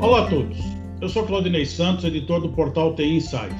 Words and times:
Olá 0.00 0.26
a 0.26 0.30
todos. 0.30 0.56
Eu 1.00 1.08
sou 1.08 1.24
Claudinei 1.24 1.66
Santos, 1.66 2.04
editor 2.04 2.40
do 2.40 2.50
portal 2.50 2.94
TI 2.94 3.16
Inside. 3.16 3.56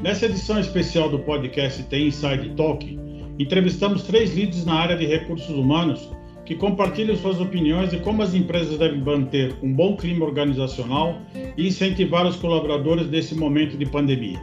Nessa 0.00 0.26
edição 0.26 0.60
especial 0.60 1.08
do 1.08 1.18
podcast 1.18 1.82
TI 1.82 2.06
Inside 2.06 2.50
Talk, 2.50 3.00
entrevistamos 3.36 4.04
três 4.04 4.32
líderes 4.32 4.64
na 4.64 4.74
área 4.74 4.96
de 4.96 5.06
recursos 5.06 5.48
humanos 5.48 6.08
que 6.44 6.54
compartilham 6.54 7.16
suas 7.16 7.40
opiniões 7.40 7.90
de 7.90 7.98
como 7.98 8.22
as 8.22 8.32
empresas 8.32 8.78
devem 8.78 9.00
manter 9.00 9.56
um 9.60 9.72
bom 9.72 9.96
clima 9.96 10.24
organizacional 10.24 11.16
e 11.56 11.66
incentivar 11.66 12.28
os 12.28 12.36
colaboradores 12.36 13.10
nesse 13.10 13.34
momento 13.34 13.76
de 13.76 13.84
pandemia. 13.84 14.38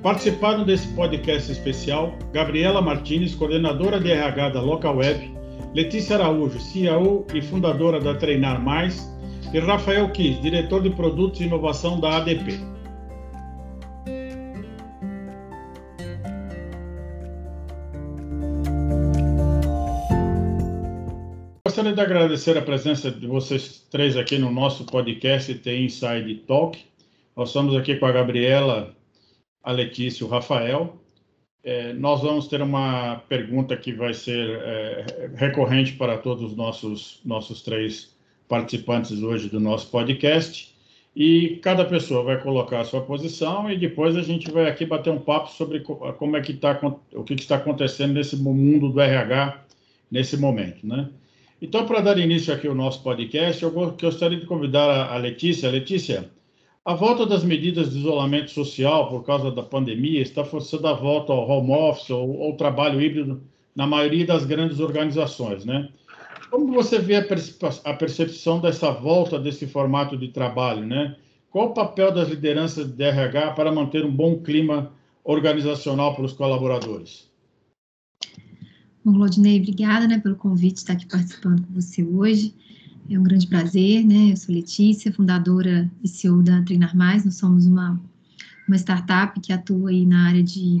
Participaram 0.00 0.64
desse 0.64 0.86
podcast 0.94 1.50
especial 1.50 2.16
Gabriela 2.32 2.80
Martins, 2.80 3.34
coordenadora 3.34 3.98
de 3.98 4.12
RH 4.12 4.50
da 4.50 4.60
Local 4.60 4.98
Web, 4.98 5.38
Letícia 5.74 6.14
Araújo, 6.14 6.60
CEO 6.60 7.26
e 7.34 7.42
fundadora 7.42 7.98
da 7.98 8.14
Treinar 8.14 8.62
Mais, 8.62 9.17
e 9.52 9.58
Rafael 9.60 10.10
Kiss, 10.10 10.40
diretor 10.42 10.82
de 10.82 10.90
produtos 10.90 11.40
e 11.40 11.44
inovação 11.44 11.98
da 11.98 12.18
ADP. 12.18 12.58
Gostaria 21.66 21.94
de 21.94 22.00
agradecer 22.00 22.58
a 22.58 22.62
presença 22.62 23.10
de 23.10 23.26
vocês 23.26 23.86
três 23.90 24.16
aqui 24.16 24.36
no 24.36 24.50
nosso 24.50 24.84
podcast 24.84 25.54
The 25.54 25.74
Inside 25.76 26.34
Talk. 26.46 26.78
Nós 27.34 27.48
estamos 27.48 27.74
aqui 27.74 27.96
com 27.96 28.04
a 28.04 28.12
Gabriela, 28.12 28.94
a 29.62 29.72
Letícia 29.72 30.24
e 30.24 30.26
o 30.26 30.30
Rafael. 30.30 30.96
É, 31.64 31.94
nós 31.94 32.20
vamos 32.20 32.48
ter 32.48 32.60
uma 32.60 33.22
pergunta 33.28 33.76
que 33.76 33.92
vai 33.92 34.12
ser 34.12 34.60
é, 34.62 35.30
recorrente 35.36 35.94
para 35.94 36.18
todos 36.18 36.42
os 36.42 36.56
nossos, 36.56 37.20
nossos 37.24 37.62
três 37.62 38.17
participantes 38.48 39.22
hoje 39.22 39.48
do 39.48 39.60
nosso 39.60 39.88
podcast. 39.90 40.74
E 41.14 41.58
cada 41.62 41.84
pessoa 41.84 42.22
vai 42.22 42.40
colocar 42.40 42.80
a 42.80 42.84
sua 42.84 43.00
posição 43.00 43.70
e 43.70 43.76
depois 43.76 44.16
a 44.16 44.22
gente 44.22 44.50
vai 44.50 44.68
aqui 44.68 44.86
bater 44.86 45.10
um 45.10 45.18
papo 45.18 45.50
sobre 45.50 45.80
como 45.80 46.36
é 46.36 46.40
que 46.40 46.52
está 46.52 46.78
o 47.12 47.24
que 47.24 47.34
está 47.34 47.56
acontecendo 47.56 48.14
nesse 48.14 48.36
mundo 48.36 48.88
do 48.88 49.00
RH 49.00 49.64
nesse 50.10 50.36
momento, 50.36 50.86
né? 50.86 51.08
Então, 51.60 51.86
para 51.86 52.00
dar 52.00 52.18
início 52.18 52.54
aqui 52.54 52.68
ao 52.68 52.74
nosso 52.74 53.02
podcast, 53.02 53.62
eu 53.62 53.70
gostaria 53.70 54.38
de 54.38 54.46
convidar 54.46 55.12
a 55.12 55.16
Letícia. 55.16 55.68
Letícia, 55.68 56.30
a 56.84 56.94
volta 56.94 57.26
das 57.26 57.42
medidas 57.42 57.90
de 57.90 57.98
isolamento 57.98 58.52
social 58.52 59.08
por 59.08 59.24
causa 59.24 59.50
da 59.50 59.62
pandemia 59.62 60.22
está 60.22 60.44
forçando 60.44 60.86
a 60.86 60.92
volta 60.92 61.32
ao 61.32 61.48
home 61.48 61.72
office 61.72 62.10
ou 62.10 62.44
ao 62.44 62.56
trabalho 62.56 63.02
híbrido 63.02 63.42
na 63.74 63.86
maioria 63.86 64.24
das 64.24 64.44
grandes 64.46 64.78
organizações, 64.78 65.64
né? 65.64 65.88
Como 66.50 66.72
você 66.72 66.98
vê 66.98 67.16
a 67.16 67.94
percepção 67.94 68.60
dessa 68.60 68.90
volta 68.90 69.38
desse 69.38 69.66
formato 69.66 70.16
de 70.16 70.28
trabalho, 70.28 70.86
né? 70.86 71.16
Qual 71.50 71.70
o 71.70 71.74
papel 71.74 72.12
das 72.12 72.28
lideranças 72.28 72.86
de 72.90 73.02
RH 73.02 73.52
para 73.52 73.72
manter 73.72 74.04
um 74.04 74.14
bom 74.14 74.38
clima 74.38 74.92
organizacional 75.24 76.14
para 76.14 76.24
os 76.24 76.32
colaboradores? 76.32 77.28
Bom, 79.04 79.14
Claudinei, 79.14 79.58
obrigada 79.58 80.06
né, 80.06 80.18
pelo 80.18 80.36
convite 80.36 80.74
de 80.74 80.80
estar 80.80 80.92
aqui 80.94 81.06
participando 81.06 81.66
com 81.66 81.72
você 81.72 82.02
hoje. 82.02 82.54
É 83.10 83.18
um 83.18 83.22
grande 83.22 83.46
prazer, 83.46 84.04
né? 84.04 84.32
Eu 84.32 84.36
sou 84.36 84.54
Letícia, 84.54 85.12
fundadora 85.12 85.90
e 86.02 86.08
CEO 86.08 86.42
da 86.42 86.62
Treinar 86.62 86.94
Mais. 86.94 87.24
Nós 87.24 87.36
somos 87.36 87.66
uma, 87.66 87.98
uma 88.66 88.76
startup 88.76 89.40
que 89.40 89.52
atua 89.52 89.88
aí 89.90 90.04
na 90.04 90.28
área 90.28 90.42
de 90.42 90.78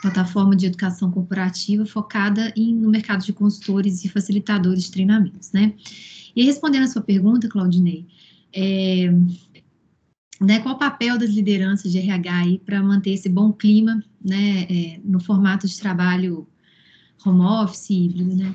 plataforma 0.00 0.56
de 0.56 0.66
educação 0.66 1.10
corporativa 1.10 1.84
focada 1.84 2.52
em, 2.56 2.74
no 2.74 2.90
mercado 2.90 3.24
de 3.24 3.32
consultores 3.32 4.04
e 4.04 4.08
facilitadores 4.08 4.84
de 4.84 4.90
treinamentos, 4.90 5.52
né? 5.52 5.74
E 6.34 6.44
respondendo 6.44 6.84
a 6.84 6.88
sua 6.88 7.02
pergunta, 7.02 7.48
Claudinei, 7.48 8.06
é, 8.52 9.12
né, 10.40 10.60
qual 10.60 10.74
o 10.74 10.78
papel 10.78 11.18
das 11.18 11.30
lideranças 11.30 11.92
de 11.92 11.98
RH 11.98 12.60
para 12.64 12.82
manter 12.82 13.10
esse 13.10 13.28
bom 13.28 13.52
clima, 13.52 14.02
né, 14.24 14.62
é, 14.62 15.00
no 15.04 15.20
formato 15.20 15.66
de 15.66 15.78
trabalho 15.78 16.46
home 17.24 17.42
office, 17.42 17.90
híbrido, 17.90 18.34
né? 18.34 18.54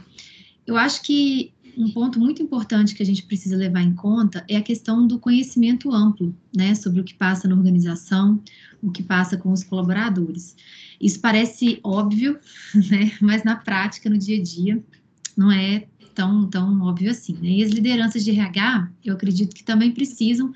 Eu 0.66 0.76
acho 0.78 1.04
que 1.04 1.54
um 1.78 1.92
ponto 1.92 2.20
muito 2.20 2.42
importante 2.42 2.96
que 2.96 3.04
a 3.04 3.06
gente 3.06 3.24
precisa 3.24 3.56
levar 3.56 3.82
em 3.82 3.94
conta 3.94 4.44
é 4.48 4.56
a 4.56 4.62
questão 4.62 5.06
do 5.06 5.20
conhecimento 5.20 5.92
amplo, 5.94 6.36
né, 6.56 6.74
sobre 6.74 7.02
o 7.02 7.04
que 7.04 7.14
passa 7.14 7.48
na 7.48 7.56
organização, 7.56 8.42
o 8.82 8.90
que 8.90 9.04
passa 9.04 9.38
com 9.38 9.52
os 9.52 9.64
colaboradores. 9.64 10.56
Isso 11.06 11.20
parece 11.20 11.80
óbvio, 11.84 12.40
né? 12.90 13.12
Mas 13.22 13.44
na 13.44 13.56
prática, 13.56 14.10
no 14.10 14.18
dia 14.18 14.40
a 14.40 14.44
dia, 14.44 14.84
não 15.38 15.52
é 15.52 15.86
tão, 16.16 16.50
tão 16.50 16.82
óbvio 16.82 17.12
assim. 17.12 17.34
Né? 17.34 17.50
E 17.50 17.64
as 17.64 17.70
lideranças 17.70 18.24
de 18.24 18.32
RH, 18.32 18.90
eu 19.04 19.14
acredito 19.14 19.54
que 19.54 19.64
também 19.64 19.92
precisam 19.92 20.52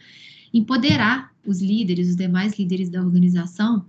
empoderar 0.51 1.31
os 1.45 1.61
líderes, 1.61 2.09
os 2.09 2.15
demais 2.15 2.57
líderes 2.57 2.89
da 2.89 2.99
organização, 2.99 3.85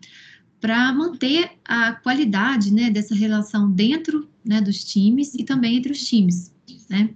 para 0.60 0.92
manter 0.92 1.52
a 1.64 1.92
qualidade 1.92 2.70
né, 2.70 2.90
dessa 2.90 3.14
relação 3.14 3.70
dentro 3.72 4.28
né, 4.44 4.60
dos 4.60 4.84
times 4.84 5.34
e 5.34 5.44
também 5.44 5.76
entre 5.76 5.92
os 5.92 6.06
times. 6.06 6.54
Né? 6.90 7.14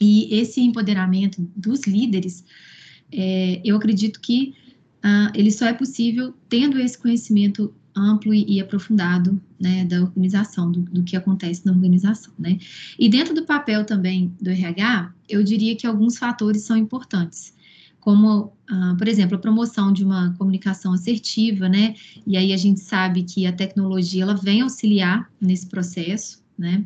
E 0.00 0.34
esse 0.34 0.62
empoderamento 0.62 1.46
dos 1.54 1.82
líderes, 1.82 2.42
é, 3.12 3.60
eu 3.62 3.76
acredito 3.76 4.18
que 4.18 4.54
ah, 5.02 5.30
ele 5.34 5.50
só 5.50 5.66
é 5.66 5.74
possível 5.74 6.34
tendo 6.48 6.78
esse 6.78 6.96
conhecimento 6.96 7.74
amplo 8.00 8.34
e, 8.34 8.44
e 8.48 8.60
aprofundado 8.60 9.40
né, 9.58 9.84
da 9.84 10.02
organização, 10.02 10.70
do, 10.70 10.80
do, 10.80 11.02
que 11.02 11.16
acontece 11.16 11.64
na 11.64 11.72
organização. 11.72 12.32
Né? 12.38 12.58
E 12.98 13.08
dentro 13.08 13.34
do 13.34 13.44
papel 13.44 13.84
também 13.84 14.34
do 14.40 14.50
RH, 14.50 15.12
eu 15.28 15.42
diria 15.42 15.76
que 15.76 15.86
alguns 15.86 16.18
fatores 16.18 16.62
são 16.62 16.76
importantes, 16.76 17.54
como, 18.00 18.52
uh, 18.70 18.96
por 18.96 19.06
exemplo, 19.06 19.36
a 19.36 19.38
promoção 19.38 19.92
de 19.92 20.04
uma 20.04 20.34
comunicação 20.38 20.94
assertiva, 20.94 21.68
né? 21.68 21.94
E 22.26 22.34
aí 22.34 22.52
a 22.54 22.56
gente 22.56 22.80
sabe 22.80 23.24
que 23.24 23.46
a 23.46 23.52
tecnologia 23.52 24.22
ela 24.22 24.34
vem 24.34 24.62
auxiliar 24.62 25.30
nesse 25.38 25.66
processo, 25.66 26.42
né? 26.58 26.82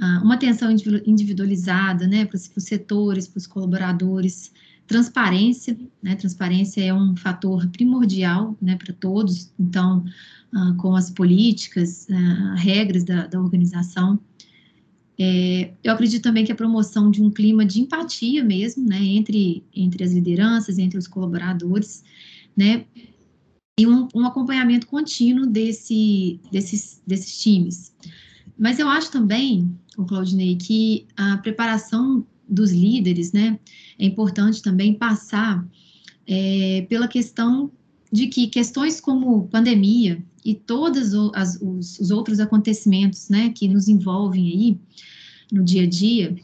Uh, 0.00 0.24
uma 0.24 0.34
atenção 0.34 0.68
individualizada, 1.06 2.08
né, 2.08 2.24
para 2.24 2.36
os 2.36 2.64
setores, 2.64 3.28
para 3.28 3.38
os 3.38 3.46
colaboradores, 3.46 4.50
Transparência, 4.92 5.74
né? 6.02 6.14
Transparência 6.16 6.82
é 6.82 6.92
um 6.92 7.16
fator 7.16 7.66
primordial, 7.68 8.54
né, 8.60 8.76
para 8.76 8.92
todos. 8.92 9.50
Então, 9.58 10.04
uh, 10.54 10.74
com 10.76 10.94
as 10.94 11.10
políticas, 11.10 12.06
uh, 12.10 12.54
regras 12.56 13.02
da, 13.02 13.26
da 13.26 13.40
organização. 13.40 14.20
É, 15.18 15.72
eu 15.82 15.92
acredito 15.92 16.22
também 16.22 16.44
que 16.44 16.52
a 16.52 16.54
promoção 16.54 17.10
de 17.10 17.22
um 17.22 17.30
clima 17.30 17.64
de 17.64 17.80
empatia 17.80 18.44
mesmo, 18.44 18.86
né, 18.86 19.02
entre, 19.02 19.64
entre 19.74 20.04
as 20.04 20.12
lideranças, 20.12 20.78
entre 20.78 20.98
os 20.98 21.06
colaboradores, 21.06 22.04
né, 22.54 22.84
e 23.78 23.86
um, 23.86 24.08
um 24.14 24.26
acompanhamento 24.26 24.86
contínuo 24.86 25.46
desse, 25.46 26.38
desses, 26.50 27.00
desses 27.06 27.40
times. 27.40 27.94
Mas 28.58 28.78
eu 28.78 28.88
acho 28.88 29.10
também, 29.10 29.74
o 29.96 30.04
Claudinei, 30.04 30.56
que 30.56 31.06
a 31.16 31.38
preparação 31.38 32.26
dos 32.48 32.72
líderes, 32.72 33.32
né, 33.32 33.58
é 33.98 34.04
importante 34.04 34.62
também 34.62 34.94
passar 34.94 35.66
é, 36.26 36.86
pela 36.88 37.08
questão 37.08 37.70
de 38.10 38.26
que 38.26 38.46
questões 38.46 39.00
como 39.00 39.48
pandemia 39.48 40.22
e 40.44 40.54
todos 40.54 41.14
os, 41.14 41.98
os, 41.98 42.10
outros 42.10 42.40
acontecimentos, 42.40 43.28
né, 43.28 43.50
que 43.50 43.68
nos 43.68 43.88
envolvem 43.88 44.52
aí 44.52 44.78
no 45.50 45.64
dia 45.64 45.84
a 45.84 45.86
dia, 45.86 46.36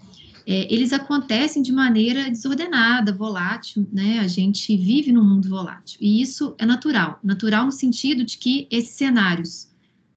é, 0.46 0.72
eles 0.72 0.94
acontecem 0.94 1.62
de 1.62 1.70
maneira 1.70 2.30
desordenada, 2.30 3.12
volátil, 3.12 3.86
né? 3.92 4.18
A 4.20 4.26
gente 4.26 4.74
vive 4.78 5.12
num 5.12 5.22
mundo 5.22 5.46
volátil 5.46 5.98
e 6.00 6.22
isso 6.22 6.54
é 6.56 6.64
natural, 6.64 7.20
natural 7.22 7.66
no 7.66 7.72
sentido 7.72 8.24
de 8.24 8.38
que 8.38 8.66
esses 8.70 8.92
cenários 8.92 9.68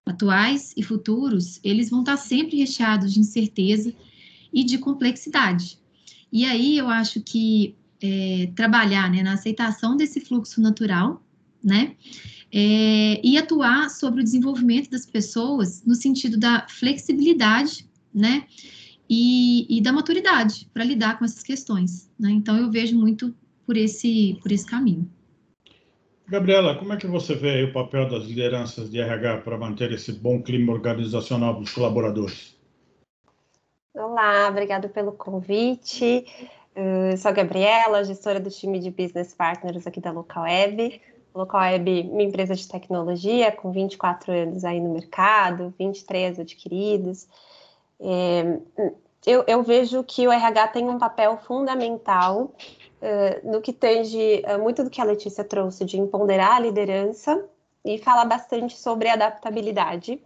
atuais 0.06 0.74
e 0.78 0.84
futuros 0.84 1.60
eles 1.62 1.90
vão 1.90 2.00
estar 2.00 2.16
sempre 2.16 2.58
recheados 2.58 3.14
de 3.14 3.20
incerteza 3.20 3.94
e 4.54 4.64
de 4.64 4.78
complexidade. 4.78 5.80
E 6.32 6.46
aí 6.46 6.78
eu 6.78 6.90
acho 6.90 7.22
que 7.22 7.76
é, 8.02 8.50
trabalhar 8.56 9.10
né, 9.12 9.22
na 9.22 9.34
aceitação 9.34 9.96
desse 9.96 10.20
fluxo 10.20 10.62
natural, 10.62 11.22
né? 11.64 11.96
É, 12.54 13.26
e 13.26 13.38
atuar 13.38 13.90
sobre 13.90 14.20
o 14.20 14.24
desenvolvimento 14.24 14.90
das 14.90 15.06
pessoas 15.06 15.86
no 15.86 15.96
sentido 15.96 16.38
da 16.38 16.68
flexibilidade, 16.68 17.88
né? 18.14 18.46
E, 19.10 19.68
e 19.70 19.82
da 19.82 19.92
maturidade 19.92 20.70
para 20.74 20.84
lidar 20.84 21.20
com 21.20 21.26
essas 21.26 21.44
questões. 21.44 22.10
Né? 22.18 22.32
Então 22.32 22.58
eu 22.58 22.72
vejo 22.72 22.98
muito 22.98 23.36
por 23.66 23.76
esse, 23.76 24.38
por 24.42 24.52
esse 24.52 24.66
caminho. 24.66 25.10
Gabriela, 26.28 26.76
como 26.76 26.94
é 26.94 26.98
que 26.98 27.08
você 27.08 27.36
vê 27.36 27.64
o 27.64 27.74
papel 27.74 28.08
das 28.10 28.24
lideranças 28.24 28.90
de 28.90 29.00
RH 29.00 29.40
para 29.40 29.58
manter 29.58 29.92
esse 29.92 30.14
bom 30.14 30.42
clima 30.42 30.72
organizacional 30.72 31.60
dos 31.60 31.72
colaboradores? 31.74 32.51
Olá, 33.94 34.48
obrigado 34.48 34.88
pelo 34.88 35.12
convite. 35.12 36.26
Eu 36.74 37.18
sou 37.18 37.28
a 37.28 37.34
Gabriela, 37.34 38.06
gestora 38.06 38.40
do 38.40 38.50
time 38.50 38.80
de 38.80 38.90
Business 38.90 39.34
Partners 39.34 39.86
aqui 39.86 40.00
da 40.00 40.12
Local 40.12 40.44
Web. 40.44 41.02
Uma 41.34 42.24
empresa 42.24 42.56
de 42.56 42.66
tecnologia 42.70 43.52
com 43.52 43.70
24 43.70 44.32
anos 44.32 44.64
aí 44.64 44.80
no 44.80 44.94
mercado, 44.94 45.74
23 45.78 46.40
adquiridos. 46.40 47.28
É, 48.00 48.60
eu, 49.26 49.44
eu, 49.46 49.62
vejo 49.62 50.02
que 50.06 50.26
o 50.26 50.32
RH 50.32 50.70
tem 50.70 50.90
um 50.90 50.98
papel 50.98 51.38
fundamental 51.40 52.44
uh, 52.46 53.52
no 53.52 53.60
que 53.60 53.74
tange 53.74 54.42
uh, 54.48 54.58
muito 54.58 54.86
do 54.86 54.90
que 54.90 55.02
a 55.02 55.06
Letícia 55.06 55.44
trouxe 55.44 55.84
de 55.84 56.00
empoderar 56.00 56.56
a 56.56 56.60
liderança 56.60 57.44
e 57.84 57.98
falar 57.98 58.24
bastante 58.24 58.78
sobre 58.78 59.10
adaptabilidade. 59.10 60.22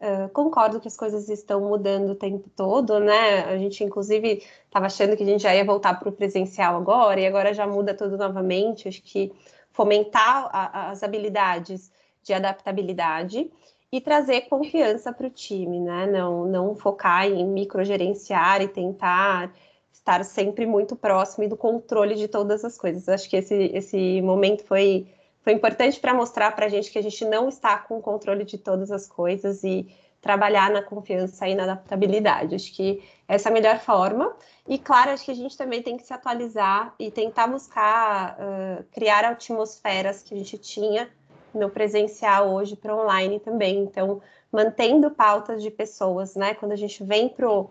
Uh, 0.00 0.28
concordo 0.28 0.80
que 0.80 0.86
as 0.86 0.96
coisas 0.96 1.28
estão 1.28 1.60
mudando 1.60 2.10
o 2.10 2.14
tempo 2.14 2.48
todo, 2.54 3.00
né? 3.00 3.44
A 3.44 3.58
gente, 3.58 3.82
inclusive, 3.82 4.44
estava 4.64 4.86
achando 4.86 5.16
que 5.16 5.24
a 5.24 5.26
gente 5.26 5.42
já 5.42 5.52
ia 5.52 5.64
voltar 5.64 5.98
para 5.98 6.08
o 6.08 6.12
presencial 6.12 6.76
agora, 6.76 7.18
e 7.20 7.26
agora 7.26 7.52
já 7.52 7.66
muda 7.66 7.92
tudo 7.92 8.16
novamente. 8.16 8.86
Acho 8.86 9.02
que 9.02 9.32
fomentar 9.72 10.48
a, 10.52 10.90
as 10.90 11.02
habilidades 11.02 11.90
de 12.22 12.32
adaptabilidade 12.32 13.50
e 13.90 14.00
trazer 14.00 14.42
confiança 14.42 15.12
para 15.12 15.26
o 15.26 15.30
time, 15.30 15.80
né? 15.80 16.06
Não, 16.06 16.44
não 16.44 16.76
focar 16.76 17.26
em 17.26 17.44
microgerenciar 17.44 18.62
e 18.62 18.68
tentar 18.68 19.52
estar 19.92 20.24
sempre 20.24 20.64
muito 20.64 20.94
próximo 20.94 21.48
do 21.48 21.56
controle 21.56 22.14
de 22.14 22.28
todas 22.28 22.64
as 22.64 22.78
coisas. 22.78 23.08
Acho 23.08 23.28
que 23.28 23.36
esse, 23.36 23.70
esse 23.74 24.22
momento 24.22 24.64
foi, 24.64 25.08
foi 25.48 25.54
importante 25.54 25.98
para 25.98 26.12
mostrar 26.12 26.54
para 26.54 26.66
a 26.66 26.68
gente 26.68 26.90
que 26.90 26.98
a 26.98 27.02
gente 27.02 27.24
não 27.24 27.48
está 27.48 27.78
com 27.78 27.96
o 27.96 28.02
controle 28.02 28.44
de 28.44 28.58
todas 28.58 28.92
as 28.92 29.06
coisas 29.06 29.64
e 29.64 29.88
trabalhar 30.20 30.70
na 30.70 30.82
confiança 30.82 31.48
e 31.48 31.54
na 31.54 31.62
adaptabilidade. 31.62 32.54
Acho 32.54 32.70
que 32.74 33.02
essa 33.26 33.48
é 33.48 33.50
a 33.50 33.54
melhor 33.54 33.78
forma. 33.78 34.36
E, 34.66 34.78
claro, 34.78 35.10
acho 35.10 35.24
que 35.24 35.30
a 35.30 35.34
gente 35.34 35.56
também 35.56 35.82
tem 35.82 35.96
que 35.96 36.02
se 36.02 36.12
atualizar 36.12 36.94
e 36.98 37.10
tentar 37.10 37.46
buscar 37.46 38.36
uh, 38.38 38.84
criar 38.92 39.24
atmosferas 39.24 40.22
que 40.22 40.34
a 40.34 40.36
gente 40.36 40.58
tinha 40.58 41.08
no 41.54 41.70
presencial 41.70 42.52
hoje 42.52 42.76
para 42.76 42.94
online 42.94 43.40
também. 43.40 43.78
Então, 43.78 44.20
mantendo 44.52 45.10
pautas 45.10 45.62
de 45.62 45.70
pessoas, 45.70 46.34
né? 46.34 46.52
Quando 46.56 46.72
a 46.72 46.76
gente 46.76 47.02
vem 47.02 47.26
para 47.26 47.48
o 47.48 47.70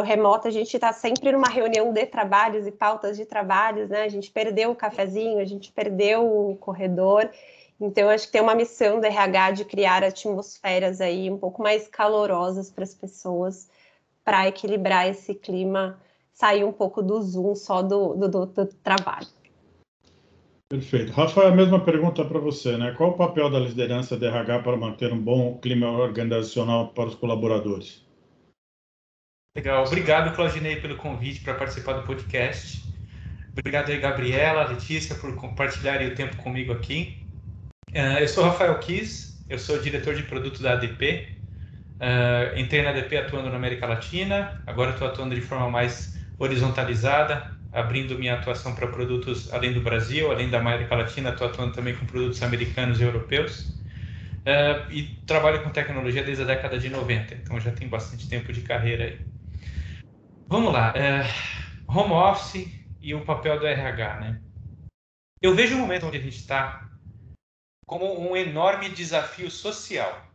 remoto, 0.00 0.48
a 0.48 0.50
gente 0.50 0.72
está 0.74 0.90
sempre 0.92 1.30
numa 1.32 1.48
reunião 1.48 1.92
de 1.92 2.06
trabalhos 2.06 2.66
e 2.66 2.72
pautas 2.72 3.16
de 3.16 3.26
trabalhos, 3.26 3.90
né? 3.90 4.04
A 4.04 4.08
gente 4.08 4.30
perdeu 4.30 4.70
o 4.70 4.74
cafezinho, 4.74 5.38
a 5.38 5.44
gente 5.44 5.70
perdeu 5.70 6.24
o 6.24 6.56
corredor. 6.56 7.28
Então, 7.78 8.08
acho 8.08 8.26
que 8.26 8.32
tem 8.32 8.40
uma 8.40 8.54
missão 8.54 9.00
do 9.00 9.06
RH 9.06 9.50
de 9.50 9.64
criar 9.66 10.02
atmosferas 10.02 11.00
aí 11.02 11.30
um 11.30 11.36
pouco 11.36 11.62
mais 11.62 11.86
calorosas 11.88 12.70
para 12.70 12.84
as 12.84 12.94
pessoas, 12.94 13.68
para 14.24 14.48
equilibrar 14.48 15.08
esse 15.08 15.34
clima, 15.34 16.00
sair 16.32 16.64
um 16.64 16.72
pouco 16.72 17.02
do 17.02 17.20
Zoom 17.20 17.54
só 17.54 17.82
do, 17.82 18.14
do, 18.14 18.28
do, 18.28 18.46
do 18.46 18.66
trabalho. 18.82 19.26
Perfeito. 20.70 21.12
Rafa, 21.12 21.48
a 21.48 21.50
mesma 21.50 21.84
pergunta 21.84 22.24
para 22.24 22.38
você, 22.38 22.78
né? 22.78 22.94
Qual 22.96 23.10
o 23.10 23.16
papel 23.18 23.50
da 23.50 23.58
liderança 23.58 24.16
da 24.16 24.28
RH 24.28 24.60
para 24.60 24.74
manter 24.74 25.12
um 25.12 25.18
bom 25.20 25.58
clima 25.58 25.90
organizacional 25.90 26.88
para 26.94 27.08
os 27.08 27.14
colaboradores? 27.14 28.02
Legal. 29.54 29.84
Obrigado, 29.84 30.34
Claudinei, 30.34 30.76
pelo 30.76 30.96
convite 30.96 31.40
para 31.40 31.52
participar 31.52 31.92
do 31.92 32.06
podcast. 32.06 32.82
Obrigado 33.50 33.90
aí, 33.90 33.98
Gabriela, 33.98 34.66
Letícia, 34.66 35.14
por 35.14 35.34
compartilharem 35.36 36.08
o 36.08 36.14
tempo 36.14 36.36
comigo 36.36 36.72
aqui. 36.72 37.22
Uh, 37.90 38.18
eu 38.18 38.28
sou 38.28 38.44
Rafael 38.44 38.78
Kiss, 38.78 39.44
eu 39.50 39.58
sou 39.58 39.78
diretor 39.78 40.14
de 40.14 40.22
produto 40.22 40.62
da 40.62 40.72
ADP. 40.72 41.28
Uh, 42.00 42.58
entrei 42.58 42.80
na 42.80 42.90
ADP 42.90 43.14
atuando 43.18 43.50
na 43.50 43.56
América 43.56 43.86
Latina, 43.86 44.62
agora 44.66 44.92
estou 44.92 45.06
atuando 45.06 45.34
de 45.34 45.42
forma 45.42 45.68
mais 45.68 46.18
horizontalizada, 46.38 47.54
abrindo 47.70 48.18
minha 48.18 48.36
atuação 48.36 48.74
para 48.74 48.86
produtos 48.86 49.52
além 49.52 49.74
do 49.74 49.82
Brasil, 49.82 50.32
além 50.32 50.48
da 50.48 50.60
América 50.60 50.96
Latina, 50.96 51.28
estou 51.28 51.46
atuando 51.46 51.74
também 51.74 51.94
com 51.94 52.06
produtos 52.06 52.42
americanos 52.42 53.00
e 53.00 53.02
europeus. 53.02 53.68
Uh, 54.46 54.90
e 54.90 55.02
trabalho 55.26 55.62
com 55.62 55.68
tecnologia 55.68 56.24
desde 56.24 56.42
a 56.42 56.46
década 56.46 56.78
de 56.78 56.88
90, 56.88 57.34
então 57.34 57.60
já 57.60 57.70
tem 57.70 57.86
bastante 57.86 58.26
tempo 58.30 58.50
de 58.50 58.62
carreira 58.62 59.04
aí. 59.04 59.41
Vamos 60.46 60.72
lá, 60.72 60.92
uh, 60.92 61.92
home 61.98 62.12
office 62.12 62.68
e 63.00 63.14
o 63.14 63.24
papel 63.24 63.58
do 63.58 63.66
RH, 63.66 64.20
né? 64.20 64.42
Eu 65.40 65.54
vejo 65.54 65.74
o 65.74 65.78
momento 65.78 66.06
onde 66.06 66.18
a 66.18 66.20
gente 66.20 66.36
está 66.36 66.88
como 67.86 68.20
um 68.20 68.36
enorme 68.36 68.88
desafio 68.88 69.50
social. 69.50 70.26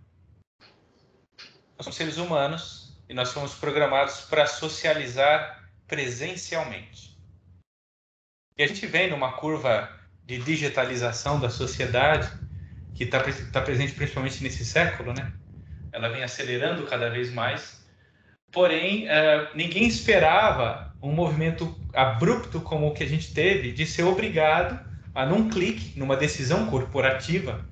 Nós 1.78 1.84
somos 1.84 1.96
seres 1.96 2.18
humanos 2.18 3.00
e 3.08 3.14
nós 3.14 3.30
somos 3.30 3.56
programados 3.56 4.22
para 4.22 4.46
socializar 4.46 5.72
presencialmente. 5.88 7.18
E 8.58 8.64
a 8.64 8.68
gente 8.68 8.86
vem 8.86 9.10
numa 9.10 9.34
curva 9.34 9.90
de 10.26 10.40
digitalização 10.40 11.40
da 11.40 11.50
sociedade 11.50 12.30
que 12.94 13.04
está 13.04 13.24
tá 13.52 13.62
presente 13.62 13.94
principalmente 13.94 14.44
nesse 14.44 14.66
século, 14.66 15.14
né? 15.14 15.32
Ela 15.92 16.10
vem 16.10 16.24
acelerando 16.24 16.86
cada 16.86 17.10
vez 17.10 17.32
mais. 17.32 17.87
Porém, 18.52 19.06
uh, 19.06 19.56
ninguém 19.56 19.88
esperava 19.88 20.96
um 21.02 21.12
movimento 21.12 21.78
abrupto 21.94 22.62
como 22.62 22.88
o 22.88 22.94
que 22.94 23.04
a 23.04 23.08
gente 23.08 23.34
teve 23.34 23.72
de 23.72 23.86
ser 23.86 24.04
obrigado 24.04 24.80
a, 25.14 25.26
num 25.26 25.50
clique, 25.50 25.98
numa 26.00 26.16
decisão 26.16 26.68
corporativa, 26.68 27.66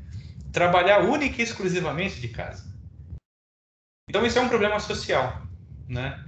trabalhar 0.51 0.99
única 0.99 1.41
e 1.41 1.43
exclusivamente 1.43 2.19
de 2.19 2.29
casa. 2.29 2.65
Então, 4.09 4.25
isso 4.25 4.37
é 4.37 4.41
um 4.41 4.49
problema 4.49 4.79
social, 4.79 5.41
né? 5.87 6.23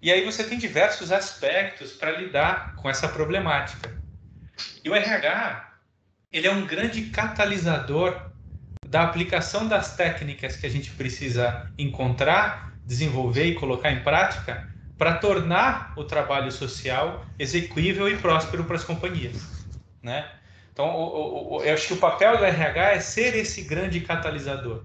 E 0.00 0.12
aí 0.12 0.24
você 0.24 0.44
tem 0.44 0.58
diversos 0.58 1.10
aspectos 1.10 1.92
para 1.92 2.12
lidar 2.12 2.76
com 2.76 2.88
essa 2.88 3.08
problemática. 3.08 4.00
E 4.84 4.88
o 4.88 4.94
RH, 4.94 5.72
ele 6.32 6.46
é 6.46 6.50
um 6.50 6.66
grande 6.66 7.06
catalisador 7.06 8.30
da 8.86 9.02
aplicação 9.02 9.66
das 9.66 9.96
técnicas 9.96 10.56
que 10.56 10.66
a 10.66 10.70
gente 10.70 10.90
precisa 10.92 11.70
encontrar, 11.76 12.72
desenvolver 12.88 13.44
e 13.44 13.54
colocar 13.54 13.92
em 13.92 14.02
prática 14.02 14.66
para 14.96 15.14
tornar 15.18 15.92
o 15.94 16.02
trabalho 16.02 16.50
social 16.50 17.24
execuível 17.38 18.08
e 18.08 18.16
próspero 18.16 18.64
para 18.64 18.76
as 18.76 18.82
companhias, 18.82 19.66
né? 20.02 20.28
Então, 20.72 21.60
eu 21.62 21.74
acho 21.74 21.88
que 21.88 21.92
o 21.92 21.98
papel 21.98 22.38
do 22.38 22.44
RH 22.44 22.92
é 22.92 23.00
ser 23.00 23.36
esse 23.36 23.62
grande 23.62 24.00
catalisador. 24.00 24.84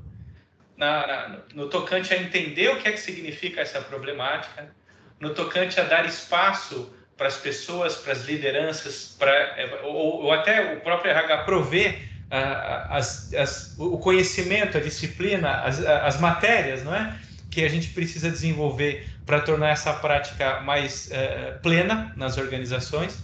Na, 0.76 1.38
no 1.54 1.70
tocante 1.70 2.14
a 2.14 2.18
entender 2.18 2.70
o 2.70 2.78
que 2.78 2.88
é 2.88 2.92
que 2.92 3.00
significa 3.00 3.62
essa 3.62 3.80
problemática, 3.80 4.74
no 5.20 5.34
tocante 5.34 5.80
a 5.80 5.84
dar 5.84 6.06
espaço 6.06 6.94
para 7.16 7.28
as 7.28 7.38
pessoas, 7.38 7.96
para 7.96 8.12
as 8.12 8.26
lideranças, 8.26 9.16
para, 9.18 9.32
é, 9.32 9.82
ou, 9.84 10.24
ou, 10.24 10.34
até 10.34 10.74
o 10.74 10.82
próprio 10.82 11.12
RH 11.12 11.38
prover 11.44 12.10
uh, 12.26 12.90
as, 12.90 13.34
as, 13.36 13.76
o 13.78 13.98
conhecimento, 14.00 14.78
a 14.78 14.82
disciplina, 14.82 15.62
as, 15.62 15.80
as 15.80 16.20
matérias, 16.20 16.84
não 16.84 16.94
é? 16.94 17.18
Que 17.54 17.64
a 17.64 17.70
gente 17.70 17.90
precisa 17.90 18.32
desenvolver 18.32 19.08
para 19.28 19.40
tornar 19.40 19.70
essa 19.70 19.94
prática 19.94 20.60
mais 20.62 21.08
uh, 21.12 21.62
plena 21.62 22.12
nas 22.18 22.36
organizações. 22.36 23.20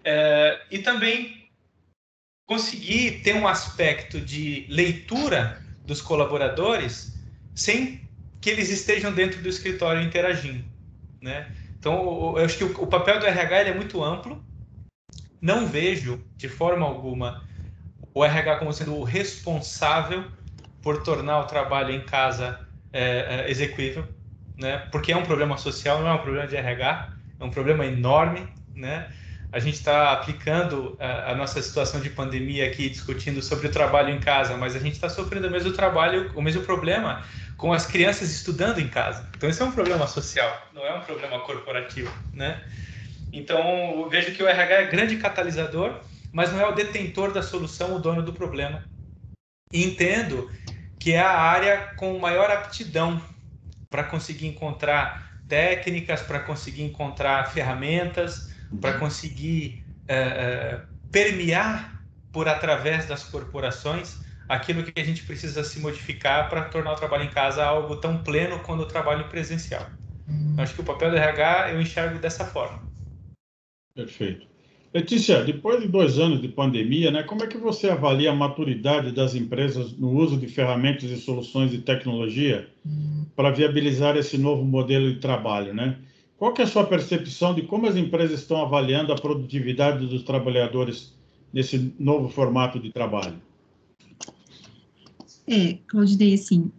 Uh, 0.00 0.58
e 0.72 0.80
também 0.80 1.48
conseguir 2.48 3.22
ter 3.22 3.36
um 3.36 3.46
aspecto 3.46 4.20
de 4.20 4.66
leitura 4.68 5.62
dos 5.84 6.02
colaboradores 6.02 7.16
sem 7.54 8.00
que 8.40 8.50
eles 8.50 8.70
estejam 8.70 9.12
dentro 9.12 9.40
do 9.40 9.48
escritório 9.48 10.02
interagindo, 10.02 10.64
né? 11.22 11.48
Então, 11.78 12.34
eu 12.36 12.44
acho 12.44 12.58
que 12.58 12.64
o, 12.64 12.86
papel 12.88 13.20
do 13.20 13.26
RH 13.26 13.56
é 13.56 13.74
muito 13.74 14.02
amplo. 14.02 14.44
Não 15.40 15.64
vejo, 15.68 16.24
de 16.36 16.48
forma 16.48 16.84
alguma, 16.84 17.44
o 18.12 18.24
RH 18.24 18.56
como 18.56 18.72
sendo 18.72 18.96
o 18.96 19.04
responsável 19.04 20.24
por 20.82 21.04
tornar 21.04 21.38
o 21.40 21.46
trabalho 21.46 21.94
em 21.94 22.04
casa 22.04 22.65
é, 22.96 23.44
é, 23.46 23.50
execuível, 23.50 24.06
né? 24.56 24.78
Porque 24.90 25.12
é 25.12 25.16
um 25.16 25.22
problema 25.22 25.58
social, 25.58 26.00
não 26.00 26.08
é 26.08 26.14
um 26.14 26.18
problema 26.18 26.46
de 26.46 26.56
RH, 26.56 27.12
é 27.38 27.44
um 27.44 27.50
problema 27.50 27.84
enorme, 27.84 28.48
né? 28.74 29.10
A 29.52 29.58
gente 29.58 29.74
está 29.74 30.12
aplicando 30.12 30.96
a, 30.98 31.32
a, 31.32 31.34
nossa 31.34 31.60
situação 31.60 32.00
de 32.00 32.08
pandemia 32.08 32.66
aqui, 32.66 32.88
discutindo 32.88 33.42
sobre 33.42 33.68
o 33.68 33.70
trabalho 33.70 34.10
em 34.10 34.18
casa, 34.18 34.56
mas 34.56 34.74
a 34.74 34.78
gente 34.78 34.94
está 34.94 35.08
sofrendo 35.10 35.46
o 35.46 35.50
mesmo 35.50 35.72
trabalho, 35.72 36.32
o 36.34 36.40
mesmo 36.40 36.62
problema 36.62 37.22
com 37.56 37.72
as 37.72 37.86
crianças 37.86 38.30
estudando 38.30 38.78
em 38.78 38.88
casa. 38.88 39.28
Então, 39.36 39.48
isso 39.48 39.62
é 39.62 39.66
um 39.66 39.72
problema 39.72 40.06
social, 40.06 40.68
não 40.74 40.84
é 40.84 40.94
um 40.94 41.00
problema 41.00 41.38
corporativo, 41.40 42.12
né? 42.32 42.62
Então, 43.30 43.60
eu 44.00 44.08
vejo 44.08 44.32
que 44.32 44.42
o 44.42 44.48
RH 44.48 44.74
é 44.74 44.86
grande 44.86 45.16
catalisador, 45.16 46.00
mas 46.32 46.50
não 46.50 46.60
é 46.60 46.66
o 46.66 46.72
detentor 46.72 47.30
da 47.30 47.42
solução, 47.42 47.94
o 47.94 47.98
dono 47.98 48.22
do 48.22 48.32
problema. 48.32 48.84
E 49.72 49.84
entendo 49.84 50.50
que 50.98 51.12
é 51.12 51.20
a 51.20 51.38
área 51.38 51.94
com 51.96 52.18
maior 52.18 52.50
aptidão 52.50 53.20
para 53.90 54.04
conseguir 54.04 54.46
encontrar 54.46 55.26
técnicas, 55.48 56.22
para 56.22 56.40
conseguir 56.40 56.82
encontrar 56.82 57.50
ferramentas, 57.52 58.50
para 58.80 58.98
conseguir 58.98 59.84
é, 60.08 60.16
é, 60.16 60.80
permear 61.10 62.02
por 62.32 62.48
através 62.48 63.06
das 63.06 63.24
corporações 63.24 64.18
aquilo 64.48 64.84
que 64.84 65.00
a 65.00 65.04
gente 65.04 65.22
precisa 65.22 65.64
se 65.64 65.80
modificar 65.80 66.48
para 66.48 66.64
tornar 66.64 66.92
o 66.92 66.96
trabalho 66.96 67.24
em 67.24 67.30
casa 67.30 67.64
algo 67.64 67.96
tão 67.96 68.22
pleno 68.22 68.60
quanto 68.60 68.82
o 68.82 68.86
trabalho 68.86 69.28
presencial. 69.28 69.86
Hum. 70.28 70.56
Acho 70.58 70.74
que 70.74 70.80
o 70.80 70.84
papel 70.84 71.10
do 71.10 71.16
RH 71.16 71.72
eu 71.72 71.80
enxergo 71.80 72.18
dessa 72.18 72.44
forma. 72.44 72.82
Perfeito. 73.94 74.55
Letícia, 74.96 75.44
depois 75.44 75.82
de 75.82 75.88
dois 75.88 76.18
anos 76.18 76.40
de 76.40 76.48
pandemia, 76.48 77.10
né, 77.10 77.22
como 77.22 77.44
é 77.44 77.46
que 77.46 77.58
você 77.58 77.90
avalia 77.90 78.30
a 78.30 78.34
maturidade 78.34 79.12
das 79.12 79.34
empresas 79.34 79.92
no 79.92 80.10
uso 80.10 80.38
de 80.38 80.46
ferramentas 80.48 81.10
e 81.10 81.18
soluções 81.18 81.70
de 81.70 81.78
tecnologia 81.78 82.66
para 83.36 83.50
viabilizar 83.50 84.16
esse 84.16 84.38
novo 84.38 84.64
modelo 84.64 85.12
de 85.12 85.20
trabalho, 85.20 85.74
né? 85.74 85.98
qual 86.38 86.54
é 86.56 86.62
a 86.62 86.66
sua 86.66 86.86
percepção 86.86 87.54
de 87.54 87.62
como 87.62 87.86
as 87.86 87.96
empresas 87.96 88.40
estão 88.40 88.62
avaliando 88.62 89.12
a 89.12 89.16
produtividade 89.16 90.06
dos 90.06 90.22
trabalhadores 90.22 91.14
nesse 91.52 91.92
novo 91.98 92.30
formato 92.30 92.80
de 92.80 92.90
trabalho? 92.90 93.36
É, 95.46 95.74
Claudinei, 95.86 96.32
assim, 96.32 96.70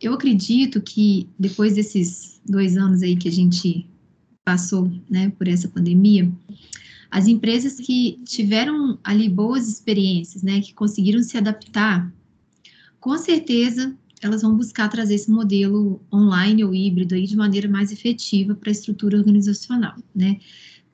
eu 0.00 0.14
acredito 0.14 0.80
que 0.80 1.28
depois 1.38 1.74
desses 1.74 2.40
dois 2.48 2.78
anos 2.78 3.02
aí 3.02 3.16
que 3.16 3.28
a 3.28 3.32
gente 3.32 3.86
passou, 4.44 4.90
né, 5.10 5.30
por 5.38 5.46
essa 5.46 5.68
pandemia, 5.68 6.30
as 7.10 7.26
empresas 7.26 7.76
que 7.76 8.20
tiveram 8.24 8.98
ali 9.02 9.28
boas 9.28 9.68
experiências, 9.68 10.42
né, 10.42 10.60
que 10.60 10.72
conseguiram 10.72 11.22
se 11.22 11.36
adaptar, 11.36 12.12
com 13.00 13.16
certeza 13.18 13.96
elas 14.22 14.42
vão 14.42 14.54
buscar 14.54 14.88
trazer 14.88 15.14
esse 15.14 15.30
modelo 15.30 16.00
online 16.12 16.62
ou 16.62 16.74
híbrido 16.74 17.14
aí 17.14 17.26
de 17.26 17.36
maneira 17.36 17.68
mais 17.68 17.90
efetiva 17.90 18.54
para 18.54 18.70
a 18.70 18.72
estrutura 18.72 19.16
organizacional, 19.16 19.96
né? 20.14 20.38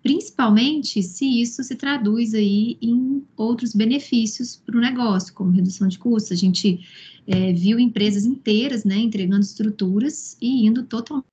Principalmente 0.00 1.02
se 1.02 1.24
isso 1.42 1.64
se 1.64 1.74
traduz 1.74 2.32
aí 2.32 2.78
em 2.80 3.24
outros 3.36 3.74
benefícios 3.74 4.54
para 4.54 4.76
o 4.78 4.80
negócio, 4.80 5.34
como 5.34 5.50
redução 5.50 5.88
de 5.88 5.98
custos. 5.98 6.30
A 6.30 6.36
gente 6.36 6.78
é, 7.26 7.52
viu 7.52 7.80
empresas 7.80 8.24
inteiras, 8.24 8.84
né, 8.84 8.96
entregando 8.96 9.42
estruturas 9.42 10.36
e 10.40 10.64
indo 10.64 10.84
totalmente 10.84 11.26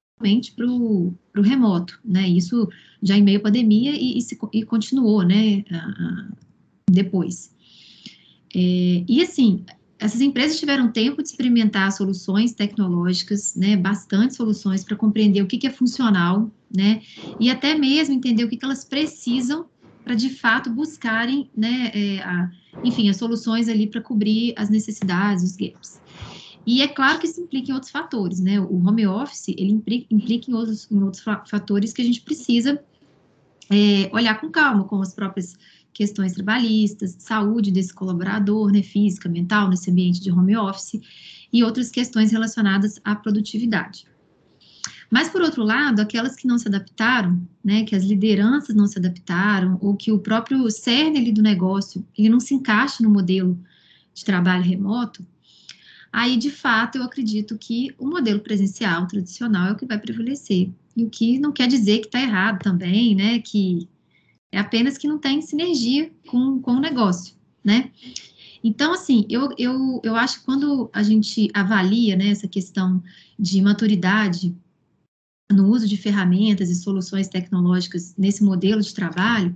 para 0.55 0.65
o 0.65 1.15
remoto, 1.43 1.99
né? 2.03 2.27
Isso 2.27 2.69
já 3.01 3.17
em 3.17 3.23
meio 3.23 3.39
à 3.39 3.41
pandemia 3.41 3.91
e, 3.91 4.17
e, 4.17 4.21
se, 4.21 4.37
e 4.53 4.63
continuou, 4.63 5.23
né, 5.23 5.63
depois. 6.89 7.53
É, 8.55 9.03
e 9.07 9.21
assim, 9.21 9.65
essas 9.99 10.21
empresas 10.21 10.59
tiveram 10.59 10.91
tempo 10.91 11.21
de 11.21 11.29
experimentar 11.29 11.91
soluções 11.91 12.53
tecnológicas, 12.53 13.55
né, 13.55 13.75
bastante 13.75 14.35
soluções 14.35 14.83
para 14.83 14.95
compreender 14.95 15.41
o 15.41 15.47
que, 15.47 15.57
que, 15.57 15.67
é 15.67 15.71
funcional, 15.71 16.51
né, 16.73 17.01
e 17.39 17.49
até 17.49 17.75
mesmo 17.75 18.13
entender 18.13 18.43
o 18.43 18.49
que, 18.49 18.57
que 18.57 18.65
elas 18.65 18.85
precisam 18.85 19.65
para 20.03 20.15
de 20.15 20.29
fato 20.29 20.69
buscarem, 20.69 21.49
né, 21.55 21.91
é, 21.93 22.19
a, 22.19 22.51
enfim, 22.83 23.09
as 23.09 23.17
soluções 23.17 23.69
ali 23.69 23.87
para 23.87 24.01
cobrir 24.01 24.53
as 24.57 24.69
necessidades, 24.69 25.43
os 25.43 25.55
gaps. 25.55 26.02
E 26.65 26.81
é 26.81 26.87
claro 26.87 27.19
que 27.19 27.27
isso 27.27 27.41
implica 27.41 27.71
em 27.71 27.73
outros 27.73 27.91
fatores, 27.91 28.39
né? 28.39 28.59
O 28.59 28.75
home 28.87 29.05
office 29.05 29.49
ele 29.49 29.71
implica, 29.71 30.49
em, 30.49 30.53
outros, 30.53 30.89
em 30.89 31.03
outros 31.03 31.21
fatores 31.21 31.91
que 31.91 32.01
a 32.01 32.05
gente 32.05 32.21
precisa 32.21 32.81
é, 33.69 34.09
olhar 34.13 34.39
com 34.39 34.49
calma, 34.49 34.85
como 34.85 35.01
as 35.01 35.13
próprias 35.13 35.57
questões 35.93 36.33
trabalhistas, 36.33 37.15
saúde 37.19 37.71
desse 37.71 37.93
colaborador, 37.93 38.71
né, 38.71 38.81
física, 38.81 39.29
mental, 39.29 39.69
nesse 39.69 39.91
ambiente 39.91 40.21
de 40.21 40.31
home 40.31 40.57
office, 40.57 40.99
e 41.51 41.63
outras 41.63 41.91
questões 41.91 42.31
relacionadas 42.31 42.99
à 43.03 43.15
produtividade. 43.15 44.07
Mas, 45.09 45.29
por 45.29 45.43
outro 45.43 45.63
lado, 45.63 45.99
aquelas 45.99 46.35
que 46.35 46.47
não 46.47 46.57
se 46.57 46.67
adaptaram, 46.67 47.39
né, 47.63 47.83
que 47.83 47.95
as 47.95 48.03
lideranças 48.03 48.75
não 48.75 48.87
se 48.87 48.97
adaptaram, 48.97 49.77
ou 49.79 49.95
que 49.95 50.11
o 50.11 50.17
próprio 50.17 50.67
cerne 50.71 51.31
do 51.31 51.43
negócio, 51.43 52.03
ele 52.17 52.29
não 52.29 52.39
se 52.39 52.55
encaixa 52.55 53.03
no 53.03 53.11
modelo 53.11 53.59
de 54.15 54.25
trabalho 54.25 54.63
remoto, 54.63 55.23
aí, 56.13 56.37
de 56.37 56.51
fato, 56.51 56.97
eu 56.97 57.03
acredito 57.03 57.57
que 57.57 57.93
o 57.97 58.07
modelo 58.07 58.39
presencial 58.39 59.07
tradicional 59.07 59.69
é 59.69 59.71
o 59.71 59.75
que 59.75 59.85
vai 59.85 59.99
prevalecer. 59.99 60.69
E 60.95 61.03
o 61.03 61.09
que 61.09 61.39
não 61.39 61.51
quer 61.51 61.67
dizer 61.67 61.99
que 61.99 62.05
está 62.05 62.21
errado 62.21 62.61
também, 62.61 63.15
né, 63.15 63.39
que 63.39 63.89
é 64.51 64.59
apenas 64.59 64.97
que 64.97 65.07
não 65.07 65.17
tem 65.17 65.41
sinergia 65.41 66.11
com, 66.27 66.61
com 66.61 66.73
o 66.73 66.79
negócio, 66.79 67.35
né? 67.63 67.91
Então, 68.63 68.93
assim, 68.93 69.25
eu, 69.29 69.49
eu, 69.57 69.99
eu 70.03 70.15
acho 70.15 70.39
que 70.39 70.45
quando 70.45 70.89
a 70.93 71.03
gente 71.03 71.49
avalia 71.53 72.15
né, 72.15 72.29
essa 72.29 72.47
questão 72.47 73.03
de 73.37 73.61
maturidade 73.61 74.55
no 75.51 75.67
uso 75.67 75.87
de 75.87 75.97
ferramentas 75.97 76.69
e 76.69 76.75
soluções 76.75 77.27
tecnológicas 77.27 78.15
nesse 78.17 78.43
modelo 78.43 78.81
de 78.81 78.93
trabalho, 78.93 79.53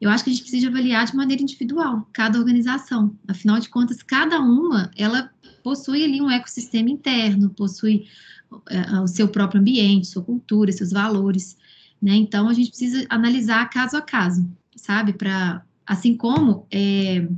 eu 0.00 0.08
acho 0.08 0.22
que 0.22 0.30
a 0.30 0.32
gente 0.32 0.42
precisa 0.42 0.68
avaliar 0.68 1.04
de 1.04 1.16
maneira 1.16 1.42
individual, 1.42 2.08
cada 2.12 2.38
organização. 2.38 3.18
Afinal 3.26 3.58
de 3.58 3.68
contas, 3.68 4.02
cada 4.02 4.40
uma, 4.40 4.90
ela 4.96 5.30
possui 5.68 6.02
ali 6.02 6.18
um 6.22 6.30
ecossistema 6.30 6.88
interno, 6.88 7.50
possui 7.50 8.06
uh, 8.50 9.02
o 9.02 9.06
seu 9.06 9.28
próprio 9.28 9.60
ambiente, 9.60 10.06
sua 10.06 10.24
cultura, 10.24 10.72
seus 10.72 10.92
valores. 10.92 11.58
Né? 12.00 12.14
Então, 12.16 12.48
a 12.48 12.54
gente 12.54 12.70
precisa 12.70 13.04
analisar 13.10 13.68
caso 13.68 13.98
a 13.98 14.00
caso, 14.00 14.50
sabe? 14.74 15.12
Para, 15.12 15.62
assim 15.86 16.16
como 16.16 16.66
é, 16.70 17.28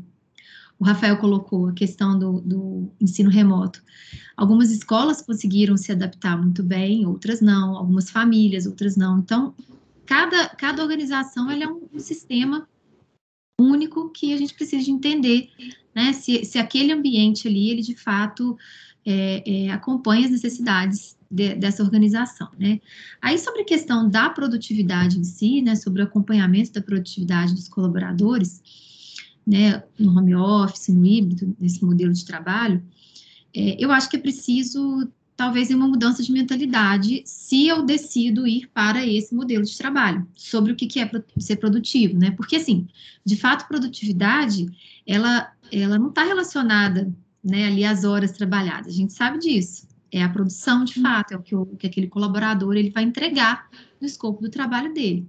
o 0.79 0.85
Rafael 0.85 1.17
colocou 1.17 1.71
a 1.71 1.73
questão 1.73 2.17
do, 2.17 2.41
do, 2.41 2.93
ensino 3.01 3.31
remoto. 3.31 3.83
Algumas 4.37 4.71
escolas 4.71 5.21
conseguiram 5.21 5.77
se 5.77 5.91
adaptar 5.91 6.41
muito 6.41 6.63
bem, 6.63 7.05
outras 7.07 7.41
não, 7.41 7.77
algumas 7.77 8.11
famílias, 8.11 8.65
outras 8.65 8.97
não. 8.97 9.19
Então, 9.19 9.53
cada, 10.07 10.51
cada 10.51 10.85
organização 10.85 11.51
é 11.51 11.67
um, 11.67 11.81
um 11.93 11.99
sistema 11.99 12.69
único 13.61 14.09
que 14.11 14.33
a 14.33 14.37
gente 14.37 14.55
precisa 14.55 14.85
de 14.85 14.93
entender, 14.93 15.51
né? 15.95 16.13
Se, 16.13 16.45
se 16.45 16.59
aquele 16.59 16.93
ambiente 16.93 17.49
ali, 17.49 17.71
ele 17.71 17.83
de 17.83 17.95
fato 17.95 18.57
é, 19.05 19.43
é, 19.47 19.71
acompanha 19.71 20.27
as 20.27 20.33
necessidades 20.33 21.17
de, 21.31 21.55
dessa 21.55 21.83
organização, 21.83 22.49
né? 22.59 22.81
Aí, 23.23 23.39
sobre 23.39 23.63
a 23.63 23.65
questão 23.65 24.09
da 24.09 24.29
produtividade 24.29 25.19
em 25.19 25.25
si, 25.25 25.63
né, 25.63 25.77
sobre 25.77 26.03
o 26.03 26.05
acompanhamento 26.05 26.73
da 26.73 26.83
produtividade 26.83 27.55
dos 27.55 27.69
colaboradores, 27.69 28.61
né, 29.47 29.83
no 29.99 30.17
home 30.19 30.35
office, 30.35 30.89
no 30.89 31.05
híbrido, 31.05 31.57
nesse 31.59 31.85
modelo 31.85 32.13
de 32.13 32.25
trabalho, 32.25 32.83
é, 33.55 33.77
eu 33.83 33.91
acho 33.91 34.09
que 34.09 34.17
é 34.17 34.21
preciso, 34.21 35.09
talvez, 35.41 35.71
uma 35.71 35.89
mudança 35.89 36.23
de 36.23 36.31
mentalidade 36.31 37.23
se 37.25 37.67
eu 37.67 37.83
decido 37.83 38.47
ir 38.47 38.69
para 38.75 39.07
esse 39.07 39.35
modelo 39.35 39.65
de 39.65 39.75
trabalho, 39.75 40.29
sobre 40.35 40.71
o 40.71 40.77
que, 40.77 40.87
que 40.87 41.01
é 41.01 41.11
ser 41.39 41.57
produtivo, 41.57 42.19
né? 42.19 42.31
Porque, 42.33 42.57
assim, 42.57 42.87
de 43.25 43.37
fato, 43.37 43.67
produtividade, 43.67 44.67
ela, 45.07 45.51
ela 45.73 45.99
não 45.99 46.11
está 46.11 46.25
relacionada, 46.25 47.11
né, 47.43 47.69
ali 47.69 47.87
às 47.87 48.05
horas 48.05 48.33
trabalhadas, 48.33 48.93
a 48.93 48.97
gente 48.99 49.15
sabe 49.15 49.39
disso, 49.39 49.89
é 50.13 50.23
a 50.23 50.29
produção 50.29 50.85
de 50.85 51.01
fato, 51.01 51.33
é 51.33 51.39
o 51.39 51.43
que, 51.43 51.57
o 51.57 51.65
que 51.65 51.87
aquele 51.87 52.09
colaborador 52.09 52.77
ele 52.77 52.91
vai 52.91 53.05
entregar 53.05 53.71
no 53.99 54.07
escopo 54.07 54.43
do 54.43 54.51
trabalho 54.51 54.93
dele. 54.93 55.27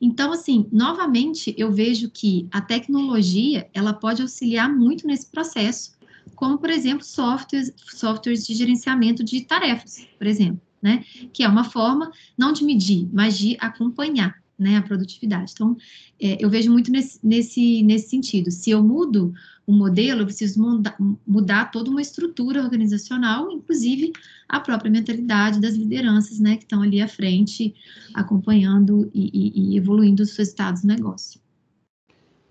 Então, 0.00 0.32
assim, 0.32 0.66
novamente, 0.72 1.54
eu 1.58 1.70
vejo 1.70 2.08
que 2.08 2.48
a 2.50 2.62
tecnologia, 2.62 3.68
ela 3.74 3.92
pode 3.92 4.22
auxiliar 4.22 4.74
muito 4.74 5.06
nesse 5.06 5.26
processo, 5.26 5.97
como, 6.38 6.56
por 6.56 6.70
exemplo, 6.70 7.04
softwares, 7.04 7.72
softwares 7.76 8.46
de 8.46 8.54
gerenciamento 8.54 9.24
de 9.24 9.40
tarefas, 9.40 10.06
por 10.16 10.24
exemplo, 10.24 10.62
né? 10.80 11.04
Que 11.32 11.42
é 11.42 11.48
uma 11.48 11.64
forma, 11.64 12.12
não 12.38 12.52
de 12.52 12.62
medir, 12.64 13.08
mas 13.12 13.36
de 13.36 13.56
acompanhar 13.58 14.40
né, 14.56 14.76
a 14.76 14.82
produtividade. 14.82 15.50
Então, 15.52 15.76
é, 16.20 16.36
eu 16.38 16.48
vejo 16.48 16.70
muito 16.70 16.92
nesse, 16.92 17.18
nesse, 17.26 17.82
nesse 17.82 18.10
sentido. 18.10 18.52
Se 18.52 18.70
eu 18.70 18.84
mudo 18.84 19.34
o 19.66 19.72
modelo, 19.72 20.20
eu 20.20 20.26
preciso 20.26 20.62
mudar, 20.62 20.96
mudar 21.26 21.72
toda 21.72 21.90
uma 21.90 22.00
estrutura 22.00 22.62
organizacional, 22.62 23.50
inclusive 23.50 24.12
a 24.48 24.60
própria 24.60 24.92
mentalidade 24.92 25.60
das 25.60 25.74
lideranças, 25.74 26.38
né, 26.38 26.56
que 26.56 26.62
estão 26.62 26.82
ali 26.82 27.00
à 27.00 27.08
frente, 27.08 27.74
acompanhando 28.14 29.10
e, 29.12 29.28
e, 29.32 29.74
e 29.74 29.76
evoluindo 29.76 30.22
os 30.22 30.36
resultados 30.36 30.82
do 30.82 30.86
negócio. 30.86 31.40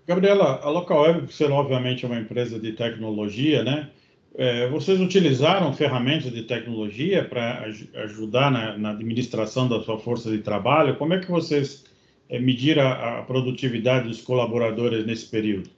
Gabriela, 0.08 0.58
a 0.62 0.70
LocalWeb, 0.70 1.26
por 1.26 1.32
ser 1.32 1.50
obviamente 1.50 2.06
uma 2.06 2.18
empresa 2.18 2.58
de 2.58 2.72
tecnologia, 2.72 3.62
né, 3.62 3.90
é, 4.34 4.66
vocês 4.70 4.98
utilizaram 5.00 5.70
ferramentas 5.74 6.32
de 6.32 6.44
tecnologia 6.44 7.28
para 7.28 7.66
ajudar 8.04 8.50
na, 8.50 8.78
na, 8.78 8.90
administração 8.92 9.68
da 9.68 9.82
sua 9.82 9.98
força 9.98 10.30
de 10.30 10.38
trabalho? 10.38 10.96
Como 10.96 11.12
é 11.12 11.20
que 11.20 11.30
vocês 11.30 11.84
é, 12.26 12.38
medir 12.38 12.78
a, 12.78 13.18
a, 13.18 13.22
produtividade 13.24 14.08
dos 14.08 14.22
colaboradores 14.22 15.04
nesse 15.04 15.26
período? 15.26 15.68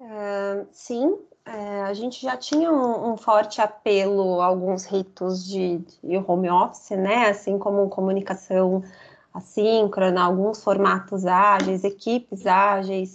Uh, 0.00 0.68
sim, 0.70 1.16
é, 1.44 1.82
a 1.82 1.94
gente 1.94 2.22
já 2.22 2.36
tinha 2.36 2.70
um, 2.70 3.12
um, 3.12 3.16
forte 3.16 3.60
apelo 3.60 4.40
a 4.40 4.46
alguns 4.46 4.84
ritos 4.84 5.48
de, 5.48 5.78
de, 6.04 6.16
home 6.18 6.48
office, 6.48 6.90
né? 6.90 7.28
Assim 7.28 7.58
como 7.58 7.88
comunicação 7.88 8.84
assíncrona, 9.32 10.22
alguns 10.22 10.62
formatos 10.62 11.26
ágeis, 11.26 11.84
equipes 11.84 12.46
ágeis. 12.46 13.12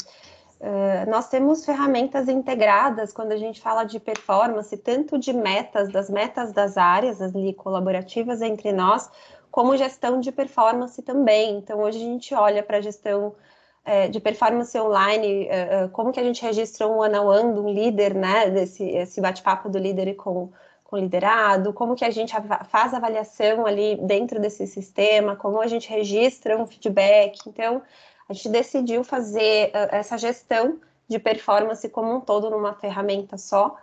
Uh, 0.60 1.10
nós 1.10 1.28
temos 1.28 1.66
ferramentas 1.66 2.30
integradas 2.30 3.12
quando 3.12 3.34
a 3.34 3.38
gente 3.38 3.60
fala 3.60 3.84
de 3.84 4.00
performance, 4.00 4.76
tanto 4.78 5.18
de 5.18 5.34
metas, 5.34 5.92
das 5.92 6.10
metas 6.10 6.54
das 6.54 6.78
áreas 6.78 7.22
ali 7.22 7.54
colaborativas 7.54 8.42
entre 8.42 8.72
nós, 8.72 9.10
como 9.52 9.76
gestão 9.76 10.20
de 10.22 10.32
performance 10.32 11.02
também. 11.02 11.58
Então, 11.58 11.82
hoje 11.82 11.98
a 11.98 12.02
gente 12.02 12.34
olha 12.34 12.64
para 12.64 12.78
a 12.78 12.82
gestão 12.82 13.36
é, 13.84 14.08
de 14.08 14.20
performance 14.20 14.78
online, 14.80 15.48
é, 15.50 15.90
como 15.92 16.14
que 16.14 16.20
a 16.20 16.24
gente 16.24 16.42
registra 16.42 16.88
um 16.88 17.00
one-on-one 17.00 17.54
-on 17.54 17.62
um 17.62 17.70
líder, 17.70 18.14
né, 18.14 18.50
desse 18.50 18.84
esse 18.84 19.20
bate-papo 19.20 19.70
do 19.70 19.78
líder 19.78 20.14
com, 20.16 20.50
com 20.94 20.98
o 20.98 21.00
liderado, 21.00 21.74
como 21.74 21.96
que 21.96 22.06
a 22.06 22.12
gente 22.12 22.36
faz 22.70 22.94
avaliação 22.94 23.66
ali 23.66 23.96
dentro 23.96 24.40
desse 24.40 24.68
sistema, 24.68 25.36
como 25.36 25.60
a 25.60 25.66
gente 25.66 25.90
registra 25.90 26.56
um 26.56 26.68
feedback. 26.68 27.40
Então, 27.48 27.82
a 28.30 28.34
gente 28.34 28.50
decidiu 28.50 29.04
fazer 29.04 29.70
uh, 29.70 29.90
essa 29.90 30.20
gestão 30.20 30.80
de 31.08 31.18
performance 31.18 31.90
como 31.90 32.14
um 32.14 32.22
todo 32.22 32.48
numa 32.52 32.76
ferramenta 32.76 33.40
só, 33.40 33.76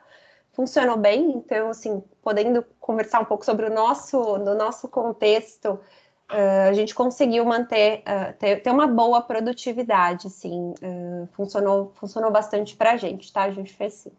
funcionou 0.52 0.96
bem, 0.96 1.32
então, 1.32 1.70
assim, 1.70 2.00
podendo 2.22 2.64
conversar 2.78 3.18
um 3.18 3.24
pouco 3.24 3.44
sobre 3.44 3.66
o 3.66 3.74
nosso, 3.74 4.38
no 4.38 4.54
nosso 4.54 4.86
contexto, 4.86 5.80
uh, 6.30 6.68
a 6.68 6.72
gente 6.72 6.94
conseguiu 6.94 7.44
manter, 7.44 8.04
uh, 8.06 8.38
ter, 8.38 8.62
ter, 8.62 8.70
uma 8.70 8.86
boa 8.86 9.20
produtividade, 9.20 10.28
assim, 10.28 10.74
uh, 10.80 11.28
funcionou, 11.32 11.90
funcionou 11.96 12.30
bastante 12.30 12.76
para 12.76 12.92
a 12.92 12.96
gente, 12.96 13.32
tá? 13.32 13.42
A 13.42 13.50
gente 13.50 13.72
fez 13.72 13.94
sim. 13.94 14.12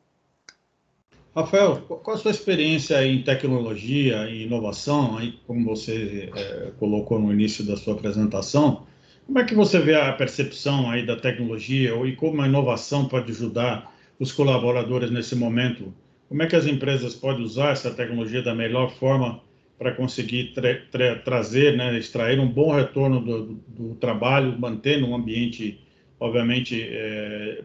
Rafael, 1.34 1.78
qual 1.88 2.18
a 2.18 2.20
sua 2.20 2.32
experiência 2.32 3.06
em 3.06 3.24
tecnologia 3.24 4.30
e 4.30 4.44
inovação, 4.44 5.18
aí, 5.18 5.40
como 5.48 5.64
você 5.64 6.30
é, 6.36 6.72
colocou 6.78 7.18
no 7.18 7.32
início 7.32 7.66
da 7.66 7.78
sua 7.78 7.94
apresentação, 7.94 8.86
como 9.26 9.40
é 9.40 9.46
que 9.46 9.56
você 9.56 9.80
vê 9.80 9.96
a 9.96 10.12
percepção 10.12 10.90
aí 10.90 11.06
da 11.06 11.16
tecnologia 11.16 11.96
e 12.06 12.18
como 12.18 12.42
a 12.42 12.48
inovação 12.48 13.08
pode 13.08 13.32
ajudar 13.32 13.96
os 14.20 14.34
colaboradores 14.34 15.10
nesse 15.10 15.34
momento? 15.34 15.94
Como 16.28 16.44
é 16.44 16.48
que 16.48 16.56
as 16.56 16.66
empresas 16.66 17.16
podem 17.16 17.46
usar 17.46 17.72
essa 17.72 17.92
tecnologia 17.92 18.42
da 18.42 18.54
melhor 18.54 18.92
forma 18.96 19.42
para 19.80 19.94
conseguir 19.94 20.52
tra 20.54 20.82
tra 20.92 21.16
trazer, 21.20 21.78
né, 21.78 21.98
extrair 21.98 22.42
um 22.42 22.48
bom 22.48 22.76
retorno 22.76 23.22
do, 23.22 23.54
do, 23.70 23.96
trabalho, 23.96 24.60
mantendo 24.60 25.08
um 25.08 25.16
ambiente, 25.16 25.80
obviamente, 26.20 26.82
é, 26.84 27.64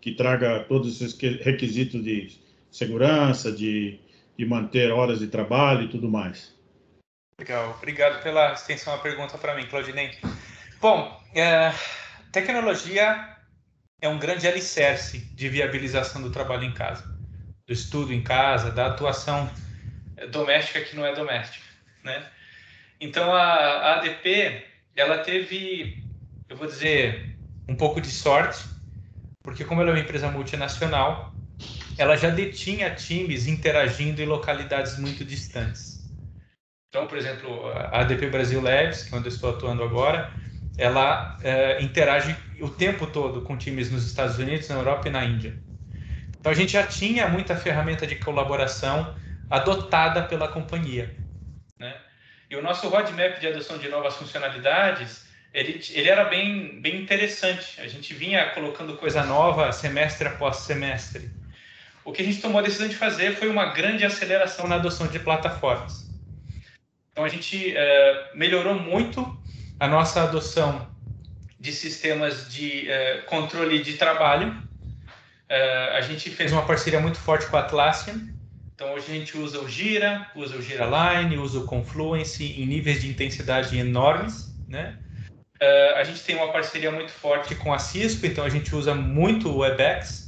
que 0.00 0.12
traga 0.12 0.60
todos 0.60 1.02
esses 1.02 1.18
requisitos 1.40 2.04
de 2.04 2.28
segurança, 2.70 3.50
de, 3.50 4.00
de 4.36 4.46
manter 4.46 4.92
horas 4.92 5.18
de 5.18 5.26
trabalho 5.26 5.82
e 5.82 5.88
tudo 5.88 6.08
mais. 6.08 6.54
Legal, 7.38 7.74
obrigado 7.78 8.22
pela 8.22 8.52
extensão 8.52 8.94
da 8.94 9.02
pergunta 9.02 9.38
para 9.38 9.54
mim, 9.54 9.66
Claudinei. 9.66 10.12
Bom, 10.80 11.20
é, 11.34 11.72
tecnologia 12.30 13.36
é 14.00 14.08
um 14.08 14.18
grande 14.18 14.46
alicerce 14.46 15.18
de 15.34 15.48
viabilização 15.48 16.22
do 16.22 16.30
trabalho 16.30 16.64
em 16.64 16.72
casa, 16.72 17.04
do 17.66 17.72
estudo 17.72 18.12
em 18.12 18.22
casa, 18.22 18.70
da 18.70 18.86
atuação 18.86 19.50
doméstica 20.30 20.82
que 20.82 20.96
não 20.96 21.04
é 21.04 21.14
doméstica, 21.14 21.64
né? 22.04 22.26
Então 23.00 23.32
a, 23.32 23.42
a 23.42 23.96
ADP 23.96 24.66
ela 24.94 25.18
teve, 25.18 26.04
eu 26.48 26.56
vou 26.56 26.66
dizer, 26.66 27.36
um 27.68 27.74
pouco 27.74 28.00
de 28.00 28.10
sorte, 28.10 28.64
porque 29.42 29.64
como 29.64 29.80
ela 29.80 29.90
é 29.90 29.94
uma 29.94 30.00
empresa 30.00 30.30
multinacional, 30.30 31.34
ela 32.00 32.16
já 32.16 32.30
detinha 32.30 32.94
times 32.94 33.46
interagindo 33.46 34.22
em 34.22 34.24
localidades 34.24 34.98
muito 34.98 35.22
distantes. 35.22 36.00
Então, 36.88 37.06
por 37.06 37.18
exemplo, 37.18 37.66
a 37.68 38.00
ADP 38.00 38.28
Brasil 38.28 38.58
Labs, 38.62 39.02
que 39.02 39.14
é 39.14 39.18
onde 39.18 39.28
eu 39.28 39.32
estou 39.32 39.50
atuando 39.50 39.82
agora, 39.82 40.32
ela 40.78 41.36
é, 41.42 41.82
interage 41.82 42.34
o 42.58 42.70
tempo 42.70 43.06
todo 43.06 43.42
com 43.42 43.54
times 43.54 43.90
nos 43.90 44.06
Estados 44.06 44.38
Unidos, 44.38 44.66
na 44.70 44.76
Europa 44.76 45.08
e 45.08 45.10
na 45.10 45.26
Índia. 45.26 45.58
Então, 46.38 46.50
a 46.50 46.54
gente 46.54 46.72
já 46.72 46.86
tinha 46.86 47.28
muita 47.28 47.54
ferramenta 47.54 48.06
de 48.06 48.16
colaboração 48.16 49.14
adotada 49.50 50.22
pela 50.22 50.48
companhia. 50.48 51.14
Né? 51.78 51.94
E 52.48 52.56
o 52.56 52.62
nosso 52.62 52.88
roadmap 52.88 53.38
de 53.38 53.46
adoção 53.46 53.76
de 53.76 53.90
novas 53.90 54.16
funcionalidades, 54.16 55.26
ele, 55.52 55.82
ele 55.90 56.08
era 56.08 56.24
bem, 56.24 56.80
bem 56.80 57.02
interessante. 57.02 57.78
A 57.78 57.86
gente 57.86 58.14
vinha 58.14 58.50
colocando 58.54 58.96
coisa 58.96 59.22
nova 59.22 59.70
semestre 59.70 60.28
após 60.28 60.56
semestre. 60.56 61.39
O 62.10 62.12
que 62.12 62.22
a 62.22 62.24
gente 62.24 62.40
tomou 62.40 62.58
a 62.58 62.62
decisão 62.62 62.88
de 62.88 62.96
fazer 62.96 63.36
foi 63.36 63.48
uma 63.48 63.66
grande 63.66 64.04
aceleração 64.04 64.66
na 64.66 64.74
adoção 64.74 65.06
de 65.06 65.20
plataformas. 65.20 66.10
Então, 67.12 67.24
a 67.24 67.28
gente 67.28 67.72
é, 67.76 68.32
melhorou 68.34 68.74
muito 68.74 69.24
a 69.78 69.86
nossa 69.86 70.24
adoção 70.24 70.90
de 71.60 71.70
sistemas 71.70 72.52
de 72.52 72.90
é, 72.90 73.18
controle 73.26 73.80
de 73.80 73.92
trabalho. 73.92 74.60
É, 75.48 75.98
a 75.98 76.00
gente 76.00 76.30
fez 76.30 76.50
uma 76.50 76.62
parceria 76.66 76.98
muito 76.98 77.16
forte 77.16 77.46
com 77.46 77.56
a 77.56 77.60
Atlassian, 77.60 78.28
então 78.74 78.92
hoje 78.92 79.06
a 79.08 79.14
gente 79.14 79.38
usa 79.38 79.60
o 79.60 79.68
Gira, 79.68 80.26
usa 80.34 80.56
o 80.56 80.62
Gira 80.62 80.86
Line, 80.86 81.38
usa 81.38 81.60
o 81.60 81.64
Confluence 81.64 82.42
em 82.42 82.66
níveis 82.66 83.02
de 83.02 83.08
intensidade 83.08 83.78
enormes, 83.78 84.52
né? 84.66 84.98
Uh, 85.62 85.94
a 85.94 86.02
gente 86.02 86.24
tem 86.24 86.34
uma 86.34 86.50
parceria 86.50 86.90
muito 86.90 87.12
forte 87.12 87.54
com 87.54 87.72
a 87.72 87.78
Cisco, 87.78 88.26
então 88.26 88.42
a 88.42 88.48
gente 88.48 88.74
usa 88.74 88.96
muito 88.96 89.48
o 89.48 89.58
WebEx, 89.58 90.19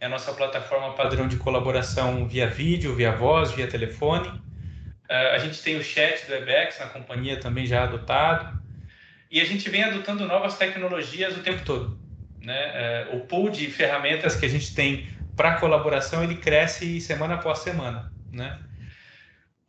é 0.00 0.06
a 0.06 0.08
nossa 0.08 0.32
plataforma 0.32 0.94
padrão 0.94 1.26
de 1.26 1.36
colaboração 1.36 2.26
via 2.26 2.46
vídeo, 2.46 2.94
via 2.94 3.12
voz, 3.12 3.50
via 3.50 3.66
telefone. 3.66 4.28
Uh, 4.28 5.34
a 5.34 5.38
gente 5.38 5.60
tem 5.62 5.76
o 5.76 5.82
chat 5.82 6.26
do 6.26 6.32
WebEx 6.32 6.78
na 6.78 6.86
companhia 6.86 7.40
também 7.40 7.66
já 7.66 7.84
adotado. 7.84 8.58
E 9.30 9.40
a 9.40 9.44
gente 9.44 9.68
vem 9.68 9.82
adotando 9.82 10.26
novas 10.26 10.56
tecnologias 10.56 11.36
o 11.36 11.42
tempo 11.42 11.64
todo. 11.64 11.98
Né? 12.40 13.06
Uh, 13.10 13.16
o 13.16 13.20
pool 13.26 13.50
de 13.50 13.66
ferramentas 13.70 14.36
que 14.36 14.46
a 14.46 14.48
gente 14.48 14.74
tem 14.74 15.08
para 15.36 15.58
colaboração 15.58 16.22
ele 16.22 16.36
cresce 16.36 17.00
semana 17.00 17.34
após 17.34 17.60
semana, 17.60 18.12
né? 18.32 18.58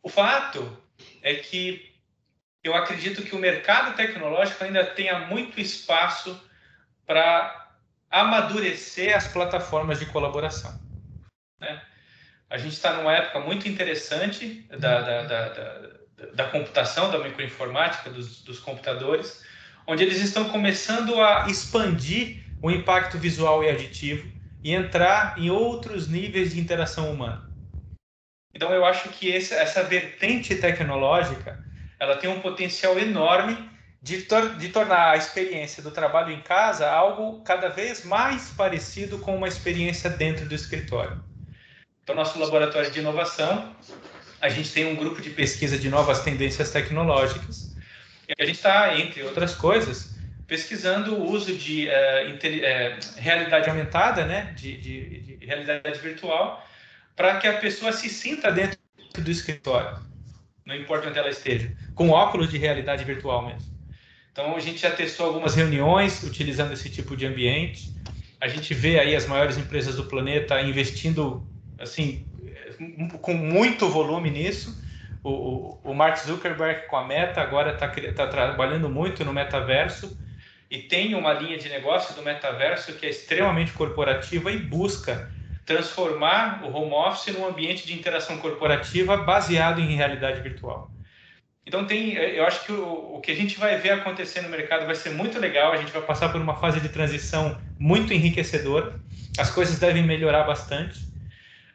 O 0.02 0.08
fato 0.08 0.76
é 1.22 1.34
que 1.34 1.94
eu 2.62 2.74
acredito 2.74 3.22
que 3.22 3.36
o 3.36 3.38
mercado 3.38 3.94
tecnológico 3.94 4.64
ainda 4.64 4.84
tenha 4.84 5.20
muito 5.20 5.60
espaço 5.60 6.42
para 7.06 7.59
amadurecer 8.10 9.16
as 9.16 9.28
plataformas 9.28 9.98
de 9.98 10.06
colaboração. 10.06 10.78
Né? 11.60 11.80
A 12.48 12.58
gente 12.58 12.72
está 12.72 12.94
numa 12.94 13.12
época 13.12 13.40
muito 13.40 13.68
interessante 13.68 14.66
da, 14.76 15.00
da, 15.00 15.22
da, 15.22 15.90
da, 16.34 16.44
computação, 16.48 17.10
da 17.10 17.18
microinformática, 17.18 18.10
dos, 18.10 18.42
dos 18.42 18.58
computadores, 18.58 19.44
onde 19.86 20.02
eles 20.02 20.20
estão 20.20 20.48
começando 20.48 21.20
a 21.20 21.46
expandir 21.48 22.44
o 22.60 22.70
impacto 22.70 23.16
visual 23.16 23.62
e 23.62 23.70
aditivo 23.70 24.30
e 24.62 24.74
entrar 24.74 25.38
em 25.38 25.50
outros 25.50 26.08
níveis 26.08 26.52
de 26.52 26.60
interação 26.60 27.10
humana. 27.10 27.48
Então 28.52 28.72
eu 28.72 28.84
acho 28.84 29.08
que 29.10 29.28
esse, 29.28 29.54
essa 29.54 29.84
vertente 29.84 30.56
tecnológica 30.56 31.64
ela 31.98 32.16
tem 32.16 32.28
um 32.28 32.40
potencial 32.40 32.98
enorme 32.98 33.70
de, 34.02 34.22
tor 34.22 34.56
de 34.56 34.68
tornar 34.70 35.10
a 35.10 35.16
experiência 35.16 35.82
do 35.82 35.90
trabalho 35.90 36.32
em 36.32 36.40
casa 36.40 36.90
algo 36.90 37.42
cada 37.42 37.68
vez 37.68 38.04
mais 38.04 38.50
parecido 38.50 39.18
com 39.18 39.36
uma 39.36 39.48
experiência 39.48 40.08
dentro 40.08 40.46
do 40.46 40.54
escritório. 40.54 41.22
Então 42.02 42.14
nosso 42.14 42.38
laboratório 42.38 42.90
de 42.90 42.98
inovação 42.98 43.74
a 44.40 44.48
gente 44.48 44.72
tem 44.72 44.86
um 44.86 44.96
grupo 44.96 45.20
de 45.20 45.30
pesquisa 45.30 45.78
de 45.78 45.88
novas 45.90 46.22
tendências 46.22 46.70
tecnológicas 46.70 47.76
e 48.26 48.42
a 48.42 48.46
gente 48.46 48.56
está 48.56 48.98
entre 48.98 49.22
outras 49.22 49.54
coisas 49.54 50.18
pesquisando 50.50 51.14
o 51.14 51.30
uso 51.30 51.54
de 51.54 51.86
uh, 51.86 53.20
realidade 53.20 53.70
aumentada, 53.70 54.26
né, 54.26 54.52
de, 54.56 54.76
de, 54.78 55.20
de 55.20 55.46
realidade 55.46 56.00
virtual, 56.00 56.66
para 57.14 57.36
que 57.36 57.46
a 57.46 57.58
pessoa 57.58 57.92
se 57.92 58.08
sinta 58.08 58.50
dentro 58.50 58.76
do 59.16 59.30
escritório, 59.30 59.96
não 60.66 60.74
importa 60.74 61.08
onde 61.08 61.20
ela 61.20 61.30
esteja, 61.30 61.72
com 61.94 62.10
óculos 62.10 62.50
de 62.50 62.58
realidade 62.58 63.04
virtual 63.04 63.46
mesmo. 63.46 63.69
Então, 64.40 64.56
a 64.56 64.60
gente 64.60 64.78
já 64.80 64.90
testou 64.90 65.26
algumas 65.26 65.54
reuniões 65.54 66.22
utilizando 66.22 66.72
esse 66.72 66.88
tipo 66.88 67.14
de 67.14 67.26
ambiente. 67.26 67.92
A 68.40 68.48
gente 68.48 68.72
vê 68.72 68.98
aí 68.98 69.14
as 69.14 69.26
maiores 69.26 69.58
empresas 69.58 69.96
do 69.96 70.04
planeta 70.04 70.58
investindo, 70.62 71.46
assim, 71.78 72.24
com 73.20 73.34
muito 73.34 73.86
volume 73.90 74.30
nisso. 74.30 74.82
O, 75.22 75.78
o, 75.84 75.94
Mark 75.94 76.16
Zuckerberg 76.16 76.86
com 76.86 76.96
a 76.96 77.06
Meta 77.06 77.42
agora 77.42 77.74
está 77.74 77.88
tá 78.14 78.26
trabalhando 78.28 78.88
muito 78.88 79.22
no 79.26 79.32
metaverso 79.34 80.18
e 80.70 80.78
tem 80.78 81.14
uma 81.14 81.34
linha 81.34 81.58
de 81.58 81.68
negócio 81.68 82.14
do 82.14 82.22
metaverso 82.22 82.94
que 82.94 83.04
é 83.04 83.10
extremamente 83.10 83.72
corporativa 83.72 84.50
e 84.50 84.56
busca 84.56 85.30
transformar 85.66 86.62
o 86.64 86.74
home 86.74 86.94
office 86.94 87.34
num 87.36 87.46
ambiente 87.46 87.86
de 87.86 87.92
interação 87.92 88.38
corporativa 88.38 89.18
baseado 89.18 89.82
em 89.82 89.94
realidade 89.94 90.40
virtual. 90.40 90.90
Então 91.66 91.86
tem, 91.86 92.14
eu 92.14 92.44
acho 92.46 92.64
que 92.64 92.72
o, 92.72 93.16
o 93.16 93.20
que 93.20 93.30
a 93.30 93.34
gente 93.34 93.58
vai 93.58 93.76
ver 93.76 93.90
acontecer 93.90 94.40
no 94.40 94.48
mercado 94.48 94.86
vai 94.86 94.94
ser 94.94 95.10
muito 95.10 95.38
legal. 95.38 95.72
A 95.72 95.76
gente 95.76 95.92
vai 95.92 96.02
passar 96.02 96.30
por 96.30 96.40
uma 96.40 96.56
fase 96.56 96.80
de 96.80 96.88
transição 96.88 97.60
muito 97.78 98.12
enriquecedora. 98.12 98.98
As 99.38 99.50
coisas 99.50 99.78
devem 99.78 100.02
melhorar 100.02 100.44
bastante, 100.44 100.98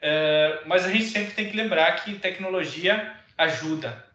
é, 0.02 0.60
mas 0.66 0.86
a 0.86 0.92
gente 0.92 1.06
sempre 1.06 1.34
tem 1.34 1.50
que 1.50 1.56
lembrar 1.56 1.92
que 2.04 2.16
tecnologia 2.16 3.14
ajuda, 3.38 4.06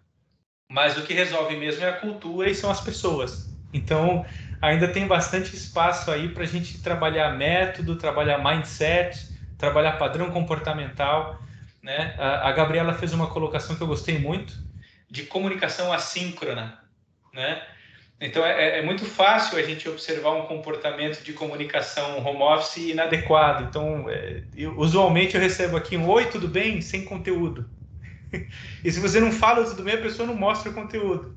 mas 0.70 0.96
o 0.96 1.02
que 1.02 1.14
resolve 1.14 1.56
mesmo 1.56 1.84
é 1.84 1.88
a 1.88 1.94
cultura 1.94 2.48
e 2.48 2.54
são 2.54 2.70
as 2.70 2.80
pessoas. 2.80 3.48
Então 3.72 4.24
ainda 4.60 4.88
tem 4.88 5.06
bastante 5.06 5.56
espaço 5.56 6.10
aí 6.10 6.28
para 6.28 6.42
a 6.42 6.46
gente 6.46 6.82
trabalhar 6.82 7.30
método, 7.36 7.96
trabalhar 7.96 8.38
mindset, 8.38 9.28
trabalhar 9.56 9.92
padrão 9.92 10.30
comportamental. 10.30 11.40
Né? 11.82 12.14
A, 12.18 12.48
a 12.48 12.52
Gabriela 12.52 12.92
fez 12.92 13.12
uma 13.12 13.28
colocação 13.28 13.74
que 13.74 13.82
eu 13.82 13.86
gostei 13.86 14.18
muito 14.18 14.69
de 15.10 15.24
comunicação 15.24 15.92
assíncrona. 15.92 16.78
Né? 17.32 17.62
Então 18.20 18.44
é, 18.44 18.78
é, 18.78 18.82
muito 18.82 19.04
fácil 19.04 19.58
a 19.58 19.62
gente 19.62 19.88
observar 19.88 20.32
um 20.32 20.46
comportamento 20.46 21.22
de 21.22 21.32
comunicação 21.32 22.24
home 22.24 22.42
office 22.42 22.76
inadequado. 22.76 23.64
Então, 23.64 24.08
é, 24.08 24.42
eu, 24.54 24.78
usualmente 24.78 25.34
eu 25.34 25.40
recebo 25.40 25.76
aqui 25.76 25.96
um 25.96 26.08
oi, 26.08 26.26
tudo 26.26 26.46
bem? 26.46 26.80
Sem 26.80 27.04
conteúdo. 27.04 27.68
e 28.84 28.92
se 28.92 29.00
você 29.00 29.18
não 29.18 29.32
fala 29.32 29.64
tudo 29.64 29.82
bem, 29.82 29.94
a 29.94 30.02
pessoa 30.02 30.26
não 30.26 30.34
mostra 30.34 30.70
o 30.70 30.74
conteúdo. 30.74 31.36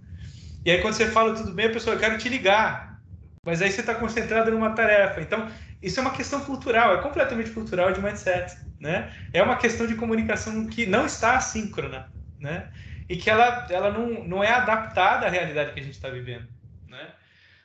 E 0.66 0.72
aí 0.72 0.82
quando 0.82 0.94
você 0.94 1.08
fala 1.08 1.34
tudo 1.34 1.52
bem, 1.54 1.68
a 1.68 1.72
pessoa, 1.72 1.96
eu 1.96 2.00
quero 2.00 2.18
te 2.18 2.30
ligar. 2.30 3.02
Mas 3.46 3.62
aí 3.62 3.72
você 3.72 3.82
está 3.82 3.96
concentrado 3.96 4.52
numa 4.52 4.72
tarefa. 4.72 5.20
Então, 5.20 5.50
isso 5.82 6.00
é 6.00 6.02
uma 6.02 6.12
questão 6.12 6.40
cultural, 6.42 6.96
é 6.96 7.02
completamente 7.02 7.50
cultural 7.50 7.92
de 7.92 8.02
mindset, 8.02 8.56
né? 8.80 9.12
É 9.34 9.44
uma 9.44 9.58
questão 9.58 9.86
de 9.86 9.96
comunicação 9.96 10.66
que 10.66 10.86
não 10.86 11.06
está 11.06 11.36
assíncrona, 11.36 12.10
né? 12.40 12.70
E 13.10 13.18
que 13.18 13.30
ela, 13.30 13.68
ela 13.70 13.92
não, 13.92 14.24
não 14.24 14.44
é 14.44 14.52
adaptada 14.52 15.26
à 15.26 15.30
realidade 15.30 15.74
que 15.74 15.80
a 15.80 15.84
gente 15.84 15.96
está 15.96 16.10
vivendo. 16.10 16.48
Né? 16.88 17.08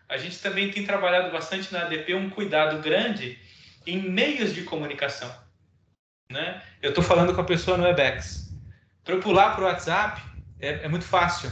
A 0.09 0.17
gente 0.17 0.39
também 0.41 0.71
tem 0.71 0.85
trabalhado 0.85 1.31
bastante 1.31 1.73
na 1.73 1.83
ADP 1.83 2.15
um 2.15 2.31
cuidado 2.31 2.81
grande 2.83 3.39
em 3.87 4.11
meios 4.11 4.55
de 4.55 4.63
comunicação. 4.63 5.33
Né? 6.31 6.63
Eu 6.83 6.91
estou 6.91 7.03
falando 7.03 7.35
com 7.35 7.41
a 7.41 7.45
pessoa 7.45 7.77
no 7.77 7.85
Webex. 7.85 8.53
Para 9.05 9.15
eu 9.15 9.21
pular 9.21 9.55
para 9.55 9.65
o 9.65 9.67
WhatsApp, 9.67 10.21
é, 10.61 10.85
é, 10.85 10.89
muito 10.89 11.05
fácil. 11.05 11.51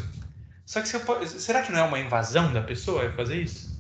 Só 0.67 0.83
que 0.83 0.89
você, 0.89 1.41
será 1.41 1.63
que 1.63 1.73
não 1.73 1.81
é 1.81 1.83
uma 1.83 1.99
invasão 1.99 2.53
da 2.53 2.61
pessoa 2.61 3.11
fazer 3.13 3.41
isso? 3.41 3.77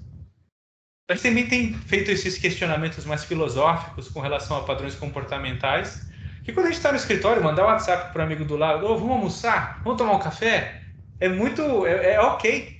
A 1.10 1.14
gente 1.14 1.22
também 1.22 1.48
tem 1.48 1.74
feito 1.74 2.10
esses 2.10 2.38
questionamentos 2.38 3.04
mais 3.04 3.24
filosóficos 3.24 4.08
com 4.08 4.20
relação 4.20 4.56
a 4.56 4.64
padrões 4.64 4.94
comportamentais, 4.94 6.08
que 6.46 6.52
quando 6.52 6.66
a 6.66 6.68
gente 6.68 6.76
está 6.76 6.92
no 6.92 6.96
escritório, 6.96 7.42
mandar 7.42 7.64
um 7.64 7.66
WhatsApp 7.66 8.12
para 8.12 8.20
o 8.20 8.24
amigo 8.24 8.44
do 8.44 8.56
lado, 8.56 8.86
oh, 8.86 8.96
vamos 8.96 9.16
almoçar, 9.16 9.80
vamos 9.82 9.98
tomar 9.98 10.12
um 10.12 10.20
café, 10.20 10.80
é 11.18 11.28
muito, 11.28 11.84
é, 11.84 12.12
é 12.12 12.20
ok. 12.20 12.78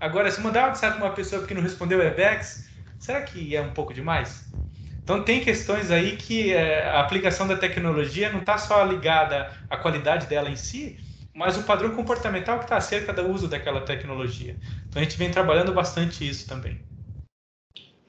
Agora, 0.00 0.28
se 0.32 0.40
mandar 0.40 0.64
um 0.64 0.66
WhatsApp 0.66 0.96
para 0.98 1.06
uma 1.06 1.14
pessoa 1.14 1.46
que 1.46 1.54
não 1.54 1.62
respondeu 1.62 1.98
o 1.98 2.00
Webex, 2.02 2.68
será 2.98 3.22
que 3.22 3.54
é 3.54 3.62
um 3.62 3.70
pouco 3.70 3.94
demais? 3.94 4.52
Então, 5.00 5.22
tem 5.22 5.40
questões 5.40 5.92
aí 5.92 6.16
que 6.16 6.52
é, 6.52 6.88
a 6.88 7.02
aplicação 7.02 7.46
da 7.46 7.56
tecnologia 7.56 8.32
não 8.32 8.40
está 8.40 8.58
só 8.58 8.82
ligada 8.82 9.48
à 9.70 9.76
qualidade 9.76 10.26
dela 10.26 10.50
em 10.50 10.56
si, 10.56 10.98
mas 11.32 11.56
o 11.56 11.62
padrão 11.62 11.94
comportamental 11.94 12.58
que 12.58 12.64
está 12.64 12.78
acerca 12.78 13.12
do 13.12 13.30
uso 13.30 13.46
daquela 13.46 13.82
tecnologia. 13.82 14.56
Então, 14.88 15.00
a 15.00 15.04
gente 15.04 15.16
vem 15.16 15.30
trabalhando 15.30 15.72
bastante 15.72 16.28
isso 16.28 16.48
também. 16.48 16.80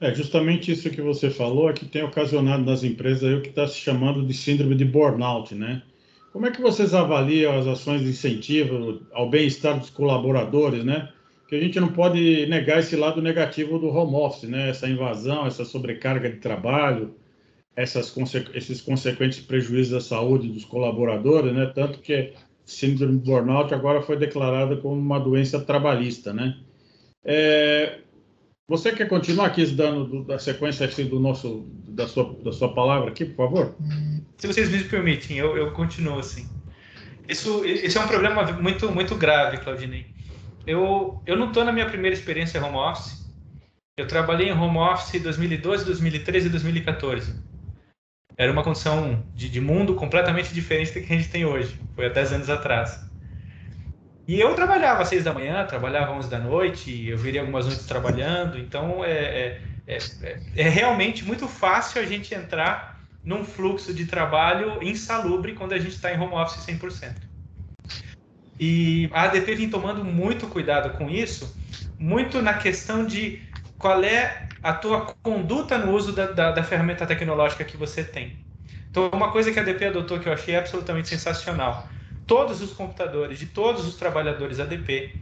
É 0.00 0.14
justamente 0.14 0.70
isso 0.70 0.90
que 0.90 1.00
você 1.00 1.30
falou 1.30 1.70
é 1.70 1.72
que 1.72 1.86
tem 1.86 2.02
ocasionado 2.02 2.64
nas 2.64 2.84
empresas 2.84 3.24
aí 3.24 3.34
o 3.34 3.40
que 3.40 3.48
está 3.48 3.66
se 3.66 3.78
chamando 3.78 4.26
de 4.26 4.34
síndrome 4.34 4.74
de 4.74 4.84
burnout, 4.84 5.54
né? 5.54 5.82
Como 6.32 6.46
é 6.46 6.50
que 6.50 6.60
vocês 6.60 6.92
avaliam 6.92 7.58
as 7.58 7.66
ações 7.66 8.02
de 8.02 8.10
incentivo 8.10 9.00
ao 9.12 9.30
bem-estar 9.30 9.78
dos 9.78 9.88
colaboradores, 9.88 10.84
né? 10.84 11.08
Que 11.48 11.56
a 11.56 11.60
gente 11.60 11.80
não 11.80 11.88
pode 11.88 12.44
negar 12.46 12.80
esse 12.80 12.94
lado 12.94 13.22
negativo 13.22 13.78
do 13.78 13.88
home 13.88 14.14
office, 14.16 14.48
né? 14.50 14.68
Essa 14.68 14.86
invasão, 14.86 15.46
essa 15.46 15.64
sobrecarga 15.64 16.28
de 16.28 16.36
trabalho, 16.36 17.14
essas 17.74 18.14
esses 18.54 18.82
consequentes 18.82 19.40
prejuízos 19.40 19.94
à 19.94 20.00
saúde 20.00 20.48
dos 20.48 20.66
colaboradores, 20.66 21.54
né? 21.54 21.72
Tanto 21.74 22.00
que 22.00 22.34
síndrome 22.66 23.18
de 23.18 23.30
burnout 23.30 23.72
agora 23.72 24.02
foi 24.02 24.18
declarada 24.18 24.76
como 24.76 25.00
uma 25.00 25.18
doença 25.18 25.58
trabalhista, 25.58 26.34
né? 26.34 26.58
É, 27.24 28.00
você 28.68 28.92
quer 28.92 29.08
continuar 29.08 29.46
aqui 29.46 29.64
dando 29.66 30.24
da 30.24 30.38
sequência 30.38 30.86
assim, 30.86 31.06
do 31.06 31.20
nosso, 31.20 31.66
da 31.88 32.06
sua, 32.08 32.34
da 32.42 32.52
sua 32.52 32.74
palavra 32.74 33.10
aqui, 33.10 33.24
por 33.24 33.48
favor? 33.48 33.76
Se 34.36 34.46
vocês 34.46 34.68
me 34.68 34.82
permitem, 34.84 35.38
eu, 35.38 35.56
eu 35.56 35.72
continuo 35.72 36.18
assim. 36.18 36.48
Isso, 37.28 37.64
isso 37.64 37.98
é 37.98 38.00
um 38.00 38.08
problema 38.08 38.44
muito, 38.52 38.90
muito 38.90 39.14
grave, 39.14 39.58
Claudinei. 39.58 40.06
Eu, 40.66 41.22
eu 41.26 41.36
não 41.36 41.48
estou 41.48 41.64
na 41.64 41.72
minha 41.72 41.86
primeira 41.86 42.14
experiência 42.14 42.62
home 42.64 42.76
office. 42.76 43.24
Eu 43.96 44.06
trabalhei 44.06 44.48
em 44.48 44.52
home 44.52 44.78
office 44.78 45.14
em 45.14 45.20
2012, 45.20 45.84
2013 45.84 46.46
e 46.46 46.50
2014. 46.50 47.34
Era 48.36 48.52
uma 48.52 48.62
condição 48.62 49.24
de, 49.34 49.48
de 49.48 49.60
mundo 49.60 49.94
completamente 49.94 50.52
diferente 50.52 50.92
da 50.92 51.00
que 51.00 51.12
a 51.12 51.16
gente 51.16 51.30
tem 51.30 51.44
hoje. 51.44 51.80
Foi 51.94 52.06
há 52.06 52.08
10 52.08 52.32
anos 52.32 52.50
atrás. 52.50 53.05
E 54.26 54.40
eu 54.40 54.54
trabalhava 54.54 55.02
às 55.02 55.08
seis 55.08 55.22
da 55.22 55.32
manhã, 55.32 55.64
trabalhava 55.66 56.10
às 56.10 56.18
onze 56.18 56.30
da 56.30 56.38
noite, 56.38 57.08
eu 57.08 57.16
viria 57.16 57.40
algumas 57.40 57.64
noites 57.64 57.86
trabalhando, 57.86 58.58
então 58.58 59.04
é, 59.04 59.10
é, 59.12 59.60
é, 59.86 59.98
é, 60.22 60.40
é 60.56 60.68
realmente 60.68 61.24
muito 61.24 61.46
fácil 61.46 62.02
a 62.02 62.04
gente 62.04 62.34
entrar 62.34 63.00
num 63.24 63.44
fluxo 63.44 63.94
de 63.94 64.04
trabalho 64.06 64.82
insalubre 64.82 65.52
quando 65.52 65.74
a 65.74 65.78
gente 65.78 65.94
está 65.94 66.12
em 66.12 66.18
home 66.18 66.34
office 66.34 66.64
100%. 66.66 67.14
E 68.58 69.08
a 69.12 69.24
ADP 69.24 69.54
vem 69.54 69.70
tomando 69.70 70.04
muito 70.04 70.48
cuidado 70.48 70.96
com 70.96 71.08
isso, 71.08 71.56
muito 71.96 72.42
na 72.42 72.54
questão 72.54 73.06
de 73.06 73.42
qual 73.78 74.02
é 74.02 74.48
a 74.60 74.72
tua 74.72 75.14
conduta 75.22 75.78
no 75.78 75.92
uso 75.92 76.12
da, 76.12 76.26
da, 76.26 76.50
da 76.50 76.64
ferramenta 76.64 77.06
tecnológica 77.06 77.64
que 77.64 77.76
você 77.76 78.02
tem. 78.02 78.44
Então, 78.90 79.08
uma 79.12 79.30
coisa 79.30 79.52
que 79.52 79.58
a 79.58 79.62
ADP 79.62 79.84
adotou 79.84 80.18
que 80.18 80.28
eu 80.28 80.32
achei 80.32 80.56
absolutamente 80.56 81.08
sensacional 81.08 81.88
todos 82.26 82.60
os 82.60 82.72
computadores 82.72 83.38
de 83.38 83.46
todos 83.46 83.86
os 83.86 83.96
trabalhadores 83.96 84.58
ADP, 84.58 85.14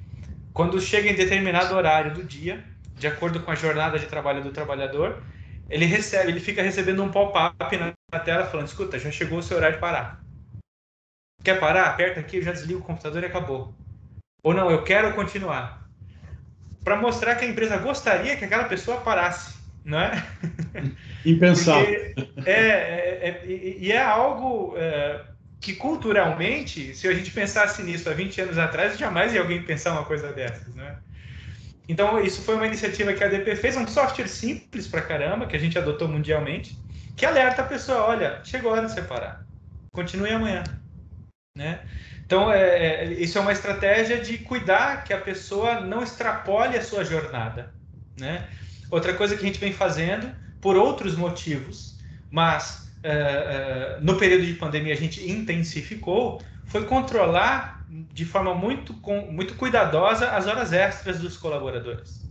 quando 0.53 0.81
chega 0.81 1.11
em 1.11 1.15
determinado 1.15 1.75
horário 1.75 2.15
do 2.15 2.23
dia, 2.25 2.65
de 2.97 3.07
acordo 3.07 3.41
com 3.41 3.51
a 3.51 3.55
jornada 3.55 3.99
de 3.99 4.07
trabalho 4.07 4.43
do 4.43 4.51
trabalhador, 4.51 5.23
ele 5.69 5.85
recebe, 5.85 6.31
ele 6.31 6.41
fica 6.41 6.63
recebendo 6.63 7.03
um 7.03 7.11
pop-up 7.11 7.77
na 7.77 8.21
tela 8.21 8.47
falando: 8.47 8.69
escuta, 8.69 8.99
já 8.99 9.11
chegou 9.11 9.39
o 9.39 9.43
seu 9.43 9.57
horário 9.57 9.77
de 9.77 9.81
parar. 9.81 10.23
Quer 11.43 11.61
parar? 11.61 11.87
Aperta 11.87 12.21
aqui, 12.21 12.39
eu 12.39 12.43
já 12.43 12.53
desligo 12.53 12.81
o 12.81 12.85
computador 12.85 13.23
e 13.23 13.27
acabou. 13.27 13.75
Ou 14.43 14.55
não, 14.55 14.71
eu 14.71 14.83
quero 14.83 15.15
continuar. 15.15 15.89
Para 16.83 16.97
mostrar 16.97 17.35
que 17.35 17.45
a 17.45 17.49
empresa 17.49 17.79
gostaria 17.79 18.37
que 18.37 18.45
aquela 18.45 18.65
pessoa 18.65 19.01
parasse, 19.01 19.55
não 19.85 19.99
é? 19.99 20.27
Impensável. 21.25 22.15
é, 22.45 22.53
é, 22.53 23.29
é, 23.29 23.47
e 23.47 23.91
é 23.91 24.03
algo 24.03 24.75
é, 24.77 25.25
que 25.61 25.75
culturalmente, 25.75 26.95
se 26.95 27.09
a 27.09 27.15
gente 27.15 27.31
pensasse 27.31 27.83
nisso 27.83 28.09
há 28.09 28.13
20 28.13 28.41
anos 28.41 28.59
atrás, 28.59 28.99
jamais 28.99 29.33
ia 29.33 29.41
alguém 29.41 29.63
pensar 29.63 29.93
uma 29.93 30.05
coisa 30.05 30.33
dessas, 30.33 30.75
né? 30.75 30.97
Então, 31.89 32.21
isso 32.21 32.43
foi 32.43 32.55
uma 32.55 32.67
iniciativa 32.67 33.13
que 33.13 33.23
a 33.23 33.27
ADP 33.27 33.57
fez, 33.57 33.77
um 33.77 33.87
software 33.87 34.29
simples 34.29 34.87
pra 34.87 35.03
caramba, 35.03 35.47
que 35.47 35.57
a 35.57 35.59
gente 35.59 35.79
adotou 35.79 36.09
mundialmente, 36.09 36.79
que 37.17 37.27
alerta 37.27 37.63
a 37.63 37.67
pessoa, 37.67 38.07
olha, 38.07 38.41
chegou 38.45 38.71
a 38.71 38.75
hora 38.75 38.87
de 38.87 38.93
separar, 38.93 39.45
continue 39.93 40.31
amanhã, 40.31 40.65
né? 41.57 41.81
Então, 42.25 42.51
é, 42.51 43.05
é, 43.05 43.13
isso 43.13 43.37
é 43.37 43.41
uma 43.41 43.53
estratégia 43.53 44.19
de 44.19 44.39
cuidar 44.39 45.05
que 45.05 45.13
a 45.13 45.21
pessoa 45.21 45.81
não 45.81 46.03
extrapole 46.03 46.77
a 46.77 46.83
sua 46.83 47.05
jornada, 47.05 47.75
né? 48.19 48.49
Outra 48.91 49.13
coisa 49.13 49.37
que 49.37 49.43
a 49.43 49.47
gente 49.47 49.61
vem 49.61 49.73
fazendo, 49.73 50.35
por 50.61 50.77
outros 50.77 51.15
motivos, 51.15 51.99
mas 52.31 52.84
no 54.01 54.17
período 54.17 54.47
de 54.47 54.55
pandemia 54.55 54.95
a 54.95 54.97
gente 54.97 55.31
intensificou 55.31 56.41
foi 56.67 56.85
controlar 56.87 57.85
de 57.89 58.25
forma 58.25 58.55
muito, 58.55 58.95
muito 59.31 59.55
cuidadosa 59.55 60.31
as 60.31 60.47
horas 60.47 60.73
extras 60.73 61.21
dos 61.21 61.37
colaboradores. 61.37 62.25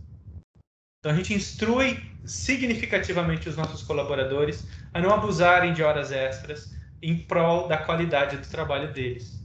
Então 0.98 1.12
a 1.12 1.14
gente 1.14 1.32
instrui 1.32 2.02
significativamente 2.24 3.48
os 3.48 3.56
nossos 3.56 3.82
colaboradores 3.82 4.66
a 4.92 5.00
não 5.00 5.10
abusarem 5.10 5.72
de 5.72 5.82
horas 5.82 6.10
extras 6.10 6.74
em 7.02 7.16
prol 7.16 7.68
da 7.68 7.76
qualidade 7.76 8.38
do 8.38 8.46
trabalho 8.48 8.92
deles. 8.92 9.40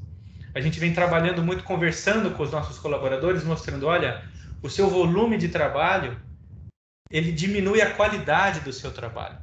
A 0.56 0.62
gente 0.62 0.80
vem 0.80 0.94
trabalhando 0.94 1.44
muito, 1.44 1.64
conversando 1.64 2.32
com 2.32 2.42
os 2.42 2.52
nossos 2.52 2.80
colaboradores, 2.80 3.44
mostrando, 3.44 3.86
olha, 3.86 4.24
o 4.64 4.70
seu 4.70 4.90
volume 4.90 5.38
de 5.38 5.50
trabalho 5.50 6.20
ele 7.12 7.32
diminui 7.32 7.82
a 7.82 7.94
qualidade 7.94 8.62
do 8.62 8.74
seu 8.74 8.92
trabalho. 8.92 9.38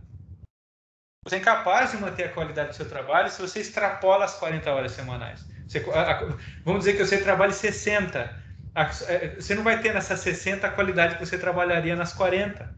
Você 1.27 1.35
é 1.35 1.39
incapaz 1.41 1.91
de 1.91 1.97
manter 1.97 2.27
a 2.27 2.29
qualidade 2.29 2.69
do 2.69 2.77
seu 2.77 2.89
trabalho 2.89 3.29
se 3.29 3.43
você 3.43 3.59
extrapola 3.59 4.25
as 4.25 4.35
40 4.35 4.71
horas 4.71 4.93
semanais. 4.93 5.45
Você, 5.67 5.85
a, 5.93 6.12
a, 6.12 6.35
vamos 6.65 6.85
dizer 6.85 6.93
que 6.93 7.05
você 7.05 7.19
trabalhe 7.19 7.53
60. 7.53 8.33
A, 8.73 8.83
é, 9.09 9.35
você 9.35 9.57
não 9.57 9.65
vai 9.65 9.81
ter 9.83 9.93
nessas 9.93 10.21
60 10.21 10.65
a 10.65 10.71
qualidade 10.71 11.17
que 11.17 11.27
você 11.27 11.37
trabalharia 11.37 11.97
nas 11.97 12.12
40. 12.12 12.73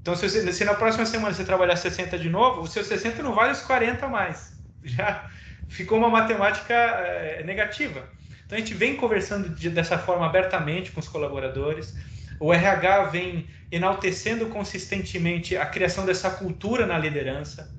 Então, 0.00 0.16
se, 0.16 0.30
você, 0.30 0.50
se 0.50 0.64
na 0.64 0.72
próxima 0.72 1.04
semana 1.04 1.34
você 1.34 1.44
trabalhar 1.44 1.76
60 1.76 2.18
de 2.18 2.30
novo, 2.30 2.62
os 2.62 2.72
seus 2.72 2.86
60 2.86 3.22
não 3.22 3.34
vale 3.34 3.52
os 3.52 3.60
40 3.60 4.08
mais. 4.08 4.58
Já 4.82 5.28
ficou 5.68 5.98
uma 5.98 6.08
matemática 6.08 6.72
é, 6.72 7.42
negativa. 7.44 8.08
Então, 8.46 8.56
a 8.56 8.60
gente 8.62 8.72
vem 8.72 8.96
conversando 8.96 9.50
de, 9.50 9.68
dessa 9.68 9.98
forma 9.98 10.24
abertamente 10.24 10.90
com 10.90 11.00
os 11.00 11.08
colaboradores. 11.08 11.94
O 12.40 12.50
RH 12.50 13.04
vem 13.08 13.46
enaltecendo 13.70 14.46
consistentemente 14.46 15.54
a 15.54 15.66
criação 15.66 16.06
dessa 16.06 16.30
cultura 16.30 16.86
na 16.86 16.96
liderança. 16.96 17.78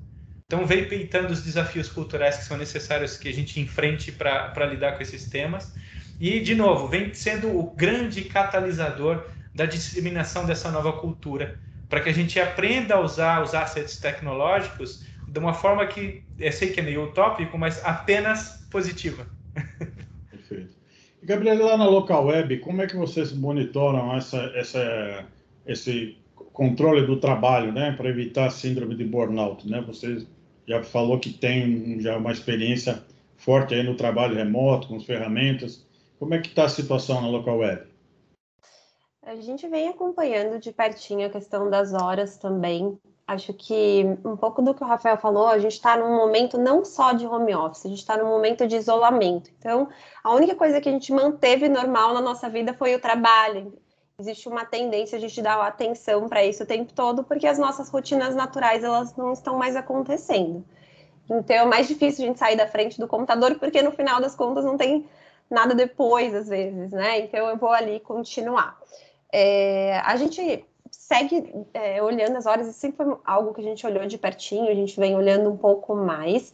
Então, 0.52 0.66
vem 0.66 0.86
peitando 0.86 1.32
os 1.32 1.40
desafios 1.40 1.88
culturais 1.88 2.36
que 2.36 2.44
são 2.44 2.58
necessários 2.58 3.16
que 3.16 3.26
a 3.26 3.32
gente 3.32 3.58
enfrente 3.58 4.12
para 4.12 4.66
lidar 4.66 4.98
com 4.98 5.02
esses 5.02 5.26
temas. 5.30 5.74
E, 6.20 6.40
de 6.40 6.54
novo, 6.54 6.88
vem 6.88 7.14
sendo 7.14 7.48
o 7.58 7.70
grande 7.70 8.20
catalisador 8.24 9.24
da 9.54 9.64
disseminação 9.64 10.44
dessa 10.44 10.70
nova 10.70 10.92
cultura, 10.92 11.58
para 11.88 12.02
que 12.02 12.10
a 12.10 12.12
gente 12.12 12.38
aprenda 12.38 12.96
a 12.96 13.00
usar 13.00 13.42
os 13.42 13.54
assets 13.54 13.96
tecnológicos 13.96 15.06
de 15.26 15.38
uma 15.38 15.54
forma 15.54 15.86
que, 15.86 16.22
eu 16.38 16.52
sei 16.52 16.68
que 16.68 16.80
é 16.80 16.82
meio 16.82 17.04
utópico, 17.04 17.56
mas 17.56 17.82
apenas 17.82 18.66
positiva. 18.70 19.26
Perfeito. 20.30 20.76
E, 21.22 21.24
Gabriel, 21.24 21.64
lá 21.64 21.78
na 21.78 21.86
local 21.86 22.26
web, 22.26 22.58
como 22.58 22.82
é 22.82 22.86
que 22.86 22.94
vocês 22.94 23.32
monitoram 23.32 24.14
essa, 24.14 24.52
essa, 24.54 25.24
esse 25.66 26.18
controle 26.52 27.06
do 27.06 27.16
trabalho, 27.16 27.72
né, 27.72 27.92
para 27.92 28.10
evitar 28.10 28.48
a 28.48 28.50
síndrome 28.50 28.94
de 28.94 29.04
burnout, 29.04 29.66
né? 29.66 29.82
Vocês 29.86 30.26
já 30.66 30.82
falou 30.82 31.18
que 31.18 31.32
tem 31.32 32.00
já 32.00 32.16
uma 32.16 32.32
experiência 32.32 33.02
forte 33.36 33.74
aí 33.74 33.82
no 33.82 33.96
trabalho 33.96 34.36
remoto, 34.36 34.88
com 34.88 34.96
as 34.96 35.04
ferramentas. 35.04 35.84
Como 36.18 36.34
é 36.34 36.40
que 36.40 36.48
está 36.48 36.64
a 36.64 36.68
situação 36.68 37.20
na 37.20 37.28
local 37.28 37.58
web? 37.58 37.86
A 39.24 39.36
gente 39.36 39.68
vem 39.68 39.88
acompanhando 39.88 40.58
de 40.58 40.72
pertinho 40.72 41.26
a 41.26 41.30
questão 41.30 41.70
das 41.70 41.92
horas 41.92 42.36
também. 42.36 42.98
Acho 43.26 43.54
que 43.54 44.04
um 44.24 44.36
pouco 44.36 44.60
do 44.62 44.74
que 44.74 44.82
o 44.82 44.86
Rafael 44.86 45.16
falou, 45.16 45.46
a 45.46 45.58
gente 45.58 45.72
está 45.72 45.96
num 45.96 46.16
momento 46.16 46.58
não 46.58 46.84
só 46.84 47.12
de 47.12 47.26
home 47.26 47.54
office, 47.54 47.86
a 47.86 47.88
gente 47.88 47.98
está 47.98 48.16
num 48.16 48.28
momento 48.28 48.66
de 48.66 48.76
isolamento. 48.76 49.50
Então, 49.58 49.88
a 50.24 50.34
única 50.34 50.56
coisa 50.56 50.80
que 50.80 50.88
a 50.88 50.92
gente 50.92 51.12
manteve 51.12 51.68
normal 51.68 52.14
na 52.14 52.20
nossa 52.20 52.48
vida 52.48 52.74
foi 52.74 52.94
o 52.94 53.00
trabalho. 53.00 53.72
Existe 54.18 54.48
uma 54.48 54.64
tendência 54.64 55.16
a 55.16 55.20
gente 55.20 55.40
dar 55.40 55.60
atenção 55.60 56.28
para 56.28 56.44
isso 56.44 56.62
o 56.62 56.66
tempo 56.66 56.92
todo, 56.92 57.24
porque 57.24 57.46
as 57.46 57.58
nossas 57.58 57.88
rotinas 57.88 58.34
naturais 58.34 58.84
elas 58.84 59.16
não 59.16 59.32
estão 59.32 59.56
mais 59.56 59.74
acontecendo. 59.74 60.64
Então, 61.28 61.56
é 61.56 61.64
mais 61.64 61.88
difícil 61.88 62.24
a 62.24 62.28
gente 62.28 62.38
sair 62.38 62.56
da 62.56 62.66
frente 62.66 62.98
do 62.98 63.08
computador, 63.08 63.58
porque 63.58 63.80
no 63.82 63.92
final 63.92 64.20
das 64.20 64.34
contas 64.34 64.64
não 64.64 64.76
tem 64.76 65.08
nada 65.50 65.74
depois, 65.74 66.34
às 66.34 66.48
vezes, 66.48 66.90
né? 66.90 67.20
Então, 67.20 67.48
eu 67.48 67.56
vou 67.56 67.70
ali 67.70 68.00
continuar. 68.00 68.78
É, 69.32 69.98
a 70.04 70.16
gente 70.16 70.64
segue 70.90 71.66
é, 71.72 72.02
olhando 72.02 72.36
as 72.36 72.46
horas, 72.46 72.68
e 72.68 72.72
sempre 72.72 73.04
foi 73.04 73.16
algo 73.24 73.54
que 73.54 73.60
a 73.60 73.64
gente 73.64 73.86
olhou 73.86 74.06
de 74.06 74.18
pertinho, 74.18 74.70
a 74.70 74.74
gente 74.74 74.98
vem 74.98 75.16
olhando 75.16 75.50
um 75.50 75.56
pouco 75.56 75.94
mais. 75.94 76.52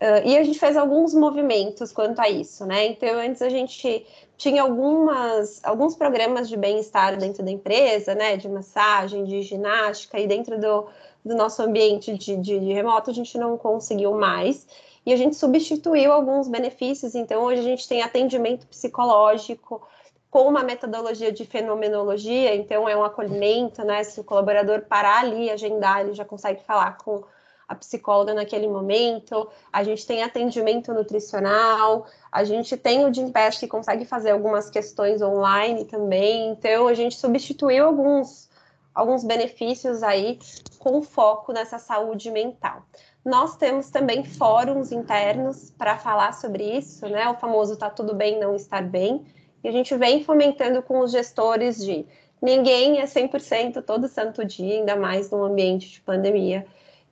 Uh, 0.00 0.26
e 0.26 0.36
a 0.36 0.44
gente 0.44 0.58
fez 0.58 0.76
alguns 0.76 1.14
movimentos 1.14 1.90
quanto 1.90 2.20
a 2.20 2.28
isso, 2.28 2.66
né? 2.66 2.86
Então, 2.86 3.18
antes 3.18 3.40
a 3.40 3.48
gente 3.48 4.06
tinha 4.36 4.62
algumas, 4.62 5.64
alguns 5.64 5.96
programas 5.96 6.50
de 6.50 6.56
bem-estar 6.56 7.16
dentro 7.16 7.42
da 7.42 7.50
empresa, 7.50 8.14
né? 8.14 8.36
De 8.36 8.46
massagem, 8.46 9.24
de 9.24 9.40
ginástica, 9.40 10.18
e 10.18 10.26
dentro 10.26 10.60
do, 10.60 10.86
do 11.24 11.34
nosso 11.34 11.62
ambiente 11.62 12.16
de, 12.16 12.36
de, 12.36 12.58
de 12.58 12.72
remoto 12.74 13.10
a 13.10 13.14
gente 13.14 13.38
não 13.38 13.56
conseguiu 13.56 14.12
mais. 14.12 14.66
E 15.06 15.12
a 15.12 15.16
gente 15.16 15.36
substituiu 15.36 16.12
alguns 16.12 16.46
benefícios, 16.46 17.14
então 17.14 17.42
hoje 17.44 17.60
a 17.60 17.64
gente 17.64 17.88
tem 17.88 18.02
atendimento 18.02 18.66
psicológico, 18.66 19.80
com 20.28 20.48
uma 20.48 20.62
metodologia 20.62 21.32
de 21.32 21.46
fenomenologia, 21.46 22.54
então 22.54 22.86
é 22.86 22.94
um 22.94 23.02
acolhimento, 23.02 23.82
né? 23.82 24.04
Se 24.04 24.20
o 24.20 24.24
colaborador 24.24 24.82
parar 24.82 25.20
ali, 25.20 25.48
agendar, 25.48 26.00
ele 26.00 26.12
já 26.12 26.24
consegue 26.26 26.62
falar 26.64 26.98
com 26.98 27.24
a 27.68 27.74
psicóloga 27.74 28.32
naquele 28.32 28.68
momento. 28.68 29.48
A 29.72 29.82
gente 29.82 30.06
tem 30.06 30.22
atendimento 30.22 30.92
nutricional, 30.92 32.06
a 32.30 32.44
gente 32.44 32.76
tem 32.76 33.04
o 33.04 33.12
Gympass 33.12 33.58
que 33.58 33.66
consegue 33.66 34.04
fazer 34.04 34.30
algumas 34.30 34.70
questões 34.70 35.20
online 35.20 35.84
também. 35.84 36.50
Então 36.50 36.86
a 36.86 36.94
gente 36.94 37.16
substituiu 37.16 37.86
alguns 37.86 38.46
alguns 38.94 39.22
benefícios 39.24 40.02
aí 40.02 40.38
com 40.78 41.02
foco 41.02 41.52
nessa 41.52 41.78
saúde 41.78 42.30
mental. 42.30 42.82
Nós 43.22 43.54
temos 43.56 43.90
também 43.90 44.24
fóruns 44.24 44.90
internos 44.90 45.70
para 45.76 45.98
falar 45.98 46.32
sobre 46.32 46.64
isso, 46.78 47.06
né? 47.06 47.28
O 47.28 47.34
famoso 47.34 47.76
tá 47.76 47.90
tudo 47.90 48.14
bem 48.14 48.40
não 48.40 48.54
estar 48.56 48.82
bem 48.82 49.26
e 49.62 49.68
a 49.68 49.72
gente 49.72 49.94
vem 49.96 50.24
fomentando 50.24 50.80
com 50.80 51.00
os 51.00 51.10
gestores 51.10 51.84
de 51.84 52.06
ninguém 52.40 53.00
é 53.00 53.04
100% 53.04 53.82
todo 53.82 54.08
santo 54.08 54.44
dia, 54.44 54.78
ainda 54.78 54.96
mais 54.96 55.30
num 55.30 55.42
ambiente 55.42 55.90
de 55.90 56.00
pandemia. 56.00 56.64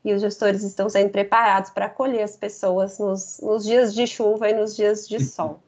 E 0.05 0.13
os 0.13 0.21
gestores 0.21 0.63
estão 0.63 0.89
sendo 0.89 1.11
preparados 1.11 1.71
para 1.71 1.87
acolher 1.87 2.23
as 2.23 2.37
pessoas 2.37 2.99
nos, 2.99 3.41
nos 3.43 3.65
dias 3.65 3.95
de 3.95 4.07
chuva 4.07 4.51
e 4.51 4.55
nos 4.55 4.77
dias 4.77 5.09
de 5.09 5.19
sol. 5.25 5.63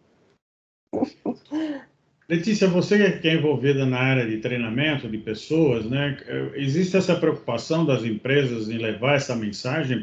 Letícia, 2.29 2.66
você 2.66 3.20
que 3.20 3.29
é 3.29 3.35
envolvida 3.35 3.87
na 3.87 4.01
área 4.01 4.27
de 4.27 4.38
treinamento 4.38 5.09
de 5.09 5.16
pessoas, 5.16 5.88
né? 5.88 6.18
Existe 6.57 6.96
essa 6.96 7.14
preocupação 7.14 7.87
das 7.87 8.03
empresas 8.03 8.68
em 8.68 8.79
levar 8.79 9.14
essa 9.14 9.37
mensagem 9.37 10.03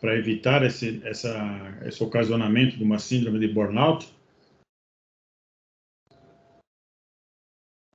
para 0.00 0.16
evitar 0.16 0.62
esse, 0.64 1.02
essa, 1.04 1.76
esse 1.84 2.02
ocasionamento 2.04 2.76
de 2.76 2.84
uma 2.84 3.00
síndrome 3.00 3.40
de 3.40 3.48
burnout? 3.48 4.14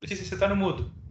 Letícia, 0.02 0.26
você 0.26 0.34
está 0.34 0.50
no 0.50 0.56
mudo. 0.58 1.05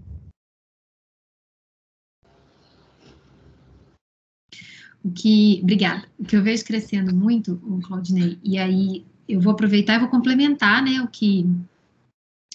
O 5.05 5.11
que, 5.11 5.61
obrigada. 5.63 6.05
O 6.19 6.25
que 6.25 6.35
eu 6.35 6.43
vejo 6.43 6.65
crescendo 6.65 7.15
muito, 7.15 7.61
o 7.63 7.79
Claudinei, 7.83 8.39
e 8.43 8.57
aí 8.57 9.05
eu 9.29 9.39
vou 9.39 9.53
aproveitar 9.53 9.97
e 9.97 9.99
vou 9.99 10.09
complementar, 10.09 10.83
né, 10.83 11.03
o 11.03 11.09
que 11.09 11.47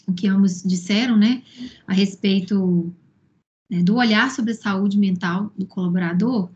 o 0.08 0.14
que 0.14 0.28
ambos 0.28 0.64
disseram, 0.64 1.16
né, 1.16 1.44
a 1.86 1.94
respeito 1.94 2.92
né, 3.70 3.84
do 3.84 3.96
olhar 3.96 4.32
sobre 4.32 4.54
a 4.54 4.56
saúde 4.56 4.98
mental 4.98 5.54
do 5.56 5.68
colaborador, 5.68 6.50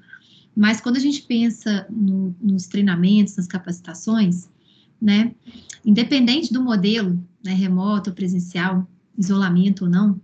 mas 0.55 0.81
quando 0.81 0.97
a 0.97 0.99
gente 0.99 1.21
pensa 1.21 1.85
no, 1.87 2.35
nos 2.41 2.65
treinamentos, 2.65 3.35
nas 3.35 3.45
capacitações, 3.45 4.49
né, 4.99 5.35
independente 5.85 6.51
do 6.51 6.63
modelo, 6.63 7.23
né, 7.45 7.53
remoto 7.53 8.11
presencial, 8.11 8.87
isolamento 9.15 9.83
ou 9.83 9.89
não, 9.91 10.19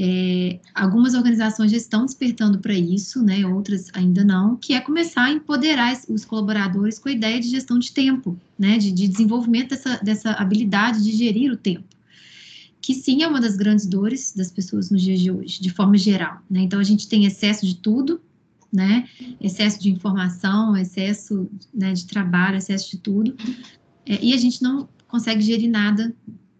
é, 0.00 0.60
algumas 0.72 1.14
organizações 1.14 1.72
já 1.72 1.76
estão 1.76 2.06
despertando 2.06 2.60
para 2.60 2.72
isso, 2.72 3.20
né, 3.20 3.44
outras 3.44 3.88
ainda 3.92 4.22
não, 4.22 4.54
que 4.54 4.72
é 4.72 4.80
começar 4.80 5.24
a 5.24 5.32
empoderar 5.32 6.00
os 6.08 6.24
colaboradores 6.24 7.00
com 7.00 7.08
a 7.08 7.12
ideia 7.12 7.40
de 7.40 7.48
gestão 7.48 7.80
de 7.80 7.90
tempo, 7.90 8.38
né, 8.56 8.78
de, 8.78 8.92
de 8.92 9.08
desenvolvimento 9.08 9.70
dessa, 9.70 9.96
dessa 9.96 10.30
habilidade 10.34 11.02
de 11.02 11.10
gerir 11.10 11.50
o 11.50 11.56
tempo, 11.56 11.82
que 12.80 12.94
sim 12.94 13.24
é 13.24 13.28
uma 13.28 13.40
das 13.40 13.56
grandes 13.56 13.86
dores 13.86 14.32
das 14.36 14.52
pessoas 14.52 14.88
nos 14.88 15.02
dias 15.02 15.18
de 15.18 15.32
hoje, 15.32 15.60
de 15.60 15.70
forma 15.70 15.98
geral, 15.98 16.40
né, 16.48 16.60
então 16.60 16.78
a 16.78 16.84
gente 16.84 17.08
tem 17.08 17.24
excesso 17.24 17.66
de 17.66 17.74
tudo, 17.74 18.20
né, 18.72 19.08
excesso 19.40 19.80
de 19.80 19.90
informação, 19.90 20.76
excesso 20.76 21.50
né, 21.74 21.92
de 21.92 22.06
trabalho, 22.06 22.56
excesso 22.56 22.88
de 22.88 22.98
tudo, 22.98 23.34
é, 24.06 24.24
e 24.24 24.32
a 24.32 24.36
gente 24.36 24.62
não 24.62 24.88
consegue 25.08 25.40
gerir 25.40 25.68
nada 25.68 26.14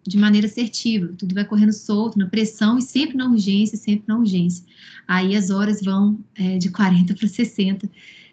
de 0.09 0.17
maneira 0.17 0.47
assertiva, 0.47 1.13
tudo 1.19 1.35
vai 1.35 1.45
correndo 1.45 1.73
solto, 1.73 2.19
na 2.19 2.27
pressão 2.27 2.79
e 2.79 2.83
sempre 2.83 3.17
na 3.17 3.29
urgência, 3.29 3.77
sempre 3.77 4.05
na 4.09 4.19
urgência. 4.19 4.65
Aí 5.07 5.37
as 5.37 5.51
horas 5.51 5.83
vão 5.83 6.19
é, 6.35 6.57
de 6.57 6.71
40 6.71 7.15
para 7.15 7.29
60 7.29 7.89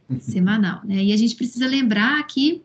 uhum. 0.09 0.19
semanal, 0.21 0.81
né? 0.85 1.03
E 1.03 1.11
a 1.11 1.17
gente 1.17 1.35
precisa 1.35 1.67
lembrar 1.67 2.25
que 2.27 2.61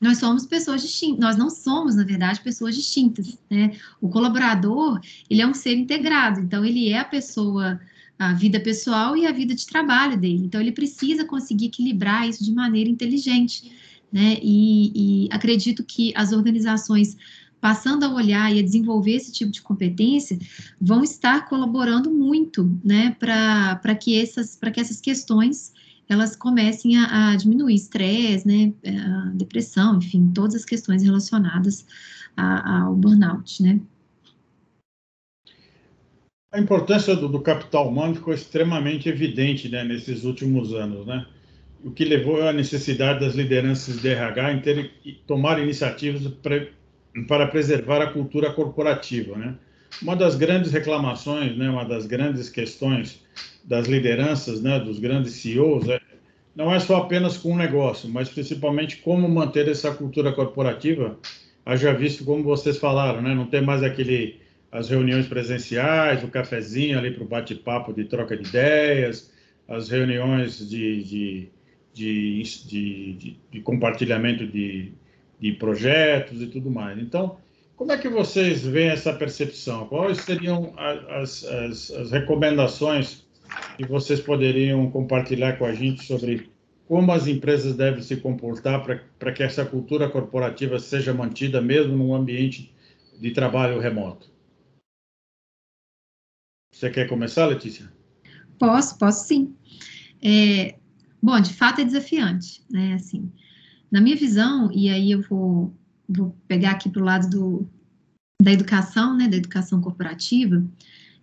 nós 0.00 0.18
somos 0.18 0.46
pessoas 0.46 0.82
distintas, 0.82 1.20
nós 1.20 1.36
não 1.36 1.50
somos, 1.50 1.94
na 1.96 2.04
verdade, 2.04 2.40
pessoas 2.40 2.76
distintas, 2.76 3.38
né? 3.50 3.72
O 4.00 4.08
colaborador, 4.08 5.00
ele 5.28 5.42
é 5.42 5.46
um 5.46 5.54
ser 5.54 5.76
integrado, 5.76 6.40
então 6.40 6.64
ele 6.64 6.88
é 6.90 6.98
a 6.98 7.04
pessoa, 7.04 7.80
a 8.18 8.32
vida 8.32 8.60
pessoal 8.60 9.16
e 9.16 9.26
a 9.26 9.32
vida 9.32 9.54
de 9.54 9.66
trabalho 9.66 10.16
dele, 10.16 10.44
então 10.44 10.60
ele 10.60 10.72
precisa 10.72 11.24
conseguir 11.24 11.66
equilibrar 11.66 12.28
isso 12.28 12.44
de 12.44 12.52
maneira 12.52 12.88
inteligente, 12.88 13.72
né? 14.12 14.38
E, 14.42 15.24
e 15.24 15.28
acredito 15.32 15.82
que 15.82 16.12
as 16.14 16.32
organizações 16.32 17.16
passando 17.62 18.02
a 18.02 18.12
olhar 18.12 18.52
e 18.52 18.58
a 18.58 18.62
desenvolver 18.62 19.12
esse 19.12 19.30
tipo 19.30 19.52
de 19.52 19.62
competência, 19.62 20.36
vão 20.80 21.04
estar 21.04 21.48
colaborando 21.48 22.10
muito, 22.10 22.68
né, 22.84 23.16
para 23.20 23.94
que 23.94 24.20
essas, 24.20 24.56
que 24.56 24.80
essas 24.80 25.00
questões 25.00 25.72
elas 26.08 26.34
comecem 26.34 26.98
a, 26.98 27.30
a 27.30 27.36
diminuir 27.36 27.76
estresse, 27.76 28.46
né, 28.46 28.72
a 28.84 29.30
depressão, 29.34 29.98
enfim, 29.98 30.32
todas 30.34 30.56
as 30.56 30.64
questões 30.64 31.04
relacionadas 31.04 31.86
a, 32.36 32.82
ao 32.82 32.96
burnout, 32.96 33.62
né. 33.62 33.80
A 36.52 36.58
importância 36.58 37.14
do, 37.14 37.28
do, 37.28 37.40
capital 37.40 37.88
humano 37.88 38.16
ficou 38.16 38.34
extremamente 38.34 39.08
evidente 39.08 39.68
né, 39.68 39.84
nesses 39.84 40.24
últimos 40.24 40.74
anos, 40.74 41.06
né? 41.06 41.24
O 41.82 41.90
que 41.90 42.04
levou 42.04 42.46
à 42.46 42.52
necessidade 42.52 43.20
das 43.20 43.34
lideranças 43.34 44.02
de 44.02 44.08
RH 44.08 44.52
em 44.52 44.60
ter, 44.60 44.90
tomar 45.26 45.62
iniciativas 45.62 46.26
para 47.26 47.46
preservar 47.46 48.02
a 48.02 48.10
cultura 48.10 48.52
corporativa, 48.52 49.36
né? 49.36 49.54
Uma 50.00 50.16
das 50.16 50.34
grandes 50.36 50.72
reclamações, 50.72 51.56
né, 51.56 51.68
uma 51.68 51.84
das 51.84 52.06
grandes 52.06 52.48
questões 52.48 53.22
das 53.62 53.86
lideranças, 53.86 54.62
né, 54.62 54.80
dos 54.80 54.98
grandes 54.98 55.34
CEOs, 55.34 55.88
é, 55.88 56.00
não 56.56 56.74
é 56.74 56.80
só 56.80 56.96
apenas 56.96 57.36
com 57.36 57.52
o 57.52 57.56
negócio, 57.56 58.08
mas 58.08 58.28
principalmente 58.28 58.96
como 58.96 59.28
manter 59.28 59.68
essa 59.68 59.92
cultura 59.92 60.32
corporativa, 60.32 61.18
haja 61.64 61.92
visto 61.92 62.24
como 62.24 62.42
vocês 62.42 62.78
falaram, 62.78 63.20
né, 63.20 63.34
não 63.34 63.46
ter 63.46 63.60
mais 63.60 63.82
aquele 63.82 64.40
as 64.70 64.88
reuniões 64.88 65.26
presenciais, 65.26 66.24
o 66.24 66.28
cafezinho 66.28 66.98
ali 66.98 67.10
para 67.10 67.22
o 67.22 67.28
bate-papo 67.28 67.92
de 67.92 68.04
troca 68.04 68.34
de 68.34 68.48
ideias, 68.48 69.30
as 69.68 69.90
reuniões 69.90 70.66
de, 70.66 71.02
de, 71.04 71.50
de, 71.92 73.36
de 73.50 73.60
compartilhamento 73.60 74.46
de, 74.46 74.92
de 75.42 75.52
projetos 75.52 76.40
e 76.40 76.46
tudo 76.46 76.70
mais. 76.70 76.96
Então, 76.98 77.36
como 77.74 77.90
é 77.90 77.98
que 77.98 78.08
vocês 78.08 78.64
veem 78.64 78.90
essa 78.90 79.12
percepção? 79.12 79.88
Quais 79.88 80.18
seriam 80.18 80.72
as, 80.78 81.42
as, 81.44 81.90
as 81.90 82.10
recomendações 82.12 83.26
que 83.76 83.84
vocês 83.84 84.20
poderiam 84.20 84.88
compartilhar 84.90 85.58
com 85.58 85.64
a 85.64 85.74
gente 85.74 86.04
sobre 86.04 86.48
como 86.86 87.10
as 87.10 87.26
empresas 87.26 87.74
devem 87.74 88.02
se 88.02 88.16
comportar 88.18 88.84
para 89.18 89.32
que 89.32 89.42
essa 89.42 89.64
cultura 89.66 90.08
corporativa 90.08 90.78
seja 90.78 91.12
mantida 91.12 91.60
mesmo 91.60 91.96
num 91.96 92.14
ambiente 92.14 92.72
de 93.18 93.30
trabalho 93.32 93.80
remoto? 93.80 94.30
Você 96.72 96.88
quer 96.88 97.08
começar, 97.08 97.46
Letícia? 97.46 97.92
Posso, 98.58 98.96
posso 98.96 99.26
sim. 99.26 99.56
É, 100.22 100.76
bom, 101.20 101.40
de 101.40 101.52
fato 101.52 101.80
é 101.80 101.84
desafiante, 101.84 102.62
né? 102.70 102.94
Assim, 102.94 103.32
na 103.92 104.00
minha 104.00 104.16
visão, 104.16 104.70
e 104.72 104.88
aí 104.88 105.12
eu 105.12 105.20
vou, 105.22 105.72
vou 106.08 106.34
pegar 106.48 106.70
aqui 106.72 106.88
para 106.88 107.02
o 107.02 107.04
lado 107.04 107.28
do, 107.28 107.68
da 108.42 108.50
educação, 108.50 109.14
né, 109.14 109.28
da 109.28 109.36
educação 109.36 109.82
corporativa, 109.82 110.64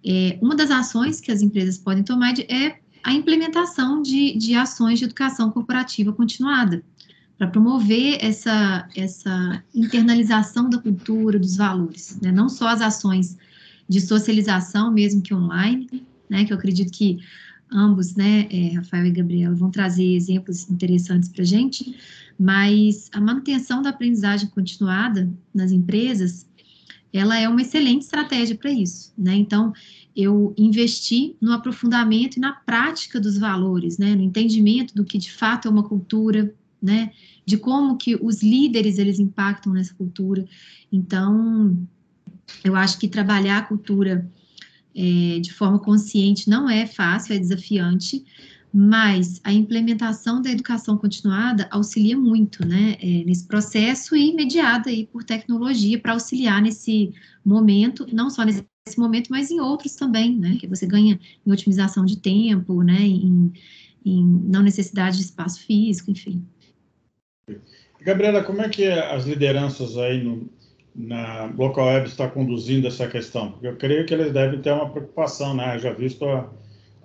é, 0.05 0.37
uma 0.41 0.55
das 0.55 0.71
ações 0.71 1.19
que 1.19 1.31
as 1.31 1.41
empresas 1.41 1.77
podem 1.77 2.03
tomar 2.03 2.33
é 2.47 2.79
a 3.03 3.11
implementação 3.11 4.01
de, 4.01 4.37
de 4.37 4.53
ações 4.53 4.99
de 4.99 5.05
educação 5.05 5.49
corporativa 5.49 6.13
continuada, 6.13 6.83
para 7.39 7.47
promover 7.47 8.17
essa, 8.19 8.85
essa 8.93 9.63
internalização 9.73 10.69
da 10.69 10.77
cultura, 10.77 11.39
dos 11.39 11.55
valores, 11.55 12.19
né? 12.21 12.33
não 12.33 12.49
só 12.49 12.67
as 12.67 12.81
ações 12.81 13.37
de 13.87 14.01
socialização, 14.01 14.91
mesmo 14.91 15.21
que 15.21 15.33
online, 15.33 16.05
né? 16.29 16.43
que 16.43 16.51
eu 16.51 16.57
acredito 16.57 16.91
que 16.91 17.17
ambos, 17.71 18.15
né, 18.15 18.47
é, 18.49 18.75
Rafael 18.75 19.05
e 19.05 19.11
Gabriela, 19.11 19.55
vão 19.55 19.69
trazer 19.69 20.15
exemplos 20.15 20.69
interessantes 20.69 21.29
para 21.29 21.43
a 21.43 21.45
gente, 21.45 21.95
mas 22.39 23.09
a 23.13 23.19
manutenção 23.19 23.81
da 23.81 23.89
aprendizagem 23.89 24.49
continuada 24.49 25.29
nas 25.53 25.71
empresas, 25.71 26.47
ela 27.11 27.37
é 27.37 27.47
uma 27.47 27.61
excelente 27.61 28.03
estratégia 28.03 28.55
para 28.55 28.71
isso, 28.71 29.11
né? 29.17 29.35
Então, 29.35 29.73
eu 30.15 30.53
investi 30.57 31.35
no 31.41 31.51
aprofundamento 31.51 32.37
e 32.37 32.39
na 32.39 32.53
prática 32.53 33.19
dos 33.19 33.37
valores, 33.37 33.97
né, 33.97 34.15
no 34.15 34.21
entendimento 34.21 34.93
do 34.93 35.05
que 35.05 35.17
de 35.17 35.31
fato 35.31 35.67
é 35.67 35.71
uma 35.71 35.83
cultura, 35.83 36.53
né, 36.81 37.11
de 37.45 37.57
como 37.57 37.97
que 37.97 38.15
os 38.15 38.41
líderes 38.41 38.97
eles 38.97 39.19
impactam 39.19 39.73
nessa 39.73 39.93
cultura. 39.93 40.45
Então, 40.91 41.77
eu 42.63 42.75
acho 42.75 42.99
que 42.99 43.07
trabalhar 43.07 43.57
a 43.57 43.63
cultura 43.63 44.29
é, 44.99 45.39
de 45.39 45.53
forma 45.53 45.79
consciente 45.79 46.49
não 46.49 46.69
é 46.69 46.85
fácil, 46.85 47.33
é 47.33 47.39
desafiante, 47.39 48.25
mas 48.73 49.39
a 49.45 49.53
implementação 49.53 50.41
da 50.41 50.51
educação 50.51 50.97
continuada 50.97 51.67
auxilia 51.71 52.17
muito, 52.17 52.67
né, 52.67 52.97
é, 52.99 53.23
nesse 53.23 53.47
processo 53.47 54.13
e 54.13 54.33
mediada 54.33 54.89
aí 54.89 55.07
por 55.07 55.23
tecnologia 55.23 55.97
para 55.97 56.11
auxiliar 56.11 56.61
nesse 56.61 57.13
momento, 57.45 58.05
não 58.11 58.29
só 58.29 58.43
nesse 58.43 58.65
momento, 58.97 59.29
mas 59.29 59.49
em 59.49 59.61
outros 59.61 59.95
também, 59.95 60.37
né, 60.37 60.57
que 60.59 60.67
você 60.67 60.85
ganha 60.85 61.17
em 61.47 61.51
otimização 61.51 62.03
de 62.05 62.17
tempo, 62.17 62.83
né, 62.83 62.99
em, 62.99 63.53
em 64.05 64.23
não 64.25 64.61
necessidade 64.61 65.15
de 65.15 65.23
espaço 65.23 65.61
físico, 65.61 66.11
enfim. 66.11 66.45
Gabriela, 68.01 68.43
como 68.43 68.61
é 68.61 68.69
que 68.69 68.85
as 68.85 69.25
lideranças 69.25 69.97
aí 69.97 70.21
no, 70.21 70.49
na 70.95 71.45
Local 71.57 71.85
Web 71.85 72.07
está 72.07 72.27
conduzindo 72.27 72.87
essa 72.87 73.07
questão? 73.07 73.51
Porque 73.51 73.67
eu 73.67 73.77
creio 73.77 74.05
que 74.05 74.13
eles 74.13 74.33
devem 74.33 74.61
ter 74.61 74.71
uma 74.71 74.89
preocupação, 74.89 75.53
né? 75.53 75.77
Já 75.79 75.91
visto 75.93 76.25
a, 76.25 76.49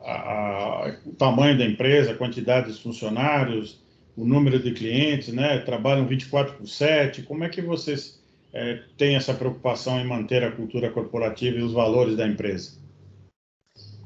a, 0.03 0.97
o 1.07 1.13
tamanho 1.15 1.57
da 1.57 1.65
empresa, 1.65 2.13
a 2.13 2.17
quantidade 2.17 2.73
de 2.73 2.83
funcionários, 2.83 3.83
o 4.17 4.25
número 4.25 4.59
de 4.59 4.73
clientes, 4.73 5.33
né? 5.33 5.59
Trabalham 5.59 6.07
24 6.07 6.55
por 6.55 6.69
7. 6.69 7.23
Como 7.23 7.45
é 7.45 7.49
que 7.49 7.63
vocês 7.63 8.23
é, 8.53 8.81
têm 8.97 9.17
essa 9.17 9.35
preocupação 9.35 9.99
em 10.01 10.07
manter 10.07 10.45
a 10.45 10.53
cultura 10.53 10.91
corporativa 10.91 11.59
e 11.59 11.63
os 11.63 11.73
valores 11.73 12.17
da 12.17 12.27
empresa? 12.27 12.85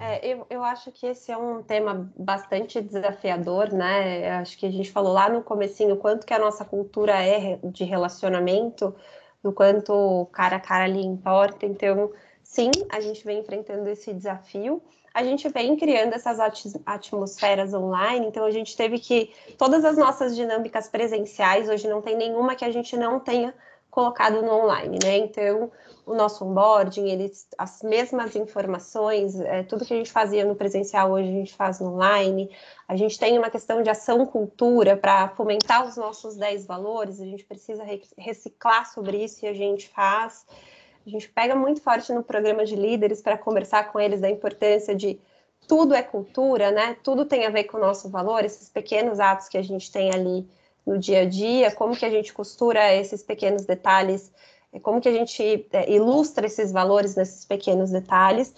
É, 0.01 0.33
eu, 0.33 0.47
eu 0.49 0.63
acho 0.63 0.93
que 0.93 1.07
esse 1.07 1.33
é 1.33 1.37
um 1.37 1.63
tema 1.63 2.11
bastante 2.17 2.81
desafiador, 2.81 3.73
né? 3.73 4.31
Acho 4.31 4.57
que 4.57 4.65
a 4.65 4.71
gente 4.71 4.93
falou 4.93 5.13
lá 5.13 5.29
no 5.29 5.43
comecinho 5.43 5.97
quanto 5.97 6.25
que 6.25 6.33
a 6.33 6.39
nossa 6.39 6.65
cultura 6.65 7.21
é 7.21 7.59
de 7.65 7.83
relacionamento, 7.83 8.95
do 9.43 9.53
quanto 9.53 10.27
cara 10.33 10.57
a 10.57 10.61
cara 10.61 10.85
ali 10.85 11.05
importa. 11.05 11.67
Então, 11.67 12.13
sim, 12.43 12.71
a 12.89 13.01
gente 13.01 13.25
vem 13.25 13.41
enfrentando 13.41 13.89
esse 13.89 14.13
desafio. 14.13 14.83
A 15.15 15.25
gente 15.25 15.49
vem 15.49 15.77
criando 15.77 16.13
essas 16.13 16.39
atmosferas 16.87 17.75
online, 17.75 18.27
então 18.27 18.45
a 18.45 18.51
gente 18.51 18.77
teve 18.77 18.99
que. 18.99 19.33
Todas 19.57 19.85
as 19.85 19.97
nossas 19.97 20.37
dinâmicas 20.37 20.89
presenciais, 20.89 21.69
hoje 21.69 21.89
não 21.89 22.03
tem 22.03 22.17
nenhuma 22.17 22.55
que 22.55 22.65
a 22.65 22.71
gente 22.71 22.97
não 22.97 23.19
tenha 23.19 23.55
colocado 23.91 24.43
no 24.43 24.53
online, 24.53 24.99
né? 25.03 25.17
Então, 25.17 25.71
o 26.07 26.15
nosso 26.15 26.45
onboarding, 26.45 27.09
eles, 27.09 27.47
as 27.57 27.83
mesmas 27.83 28.35
informações, 28.35 29.39
é, 29.41 29.63
tudo 29.63 29.85
que 29.85 29.93
a 29.93 29.97
gente 29.97 30.11
fazia 30.11 30.45
no 30.45 30.55
presencial 30.55 31.11
hoje 31.11 31.29
a 31.29 31.33
gente 31.33 31.55
faz 31.55 31.81
no 31.81 31.95
online. 31.95 32.51
A 32.87 32.97
gente 32.97 33.19
tem 33.19 33.39
uma 33.39 33.51
questão 33.51 33.83
de 33.83 33.91
ação 33.91 34.25
cultura 34.25 34.97
para 34.97 35.29
fomentar 35.31 35.87
os 35.87 35.97
nossos 35.97 36.37
10 36.37 36.67
valores, 36.67 37.21
a 37.21 37.27
gente 37.27 37.45
precisa 37.45 37.85
reciclar 38.17 38.91
sobre 38.93 39.23
isso 39.23 39.45
e 39.45 39.49
a 39.49 39.53
gente 39.53 39.89
faz. 39.89 40.47
A 41.07 41.11
gente 41.11 41.29
pega 41.29 41.55
muito 41.55 41.83
forte 41.83 42.13
no 42.13 42.23
programa 42.23 42.65
de 42.65 42.77
líderes 42.77 43.21
para 43.21 43.37
conversar 43.37 43.93
com 43.93 43.99
eles 43.99 44.21
da 44.21 44.31
importância 44.31 44.95
de 44.95 45.21
tudo 45.67 45.95
é 45.95 46.03
cultura, 46.03 46.71
né? 46.71 46.97
Tudo 47.03 47.27
tem 47.27 47.45
a 47.47 47.51
ver 47.51 47.65
com 47.65 47.77
o 47.77 47.81
nosso 47.81 48.09
valor, 48.09 48.45
esses 48.45 48.71
pequenos 48.71 49.21
atos 49.21 49.49
que 49.49 49.59
a 49.59 49.63
gente 49.63 49.93
tem 49.93 50.11
ali 50.11 50.49
no 50.89 50.99
dia 50.99 51.21
a 51.21 51.25
dia, 51.25 51.71
como 51.71 51.97
que 51.97 52.05
a 52.05 52.11
gente 52.11 52.33
costura 52.33 52.95
esses 52.95 53.23
pequenos 53.23 53.65
detalhes 53.65 54.33
é 54.73 54.79
como 54.79 55.01
que 55.01 55.09
a 55.09 55.13
gente 55.13 55.67
é, 55.73 55.91
ilustra 55.91 56.47
esses 56.47 56.71
valores 56.73 57.17
nesses 57.17 57.45
pequenos 57.45 57.91
detalhes. 57.91 58.55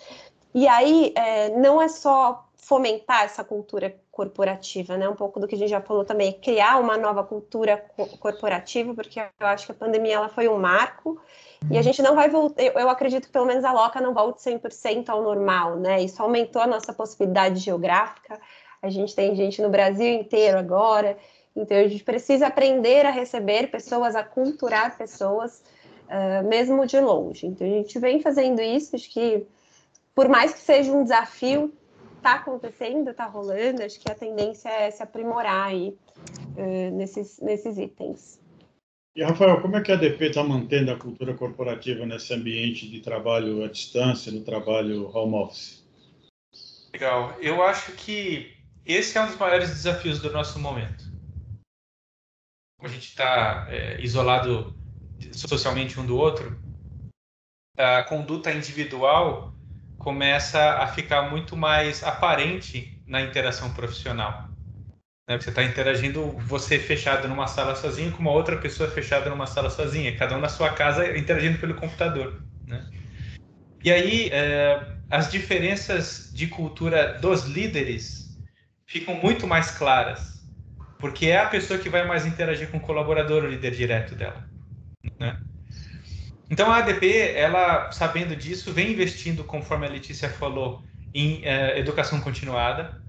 E 0.53 0.66
aí, 0.66 1.12
é, 1.14 1.51
não 1.51 1.81
é 1.81 1.88
só 1.88 2.45
fomentar 2.57 3.25
essa 3.25 3.45
cultura 3.45 3.95
corporativa, 4.11 4.97
né? 4.97 5.09
Um 5.09 5.14
pouco 5.14 5.40
do 5.40 5.47
que 5.47 5.55
a 5.55 5.59
gente 5.59 5.71
já 5.71 5.81
falou 5.81 6.05
também, 6.05 6.33
criar 6.33 6.79
uma 6.79 6.97
nova 6.97 7.25
cultura 7.25 7.83
co 7.97 8.07
corporativa, 8.19 8.93
porque 8.93 9.21
eu 9.21 9.47
acho 9.47 9.66
que 9.66 9.73
a 9.73 9.75
pandemia 9.75 10.16
ela 10.16 10.29
foi 10.29 10.49
um 10.49 10.59
marco 10.59 11.19
e 11.71 11.79
a 11.79 11.83
gente 11.83 12.03
não 12.03 12.14
vai 12.14 12.29
voltar, 12.29 12.62
eu, 12.62 12.73
eu 12.73 12.88
acredito 12.90 13.27
que 13.27 13.33
pelo 13.33 13.47
menos 13.47 13.64
a 13.64 13.73
Loca 13.73 14.01
não 14.01 14.12
volte 14.12 14.40
100% 14.40 15.09
ao 15.09 15.23
normal, 15.23 15.77
né? 15.77 16.03
Isso 16.03 16.23
aumentou 16.23 16.61
a 16.61 16.66
nossa 16.66 16.93
possibilidade 16.93 17.61
geográfica, 17.61 18.38
a 18.83 18.90
gente 18.90 19.14
tem 19.14 19.35
gente 19.35 19.62
no 19.62 19.71
Brasil 19.71 20.09
inteiro 20.09 20.59
agora, 20.59 21.16
então 21.55 21.77
a 21.77 21.89
gente 21.89 22.05
precisa 22.05 22.47
aprender 22.47 23.05
a 23.07 23.11
receber 23.11 23.71
pessoas, 23.71 24.15
a 24.15 24.23
culturar 24.23 24.97
pessoas, 24.97 25.63
uh, 26.07 26.47
mesmo 26.47 26.87
de 26.87 26.99
longe. 27.01 27.47
Então, 27.47 27.67
a 27.67 27.71
gente 27.71 27.99
vem 27.99 28.21
fazendo 28.21 28.61
isso, 28.61 28.95
acho 28.97 29.11
que, 29.11 29.47
por 30.15 30.29
mais 30.29 30.53
que 30.53 30.61
seja 30.61 30.93
um 30.93 31.03
desafio, 31.03 31.73
está 32.17 32.35
acontecendo, 32.35 33.11
está 33.11 33.27
rolando, 33.27 33.83
acho 33.83 33.99
que 33.99 34.11
a 34.11 34.15
tendência 34.15 34.69
é 34.69 34.91
se 34.91 35.03
aprimorar 35.03 35.69
aí 35.69 35.97
uh, 36.57 36.97
nesses, 36.97 37.41
nesses 37.41 37.79
itens. 37.79 38.41
E, 39.17 39.25
Rafael, 39.25 39.61
como 39.61 39.77
é 39.77 39.83
que 39.83 39.91
a 39.91 39.97
ADP 39.97 40.27
está 40.27 40.45
mantendo 40.45 40.93
a 40.93 40.97
cultura 40.97 41.35
corporativa 41.35 42.07
nesse 42.07 42.33
ambiente 42.33 42.89
de 42.89 43.01
trabalho 43.01 43.65
à 43.65 43.69
distância, 43.69 44.31
no 44.31 44.43
trabalho 44.43 45.11
home 45.13 45.35
office? 45.35 45.85
Legal. 46.93 47.37
Eu 47.41 47.63
acho 47.63 47.93
que 47.93 48.53
esse 48.87 49.19
é 49.19 49.23
um 49.23 49.27
dos 49.27 49.37
maiores 49.37 49.69
desafios 49.69 50.21
do 50.21 50.33
nosso 50.33 50.59
momento. 50.61 51.10
Como 52.81 52.90
a 52.90 52.95
gente 52.95 53.09
está 53.09 53.66
é, 53.69 54.01
isolado 54.01 54.75
socialmente 55.33 56.01
um 56.01 56.07
do 56.07 56.16
outro, 56.16 56.59
a 57.77 58.03
conduta 58.05 58.51
individual 58.51 59.55
começa 59.99 60.59
a 60.79 60.87
ficar 60.87 61.29
muito 61.31 61.55
mais 61.55 62.03
aparente 62.03 62.99
na 63.07 63.21
interação 63.21 63.75
profissional. 63.75 64.49
Né? 65.29 65.38
Você 65.38 65.51
está 65.51 65.62
interagindo, 65.62 66.31
você 66.38 66.79
fechado 66.79 67.29
numa 67.29 67.47
sala 67.47 67.77
sozinho, 67.77 68.12
com 68.12 68.21
uma 68.21 68.31
outra 68.31 68.57
pessoa 68.57 68.90
fechada 68.90 69.29
numa 69.29 69.47
sala 69.47 69.69
sozinha, 69.69 70.16
cada 70.16 70.35
um 70.35 70.40
na 70.40 70.49
sua 70.49 70.71
casa 70.71 71.19
interagindo 71.19 71.59
pelo 71.59 71.75
computador. 71.75 72.43
Né? 72.66 72.90
E 73.85 73.93
aí, 73.93 74.31
é, 74.33 74.97
as 75.11 75.31
diferenças 75.31 76.31
de 76.33 76.47
cultura 76.47 77.19
dos 77.19 77.45
líderes 77.45 78.38
ficam 78.87 79.16
muito 79.16 79.47
mais 79.47 79.71
claras, 79.71 80.39
porque 81.01 81.27
é 81.27 81.39
a 81.39 81.47
pessoa 81.47 81.79
que 81.79 81.89
vai 81.89 82.07
mais 82.07 82.27
interagir 82.27 82.69
com 82.71 82.77
o 82.77 82.81
colaborador, 82.81 83.45
o 83.45 83.49
líder 83.49 83.73
direto 83.73 84.15
dela. 84.15 84.45
Né? 85.19 85.37
Então 86.51 86.71
a 86.71 86.79
ADP, 86.79 87.33
ela 87.35 87.91
sabendo 87.93 88.37
disso, 88.37 88.73
vem 88.73 88.93
investindo, 88.93 89.45
conforme 89.45 89.87
a 89.87 89.91
Letícia 89.91 90.29
falou, 90.29 90.83
em 91.15 91.39
uh, 91.39 91.77
educação 91.79 92.21
continuada. 92.21 93.01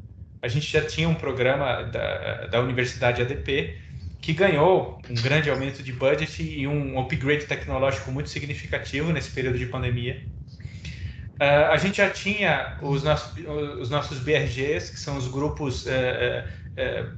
A 0.41 0.47
gente 0.47 0.71
já 0.71 0.83
tinha 0.83 1.07
um 1.07 1.15
programa 1.15 1.83
da, 1.83 2.47
da 2.47 2.59
Universidade 2.61 3.21
ADP 3.21 3.77
que 4.21 4.33
ganhou 4.33 5.01
um 5.09 5.15
grande 5.15 5.49
aumento 5.49 5.81
de 5.81 5.91
budget 5.91 6.41
e 6.43 6.67
um 6.67 6.99
upgrade 6.99 7.45
tecnológico 7.45 8.11
muito 8.11 8.29
significativo 8.29 9.11
nesse 9.11 9.31
período 9.31 9.57
de 9.57 9.65
pandemia. 9.65 10.23
Uh, 11.41 11.71
a 11.71 11.77
gente 11.77 11.97
já 11.97 12.09
tinha 12.09 12.77
os 12.83 13.01
nossos, 13.01 13.33
os 13.79 13.89
nossos 13.89 14.19
BRGs, 14.19 14.91
que 14.91 14.99
são 14.99 15.17
os 15.17 15.27
grupos 15.27 15.87
uh, 15.87 15.89
uh, 15.89 17.17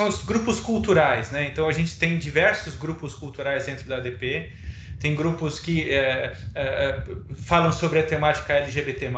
são 0.00 0.08
os 0.08 0.22
grupos 0.22 0.60
culturais, 0.60 1.30
né? 1.30 1.46
Então 1.46 1.68
a 1.68 1.72
gente 1.72 1.98
tem 1.98 2.16
diversos 2.16 2.74
grupos 2.74 3.12
culturais 3.14 3.66
dentro 3.66 3.86
da 3.86 3.96
ADP. 3.96 4.50
Tem 4.98 5.14
grupos 5.14 5.60
que 5.60 5.90
é, 5.90 6.32
é, 6.54 6.62
é, 6.62 7.04
falam 7.34 7.70
sobre 7.70 7.98
a 7.98 8.02
temática 8.02 8.54
LGBT+, 8.54 9.10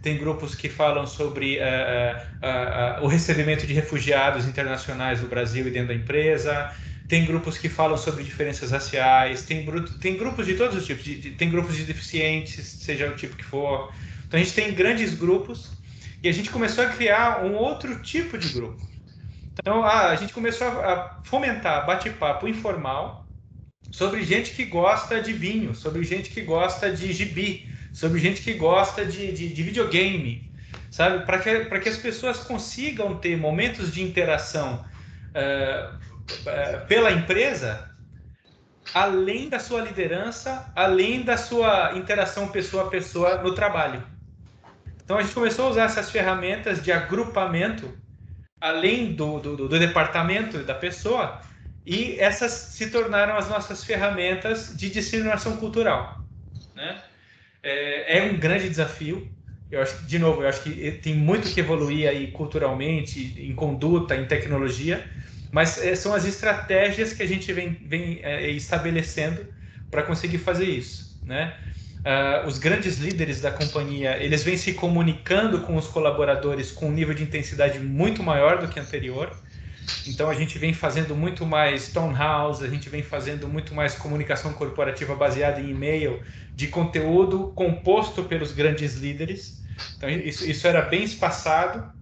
tem 0.00 0.16
grupos 0.16 0.56
que 0.56 0.68
falam 0.68 1.06
sobre 1.06 1.58
é, 1.58 2.24
é, 2.40 2.98
o 3.00 3.06
recebimento 3.06 3.64
de 3.64 3.74
refugiados 3.74 4.46
internacionais 4.46 5.20
no 5.20 5.28
Brasil 5.28 5.66
e 5.68 5.70
dentro 5.70 5.88
da 5.88 5.94
empresa, 5.94 6.72
tem 7.08 7.24
grupos 7.24 7.58
que 7.58 7.68
falam 7.68 7.96
sobre 7.96 8.24
diferenças 8.24 8.70
raciais, 8.70 9.42
tem, 9.42 9.64
tem 10.00 10.16
grupos 10.16 10.46
de 10.46 10.54
todos 10.54 10.76
os 10.76 10.86
tipos, 10.86 11.04
de, 11.04 11.16
de, 11.16 11.30
tem 11.32 11.48
grupos 11.50 11.76
de 11.76 11.84
deficientes, 11.84 12.64
seja 12.64 13.08
o 13.08 13.14
tipo 13.14 13.36
que 13.36 13.44
for. 13.44 13.92
Então 14.26 14.38
a 14.38 14.42
gente 14.42 14.54
tem 14.54 14.72
grandes 14.72 15.14
grupos 15.14 15.70
e 16.22 16.28
a 16.28 16.32
gente 16.32 16.50
começou 16.50 16.84
a 16.84 16.88
criar 16.88 17.44
um 17.44 17.54
outro 17.54 18.00
tipo 18.02 18.38
de 18.38 18.48
grupo 18.48 18.91
então, 19.60 19.84
a, 19.84 20.08
a 20.08 20.16
gente 20.16 20.32
começou 20.32 20.66
a, 20.66 21.20
fomentar 21.24 21.84
bate-papo 21.86 22.48
informal 22.48 23.26
sobre 23.90 24.22
gente 24.24 24.52
que 24.52 24.64
gosta 24.64 25.20
de 25.20 25.32
vinho, 25.32 25.74
sobre 25.74 26.02
gente 26.04 26.30
que 26.30 26.40
gosta 26.40 26.90
de 26.90 27.12
gibi, 27.12 27.68
sobre 27.92 28.18
gente 28.18 28.40
que 28.40 28.54
gosta 28.54 29.04
de, 29.04 29.32
de, 29.32 29.52
de 29.52 29.62
videogame, 29.62 30.50
sabe? 30.90 31.26
Para 31.26 31.38
que, 31.38 31.80
que 31.80 31.88
as 31.88 31.98
pessoas 31.98 32.38
consigam 32.38 33.16
ter 33.16 33.36
momentos 33.36 33.92
de 33.92 34.02
interação 34.02 34.84
uh, 35.34 35.94
uh, 35.96 36.86
pela 36.86 37.12
empresa, 37.12 37.90
além 38.94 39.50
da 39.50 39.58
sua 39.58 39.82
liderança, 39.82 40.72
além 40.74 41.22
da 41.22 41.36
sua 41.36 41.92
interação 41.94 42.48
pessoa 42.48 42.84
a 42.84 42.90
pessoa 42.90 43.42
no 43.42 43.54
trabalho. 43.54 44.02
Então 45.04 45.18
a 45.18 45.22
gente 45.22 45.34
começou 45.34 45.66
a 45.66 45.70
usar 45.70 45.84
essas 45.84 46.10
ferramentas 46.10 46.82
de 46.82 46.90
agrupamento, 46.90 47.92
além 48.62 49.12
do, 49.12 49.40
do, 49.40 49.56
do 49.56 49.78
departamento 49.78 50.62
da 50.62 50.74
pessoa, 50.74 51.42
e 51.84 52.16
essas 52.20 52.52
se 52.52 52.90
tornaram 52.90 53.36
as 53.36 53.48
nossas 53.48 53.82
ferramentas 53.82 54.76
de 54.76 54.88
disseminação 54.88 55.56
cultural. 55.56 56.24
Né? 56.72 57.02
É, 57.60 58.18
é, 58.18 58.22
um 58.22 58.38
grande 58.38 58.68
desafio. 58.68 59.28
Eu 59.68 59.82
acho, 59.82 60.06
de 60.06 60.16
novo, 60.16 60.42
eu 60.42 60.48
acho 60.48 60.62
que 60.62 60.92
tem 60.92 61.14
muito 61.14 61.52
que 61.52 61.58
evoluir 61.58 62.08
aí 62.08 62.30
culturalmente, 62.30 63.34
em 63.36 63.52
conduta, 63.54 64.14
em 64.14 64.26
tecnologia, 64.26 65.04
mas 65.50 65.82
é, 65.82 65.96
são 65.96 66.14
as 66.14 66.24
estratégias 66.24 67.12
que 67.12 67.22
a 67.22 67.26
gente 67.26 67.52
vem, 67.52 67.72
vem 67.84 68.20
é, 68.22 68.48
estabelecendo 68.50 69.52
para 69.90 70.04
conseguir 70.04 70.38
fazer 70.38 70.66
isso, 70.66 71.20
né? 71.24 71.56
Uh, 72.02 72.48
os 72.48 72.58
grandes 72.58 72.98
líderes 72.98 73.40
da 73.40 73.52
companhia 73.52 74.20
eles 74.20 74.42
vêm 74.42 74.56
se 74.56 74.74
comunicando 74.74 75.60
com 75.60 75.76
os 75.76 75.86
colaboradores 75.86 76.72
com 76.72 76.88
um 76.88 76.90
nível 76.90 77.14
de 77.14 77.22
intensidade 77.22 77.78
muito 77.78 78.24
maior 78.24 78.58
do 78.58 78.66
que 78.66 78.80
anterior. 78.80 79.30
Então 80.06 80.28
a 80.28 80.34
gente 80.34 80.58
vem 80.58 80.72
fazendo 80.72 81.14
muito 81.14 81.46
mais 81.46 81.92
townhouse, 81.92 82.64
a 82.64 82.68
gente 82.68 82.88
vem 82.88 83.02
fazendo 83.02 83.48
muito 83.48 83.72
mais 83.72 83.94
comunicação 83.94 84.52
corporativa 84.52 85.14
baseada 85.14 85.60
em 85.60 85.70
e-mail, 85.70 86.20
de 86.54 86.66
conteúdo 86.68 87.52
composto 87.54 88.24
pelos 88.24 88.52
grandes 88.52 88.96
líderes. 88.96 89.62
Então 89.96 90.08
isso, 90.08 90.48
isso 90.48 90.66
era 90.66 90.82
bem 90.82 91.04
espaçado. 91.04 91.92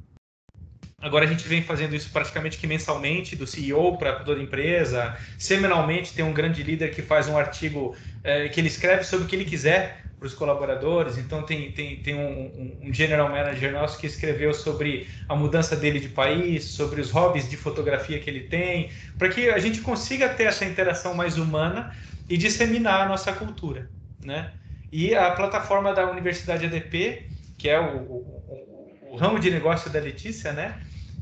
Agora 1.01 1.25
a 1.25 1.29
gente 1.29 1.49
vem 1.49 1.63
fazendo 1.63 1.97
isso 1.97 2.11
praticamente 2.11 2.59
que 2.59 2.67
mensalmente, 2.67 3.35
do 3.35 3.47
CEO 3.47 3.97
para 3.97 4.17
toda 4.17 4.39
a 4.39 4.43
empresa. 4.43 5.17
Semanalmente 5.39 6.13
tem 6.13 6.25
um 6.25 6.33
grande 6.33 6.63
líder 6.63 6.95
que 6.95 7.01
faz 7.01 7.27
um 7.27 7.39
artigo 7.39 7.97
é, 8.23 8.49
que 8.49 8.61
ele 8.61 8.69
escreve 8.69 9.05
sobre 9.05 9.25
o 9.25 9.29
que 9.29 9.35
ele 9.35 9.47
quiser 9.47 10.05
para 10.19 10.27
os 10.27 10.35
colaboradores. 10.35 11.17
Então, 11.17 11.43
tem, 11.43 11.73
tem, 11.73 11.97
tem 11.97 12.15
um, 12.15 12.79
um, 12.83 12.93
general 12.93 13.31
manager 13.31 13.73
nosso 13.73 13.99
que 13.99 14.07
escreveu 14.07 14.53
sobre 14.53 15.09
a 15.27 15.35
mudança 15.35 15.75
dele 15.75 15.99
de 15.99 16.11
país, 16.11 16.65
sobre 16.65 17.01
os 17.01 17.11
hobbies 17.11 17.49
de 17.49 17.57
fotografia 17.57 18.21
que 18.21 18.29
ele 18.29 18.41
tem, 18.41 18.91
para 19.17 19.31
que 19.31 19.49
a 19.49 19.59
gente 19.59 19.81
consiga 19.81 20.29
ter 20.29 20.45
essa 20.45 20.67
interação 20.67 21.15
mais 21.15 21.39
humana 21.39 21.91
e 22.29 22.37
disseminar 22.37 23.01
a 23.01 23.09
nossa 23.09 23.33
cultura. 23.33 23.89
Né? 24.23 24.53
E 24.93 25.15
a 25.15 25.31
plataforma 25.31 25.95
da 25.95 26.11
Universidade 26.11 26.67
ADP, 26.67 27.31
que 27.57 27.71
é 27.71 27.81
o, 27.81 27.97
o, 27.97 29.09
o 29.13 29.17
ramo 29.17 29.41
de 29.41 29.51
negócio 29.51 29.91
da 29.91 29.99
Letícia, 29.99 30.53
né? 30.53 30.79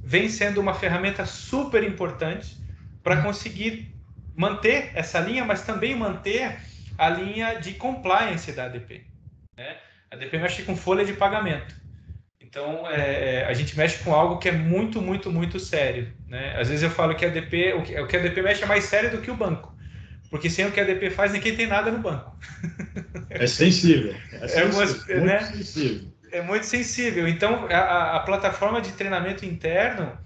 Vem 0.08 0.30
sendo 0.30 0.58
uma 0.58 0.72
ferramenta 0.72 1.26
super 1.26 1.84
importante 1.84 2.56
para 3.02 3.20
conseguir 3.20 3.94
manter 4.34 4.90
essa 4.94 5.20
linha, 5.20 5.44
mas 5.44 5.66
também 5.66 5.94
manter 5.94 6.56
a 6.96 7.10
linha 7.10 7.60
de 7.60 7.74
compliance 7.74 8.50
da 8.52 8.64
ADP. 8.64 9.04
Né? 9.54 9.76
A 10.10 10.14
ADP 10.14 10.38
mexe 10.38 10.62
com 10.62 10.74
folha 10.74 11.04
de 11.04 11.12
pagamento. 11.12 11.74
Então, 12.40 12.88
é, 12.88 13.44
a 13.44 13.52
gente 13.52 13.76
mexe 13.76 14.02
com 14.02 14.14
algo 14.14 14.38
que 14.38 14.48
é 14.48 14.52
muito, 14.52 15.02
muito, 15.02 15.30
muito 15.30 15.60
sério. 15.60 16.10
Né? 16.26 16.58
Às 16.58 16.68
vezes 16.68 16.82
eu 16.82 16.90
falo 16.90 17.14
que 17.14 17.26
a 17.26 17.28
ADP, 17.28 17.74
o 17.74 17.82
que, 17.82 18.00
o 18.00 18.06
que 18.06 18.16
a 18.16 18.20
ADP 18.20 18.40
mexe 18.40 18.62
é 18.64 18.66
mais 18.66 18.84
sério 18.84 19.10
do 19.10 19.20
que 19.20 19.30
o 19.30 19.36
banco. 19.36 19.76
Porque 20.30 20.48
sem 20.48 20.64
o 20.64 20.72
que 20.72 20.80
a 20.80 20.84
ADP 20.84 21.10
faz, 21.10 21.32
ninguém 21.32 21.54
tem 21.54 21.66
nada 21.66 21.90
no 21.90 21.98
banco. 21.98 22.34
É 23.28 23.46
sensível. 23.46 24.14
É, 24.32 24.48
sensível, 24.48 25.04
é 25.08 25.14
muito 25.16 25.26
né? 25.26 25.40
sensível. 25.40 26.17
É 26.30 26.42
muito 26.42 26.66
sensível. 26.66 27.26
Então, 27.26 27.66
a, 27.70 28.16
a 28.16 28.20
plataforma 28.20 28.80
de 28.80 28.92
treinamento 28.92 29.44
interno, 29.44 30.16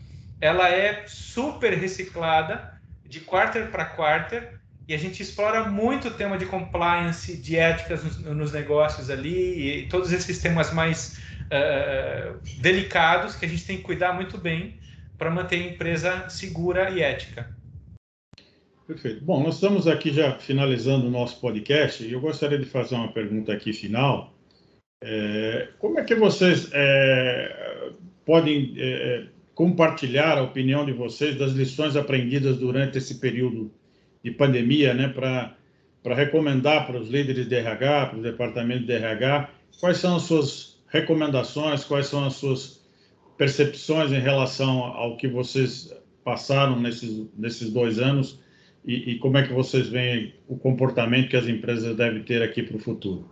ela 0.40 0.68
é 0.68 1.04
super 1.06 1.72
reciclada 1.74 2.80
de 3.04 3.20
quarter 3.20 3.70
para 3.70 3.84
quarter 3.84 4.60
e 4.88 4.94
a 4.94 4.98
gente 4.98 5.22
explora 5.22 5.64
muito 5.64 6.08
o 6.08 6.10
tema 6.10 6.36
de 6.36 6.46
compliance, 6.46 7.36
de 7.36 7.56
éticas 7.56 8.02
nos, 8.02 8.18
nos 8.18 8.52
negócios 8.52 9.10
ali, 9.10 9.84
e 9.84 9.88
todos 9.88 10.12
esses 10.12 10.38
temas 10.40 10.72
mais 10.72 11.18
uh, 11.46 12.38
delicados 12.60 13.36
que 13.36 13.44
a 13.44 13.48
gente 13.48 13.64
tem 13.64 13.76
que 13.76 13.82
cuidar 13.84 14.12
muito 14.12 14.36
bem 14.36 14.78
para 15.16 15.30
manter 15.30 15.56
a 15.56 15.72
empresa 15.72 16.28
segura 16.28 16.90
e 16.90 17.00
ética. 17.00 17.54
Perfeito. 18.86 19.24
Bom, 19.24 19.42
nós 19.42 19.54
estamos 19.54 19.86
aqui 19.86 20.12
já 20.12 20.36
finalizando 20.38 21.06
o 21.06 21.10
nosso 21.10 21.40
podcast 21.40 22.02
e 22.02 22.12
eu 22.12 22.20
gostaria 22.20 22.58
de 22.58 22.66
fazer 22.66 22.96
uma 22.96 23.12
pergunta 23.12 23.52
aqui 23.52 23.72
final. 23.72 24.34
É, 25.02 25.68
como 25.78 25.98
é 25.98 26.04
que 26.04 26.14
vocês 26.14 26.70
é, 26.72 27.90
podem 28.24 28.74
é, 28.76 29.24
compartilhar 29.54 30.38
a 30.38 30.42
opinião 30.42 30.86
de 30.86 30.92
vocês 30.92 31.36
das 31.36 31.52
lições 31.52 31.96
aprendidas 31.96 32.56
durante 32.56 32.98
esse 32.98 33.16
período 33.16 33.70
de 34.22 34.30
pandemia, 34.30 34.94
né, 34.94 35.08
para 35.08 35.56
recomendar 36.14 36.86
para 36.86 37.00
os 37.00 37.08
líderes 37.08 37.48
de 37.48 37.54
RH, 37.56 38.06
para 38.06 38.18
o 38.18 38.22
departamento 38.22 38.86
de 38.86 38.92
RH, 38.92 39.50
quais 39.80 39.96
são 39.98 40.16
as 40.16 40.22
suas 40.22 40.80
recomendações, 40.88 41.84
quais 41.84 42.06
são 42.06 42.24
as 42.24 42.34
suas 42.34 42.80
percepções 43.36 44.12
em 44.12 44.20
relação 44.20 44.84
ao 44.84 45.16
que 45.16 45.26
vocês 45.26 45.92
passaram 46.22 46.78
nesses, 46.78 47.26
nesses 47.36 47.70
dois 47.70 47.98
anos? 47.98 48.40
E, 48.84 49.12
e 49.12 49.18
como 49.18 49.38
é 49.38 49.46
que 49.46 49.52
vocês 49.52 49.88
veem 49.88 50.34
o 50.48 50.56
comportamento 50.56 51.28
que 51.28 51.36
as 51.36 51.46
empresas 51.46 51.96
devem 51.96 52.22
ter 52.22 52.42
aqui 52.42 52.62
para 52.62 52.76
o 52.76 52.80
futuro. 52.80 53.28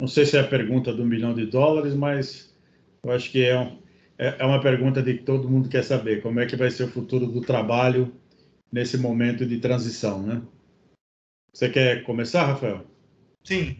Não 0.00 0.06
sei 0.06 0.24
se 0.24 0.36
é 0.36 0.40
a 0.40 0.46
pergunta 0.46 0.92
do 0.92 1.04
milhão 1.04 1.34
de 1.34 1.46
dólares, 1.46 1.94
mas 1.94 2.54
eu 3.02 3.12
acho 3.12 3.30
que 3.30 3.44
é, 3.44 3.58
um, 3.58 3.78
é, 4.16 4.36
é 4.38 4.44
uma 4.44 4.60
pergunta 4.60 5.02
de 5.02 5.14
que 5.14 5.24
todo 5.24 5.48
mundo 5.48 5.68
quer 5.68 5.82
saber, 5.82 6.22
como 6.22 6.40
é 6.40 6.46
que 6.46 6.56
vai 6.56 6.70
ser 6.70 6.84
o 6.84 6.90
futuro 6.90 7.26
do 7.26 7.40
trabalho 7.40 8.12
nesse 8.70 8.96
momento 8.96 9.44
de 9.44 9.58
transição, 9.58 10.22
né? 10.22 10.42
Você 11.52 11.68
quer 11.68 12.04
começar, 12.04 12.44
Rafael? 12.44 12.84
Sim. 13.42 13.76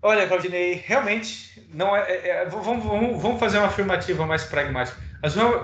Olha, 0.00 0.26
Claudinei, 0.26 0.82
realmente 0.84 1.66
não 1.72 1.96
é, 1.96 2.10
é, 2.10 2.28
é 2.28 2.44
vamos, 2.46 2.84
vamos, 2.84 3.20
vamos, 3.20 3.40
fazer 3.40 3.58
uma 3.58 3.66
afirmativa 3.66 4.26
mais 4.26 4.44
pragmática. 4.44 4.98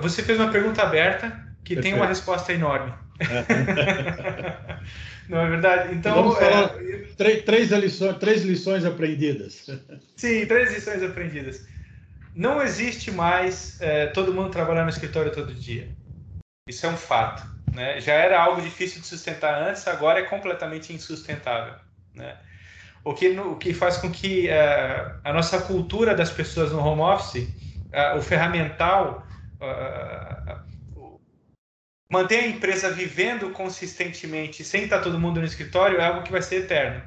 Você 0.01 0.23
fez 0.23 0.39
uma 0.39 0.51
pergunta 0.51 0.83
aberta 0.83 1.29
que 1.65 1.75
Perfeito. 1.75 1.83
tem 1.83 1.95
uma 1.95 2.07
resposta 2.07 2.53
enorme. 2.53 2.93
É. 3.21 4.79
não 5.29 5.41
é 5.41 5.51
verdade? 5.51 5.95
Então, 5.95 6.37
é, 6.41 6.69
três, 7.17 7.45
três, 7.45 7.71
lições, 7.71 8.17
três 8.19 8.43
lições 8.43 8.85
aprendidas. 8.85 9.67
Sim, 10.17 10.47
três 10.47 10.73
lições 10.73 11.03
aprendidas. 11.03 11.67
Não 12.35 12.63
existe 12.63 13.11
mais 13.11 13.81
é, 13.81 14.07
todo 14.07 14.33
mundo 14.33 14.51
trabalhar 14.51 14.85
no 14.85 14.91
escritório 14.91 15.33
todo 15.33 15.53
dia. 15.53 15.89
Isso 16.69 16.87
é 16.87 16.89
um 16.89 16.97
fato. 16.97 17.45
Né? 17.73 18.01
Já 18.01 18.15
era 18.15 18.41
algo 18.41 18.63
difícil 18.63 19.01
de 19.01 19.07
sustentar 19.07 19.63
antes, 19.63 19.87
agora 19.87 20.21
é 20.21 20.23
completamente 20.23 20.93
insustentável. 20.93 21.75
Né? 22.15 22.37
O, 23.05 23.15
que, 23.15 23.29
o 23.39 23.57
que 23.57 23.73
faz 23.73 23.97
com 23.97 24.11
que 24.11 24.49
uh, 24.49 25.21
a 25.25 25.33
nossa 25.33 25.61
cultura 25.63 26.15
das 26.15 26.31
pessoas 26.31 26.73
no 26.73 26.81
home 26.81 27.01
office, 27.03 27.49
uh, 27.93 28.19
o 28.19 28.23
ferramental, 28.23 29.27
uh, 29.61 30.70
manter 32.11 32.41
a 32.41 32.47
empresa 32.49 32.91
vivendo 32.91 33.51
consistentemente 33.51 34.65
sem 34.65 34.85
estar 34.85 35.01
todo 35.01 35.21
mundo 35.21 35.39
no 35.39 35.47
escritório 35.47 35.99
é 35.99 36.05
algo 36.05 36.25
que 36.25 36.33
vai 36.33 36.43
ser 36.43 36.65
eterno. 36.65 37.03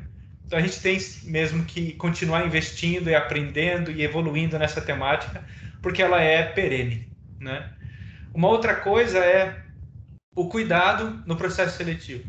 Então 0.46 0.58
a 0.58 0.62
gente 0.62 0.82
tem 0.82 0.98
mesmo 1.24 1.66
que 1.66 1.94
continuar 1.94 2.46
investindo 2.46 3.10
e 3.10 3.16
aprendendo 3.16 3.92
e 3.92 4.02
evoluindo 4.02 4.58
nessa 4.58 4.82
temática, 4.82 5.44
porque 5.82 6.02
ela 6.02 6.22
é 6.22 6.44
perene. 6.44 7.12
Né? 7.40 7.74
Uma 8.34 8.48
outra 8.48 8.76
coisa 8.76 9.20
é 9.20 9.62
o 10.36 10.48
cuidado 10.48 11.22
no 11.26 11.36
processo 11.36 11.78
seletivo. 11.78 12.28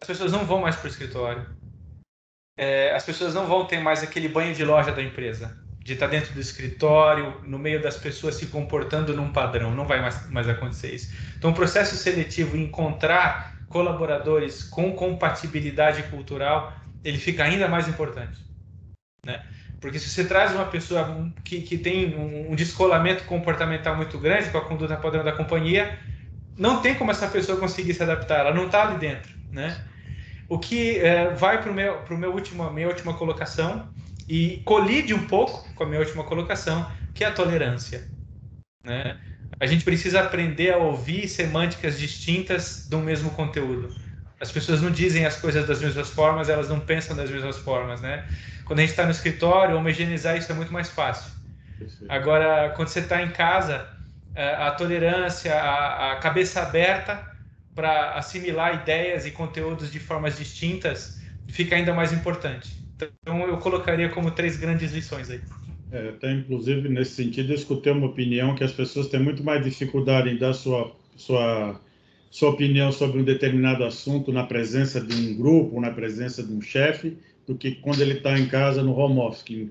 As 0.00 0.06
pessoas 0.06 0.32
não 0.32 0.44
vão 0.44 0.60
mais 0.60 0.76
para 0.76 0.86
o 0.86 0.90
escritório. 0.90 1.46
É, 2.56 2.94
as 2.94 3.04
pessoas 3.04 3.34
não 3.34 3.46
vão 3.46 3.66
ter 3.66 3.80
mais 3.80 4.02
aquele 4.02 4.28
banho 4.28 4.54
de 4.54 4.64
loja 4.64 4.92
da 4.92 5.02
empresa, 5.02 5.58
de 5.84 5.92
estar 5.92 6.06
dentro 6.06 6.32
do 6.32 6.40
escritório, 6.40 7.42
no 7.44 7.58
meio 7.58 7.80
das 7.80 7.98
pessoas 7.98 8.36
se 8.36 8.46
comportando 8.46 9.14
num 9.14 9.30
padrão. 9.30 9.74
Não 9.74 9.86
vai 9.86 10.00
mais, 10.00 10.28
mais 10.30 10.48
acontecer 10.48 10.94
isso. 10.94 11.12
Então, 11.36 11.50
o 11.50 11.54
processo 11.54 11.94
seletivo, 11.94 12.56
encontrar 12.56 13.54
colaboradores 13.68 14.64
com 14.64 14.92
compatibilidade 14.92 16.04
cultural, 16.04 16.72
ele 17.04 17.18
fica 17.18 17.44
ainda 17.44 17.68
mais 17.68 17.86
importante. 17.86 18.40
Né? 19.26 19.44
Porque 19.78 19.98
se 19.98 20.08
você 20.08 20.24
traz 20.24 20.54
uma 20.54 20.64
pessoa 20.64 21.30
que, 21.44 21.60
que 21.60 21.76
tem 21.76 22.16
um, 22.16 22.54
descolamento 22.54 23.24
comportamental 23.24 23.94
muito 23.94 24.18
grande 24.18 24.48
com 24.48 24.56
a 24.56 24.64
conduta 24.64 24.96
padrão 24.96 25.22
da 25.22 25.32
companhia, 25.32 25.98
não 26.56 26.80
tem 26.80 26.94
como 26.94 27.10
essa 27.10 27.28
pessoa 27.28 27.58
conseguir 27.58 27.92
se 27.92 28.02
adaptar, 28.02 28.40
ela 28.40 28.54
não 28.54 28.66
está 28.66 28.88
ali 28.88 28.96
dentro, 28.96 29.30
né? 29.50 29.84
O 30.48 30.58
que 30.58 30.98
é, 31.00 31.30
vai 31.34 31.60
para 31.60 31.70
o 31.70 31.74
meu, 31.74 32.02
meu 32.10 32.32
último, 32.32 32.70
minha 32.70 32.88
última 32.88 33.12
colocação 33.14 33.92
e 34.28 34.62
colide 34.64 35.14
um 35.14 35.26
pouco 35.26 35.72
com 35.74 35.84
a 35.84 35.86
minha 35.86 36.00
última 36.00 36.24
colocação, 36.24 36.90
que 37.14 37.24
é 37.24 37.28
a 37.28 37.32
tolerância, 37.34 38.10
né? 38.84 39.20
A 39.60 39.66
gente 39.66 39.84
precisa 39.84 40.20
aprender 40.20 40.72
a 40.74 40.78
ouvir 40.78 41.28
semânticas 41.28 41.98
distintas 41.98 42.86
do 42.88 42.98
mesmo 43.00 43.32
conteúdo. 43.32 43.96
As 44.40 44.52
pessoas 44.52 44.82
não 44.82 44.90
dizem 44.92 45.26
as 45.26 45.36
coisas 45.38 45.66
das 45.66 45.80
mesmas 45.80 46.10
formas, 46.10 46.48
elas 46.48 46.68
não 46.68 46.80
pensam 46.80 47.16
das 47.16 47.30
mesmas 47.30 47.58
formas, 47.58 48.00
né? 48.02 48.26
Quando 48.64 48.80
a 48.80 48.82
gente 48.82 48.90
está 48.92 49.04
no 49.04 49.12
escritório, 49.12 49.76
homogeneizar 49.76 50.36
isso 50.36 50.50
é 50.52 50.54
muito 50.54 50.72
mais 50.72 50.90
fácil. 50.90 51.32
Agora, 52.08 52.70
quando 52.76 52.88
você 52.88 53.00
está 53.00 53.22
em 53.22 53.32
casa, 53.32 53.88
a 54.34 54.72
tolerância, 54.72 55.54
a, 55.54 56.12
a 56.12 56.16
cabeça 56.18 56.62
aberta 56.62 57.26
para 57.74 58.14
assimilar 58.14 58.74
ideias 58.82 59.26
e 59.26 59.32
conteúdos 59.32 59.90
de 59.92 60.00
formas 60.00 60.36
distintas 60.36 61.20
fica 61.48 61.76
ainda 61.76 61.94
mais 61.94 62.12
importante. 62.12 62.83
Então, 62.96 63.46
eu 63.46 63.56
colocaria 63.58 64.08
como 64.08 64.30
três 64.30 64.56
grandes 64.56 64.92
lições 64.92 65.30
aí. 65.30 65.40
É, 65.90 66.08
até 66.08 66.32
inclusive 66.32 66.88
nesse 66.88 67.12
sentido, 67.12 67.52
escutei 67.52 67.92
uma 67.92 68.06
opinião 68.06 68.54
que 68.54 68.64
as 68.64 68.72
pessoas 68.72 69.08
têm 69.08 69.20
muito 69.20 69.44
mais 69.44 69.62
dificuldade 69.62 70.28
em 70.28 70.36
dar 70.36 70.52
sua, 70.52 70.94
sua, 71.16 71.80
sua 72.30 72.50
opinião 72.50 72.90
sobre 72.90 73.20
um 73.20 73.24
determinado 73.24 73.84
assunto 73.84 74.32
na 74.32 74.44
presença 74.44 75.00
de 75.00 75.14
um 75.14 75.36
grupo, 75.36 75.80
na 75.80 75.90
presença 75.90 76.42
de 76.42 76.52
um 76.52 76.60
chefe, 76.60 77.16
do 77.46 77.54
que 77.54 77.72
quando 77.76 78.00
ele 78.00 78.14
está 78.14 78.38
em 78.38 78.46
casa 78.46 78.82
no 78.82 78.96
home 78.96 79.20
office. 79.20 79.68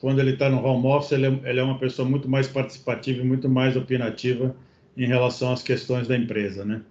Quando 0.00 0.20
ele 0.20 0.32
está 0.32 0.50
no 0.50 0.62
home 0.64 0.86
office, 0.86 1.12
ele 1.12 1.26
é, 1.26 1.50
ele 1.50 1.60
é 1.60 1.62
uma 1.62 1.78
pessoa 1.78 2.08
muito 2.08 2.28
mais 2.28 2.48
participativa 2.48 3.22
e 3.22 3.24
muito 3.24 3.48
mais 3.48 3.76
opinativa 3.76 4.54
em 4.96 5.06
relação 5.06 5.52
às 5.52 5.62
questões 5.62 6.06
da 6.06 6.16
empresa, 6.16 6.64
né? 6.64 6.82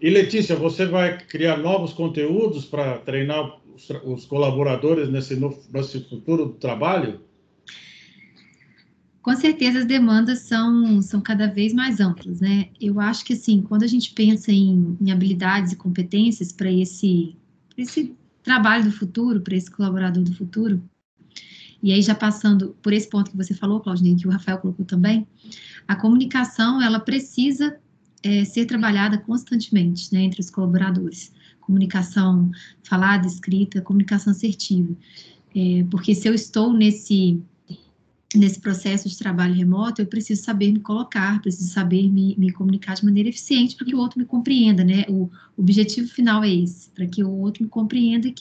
E 0.00 0.10
Letícia, 0.10 0.56
você 0.56 0.86
vai 0.86 1.18
criar 1.18 1.56
novos 1.56 1.92
conteúdos 1.92 2.64
para 2.64 2.98
treinar 2.98 3.58
os, 3.74 3.90
os, 4.04 4.24
colaboradores 4.24 5.10
nesse, 5.10 5.38
nesse 5.72 6.00
futuro 6.08 6.50
trabalho? 6.50 7.20
Com 9.20 9.34
certeza 9.34 9.80
as 9.80 9.86
demandas 9.86 10.40
são, 10.40 11.00
são 11.00 11.20
cada 11.20 11.46
vez 11.46 11.72
mais 11.72 11.98
amplas, 11.98 12.40
né? 12.40 12.68
Eu 12.80 13.00
acho 13.00 13.24
que 13.24 13.32
assim, 13.32 13.62
quando 13.62 13.82
a 13.82 13.86
gente 13.86 14.12
pensa 14.12 14.52
em, 14.52 14.96
em 15.00 15.10
habilidades 15.10 15.72
e 15.72 15.76
competências 15.76 16.52
para 16.52 16.70
esse, 16.70 17.34
esse 17.76 18.14
trabalho 18.42 18.84
do 18.84 18.92
futuro, 18.92 19.40
para 19.40 19.56
esse 19.56 19.70
colaborador 19.70 20.22
do 20.22 20.34
futuro, 20.34 20.82
e 21.82 21.92
aí 21.92 22.00
já 22.00 22.14
passando 22.14 22.76
por 22.82 22.92
esse 22.92 23.08
ponto 23.08 23.30
que 23.30 23.36
você 23.36 23.52
falou, 23.54 23.80
Claudinei, 23.80 24.14
que 24.14 24.26
o 24.26 24.30
Rafael 24.30 24.58
colocou 24.58 24.84
também, 24.84 25.26
a 25.86 25.96
comunicação 25.96 26.80
ela 26.80 26.98
precisa 26.98 27.78
é, 28.22 28.44
ser 28.44 28.64
trabalhada 28.64 29.18
constantemente 29.18 30.12
né, 30.12 30.22
entre 30.22 30.40
os 30.40 30.48
colaboradores. 30.50 31.30
Comunicação 31.66 32.50
falada, 32.82 33.26
escrita, 33.26 33.80
comunicação 33.80 34.32
assertiva. 34.32 34.94
É, 35.54 35.84
porque 35.90 36.14
se 36.14 36.28
eu 36.28 36.34
estou 36.34 36.72
nesse 36.72 37.40
nesse 38.34 38.60
processo 38.60 39.08
de 39.08 39.16
trabalho 39.16 39.54
remoto, 39.54 40.02
eu 40.02 40.06
preciso 40.06 40.42
saber 40.42 40.72
me 40.72 40.80
colocar, 40.80 41.40
preciso 41.40 41.70
saber 41.70 42.10
me, 42.10 42.34
me 42.36 42.50
comunicar 42.52 42.94
de 42.94 43.04
maneira 43.04 43.28
eficiente 43.28 43.76
para 43.76 43.86
que 43.86 43.94
o 43.94 43.98
outro 43.98 44.18
me 44.18 44.24
compreenda, 44.24 44.82
né? 44.82 45.04
O, 45.08 45.30
objetivo 45.56 46.08
final 46.08 46.42
é 46.42 46.52
esse, 46.52 46.90
para 46.90 47.06
que 47.06 47.22
o 47.22 47.30
outro 47.30 47.62
me 47.62 47.68
compreenda 47.68 48.26
e 48.26 48.34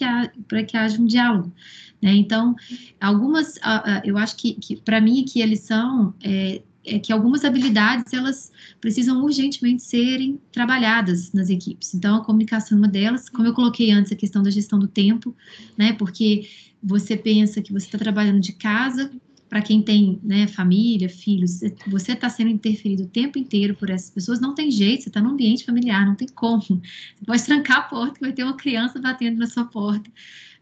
para 0.47 0.63
que 0.63 0.75
haja 0.75 0.99
um 0.99 1.05
diálogo, 1.05 1.53
né? 2.01 2.11
Então, 2.15 2.55
algumas, 2.99 3.59
eu 4.03 4.17
acho 4.17 4.35
que, 4.35 4.55
que 4.55 4.77
para 4.77 4.99
mim 4.99 5.21
aqui 5.21 5.43
a 5.43 5.45
lição 5.45 6.13
é, 6.23 6.63
é 6.85 6.99
que 6.99 7.13
algumas 7.13 7.45
habilidades 7.45 8.13
elas 8.13 8.51
precisam 8.81 9.23
urgentemente 9.23 9.83
serem 9.83 10.39
trabalhadas 10.51 11.31
nas 11.31 11.49
equipes. 11.49 11.93
Então, 11.93 12.17
a 12.17 12.23
comunicação 12.23 12.77
é 12.77 12.81
uma 12.81 12.87
delas, 12.87 13.29
como 13.29 13.47
eu 13.47 13.53
coloquei 13.53 13.91
antes, 13.91 14.11
a 14.11 14.15
questão 14.15 14.43
da 14.43 14.49
gestão 14.49 14.77
do 14.77 14.87
tempo, 14.87 15.35
né? 15.77 15.93
Porque 15.93 16.49
você 16.83 17.15
pensa 17.15 17.61
que 17.61 17.71
você 17.71 17.85
está 17.85 17.97
trabalhando 17.97 18.41
de 18.41 18.53
casa, 18.53 19.09
para 19.53 19.61
quem 19.61 19.83
tem 19.83 20.19
né, 20.23 20.47
família, 20.47 21.07
filhos, 21.07 21.59
você 21.85 22.13
está 22.13 22.27
sendo 22.27 22.49
interferido 22.49 23.03
o 23.03 23.07
tempo 23.07 23.37
inteiro 23.37 23.75
por 23.75 23.87
essas 23.91 24.09
pessoas, 24.09 24.39
não 24.39 24.55
tem 24.55 24.71
jeito, 24.71 25.03
você 25.03 25.09
está 25.09 25.21
num 25.21 25.29
ambiente 25.29 25.63
familiar, 25.63 26.07
não 26.07 26.15
tem 26.15 26.27
como. 26.27 26.63
Você 26.63 27.25
pode 27.25 27.45
trancar 27.45 27.77
a 27.77 27.81
porta, 27.83 28.15
que 28.15 28.21
vai 28.21 28.33
ter 28.33 28.43
uma 28.43 28.57
criança 28.57 28.99
batendo 28.99 29.37
na 29.37 29.45
sua 29.45 29.65
porta, 29.65 30.09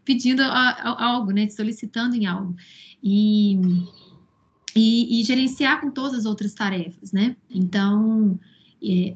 pedindo 0.04 0.42
a, 0.42 0.46
a, 0.46 1.06
algo, 1.06 1.30
né, 1.30 1.48
solicitando 1.48 2.14
em 2.14 2.26
algo. 2.26 2.54
E 3.02 3.58
e, 4.74 5.20
e, 5.20 5.24
gerenciar 5.24 5.80
com 5.80 5.90
todas 5.90 6.20
as 6.20 6.24
outras 6.24 6.54
tarefas, 6.54 7.12
né? 7.12 7.36
Então, 7.50 8.38
é, 8.82 9.14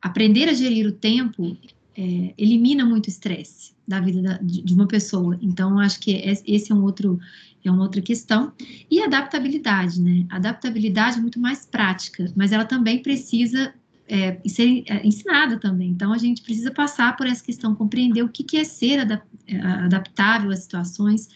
aprender 0.00 0.48
a 0.48 0.54
gerir 0.54 0.86
o 0.86 0.92
tempo 0.92 1.56
é, 1.96 2.34
elimina 2.38 2.84
muito 2.84 3.08
estresse 3.08 3.72
da 3.86 4.00
vida 4.00 4.22
da, 4.22 4.38
de, 4.38 4.62
de, 4.62 4.74
uma 4.74 4.86
pessoa. 4.86 5.38
Então, 5.42 5.78
acho 5.78 5.98
que 6.00 6.12
esse 6.46 6.70
é 6.70 6.74
um 6.74 6.82
outro 6.82 7.18
é 7.64 7.70
uma 7.70 7.82
outra 7.82 8.00
questão. 8.00 8.52
E 8.90 9.02
adaptabilidade, 9.02 10.00
né? 10.00 10.24
Adaptabilidade 10.30 11.18
é 11.18 11.20
muito 11.20 11.40
mais 11.40 11.66
prática, 11.66 12.32
mas 12.36 12.52
ela 12.52 12.64
também 12.64 13.02
precisa 13.02 13.74
é, 14.06 14.38
ser 14.48 14.84
é, 14.86 15.06
ensinada 15.06 15.58
também. 15.58 15.90
Então, 15.90 16.12
a 16.12 16.18
gente 16.18 16.42
precisa 16.42 16.70
passar 16.70 17.16
por 17.16 17.26
essa 17.26 17.44
questão, 17.44 17.74
compreender 17.74 18.22
o 18.22 18.28
que, 18.28 18.42
que 18.42 18.56
é 18.56 18.64
ser 18.64 19.00
adap 19.00 19.22
é, 19.46 19.58
adaptável 19.60 20.50
às 20.50 20.60
situações, 20.60 21.28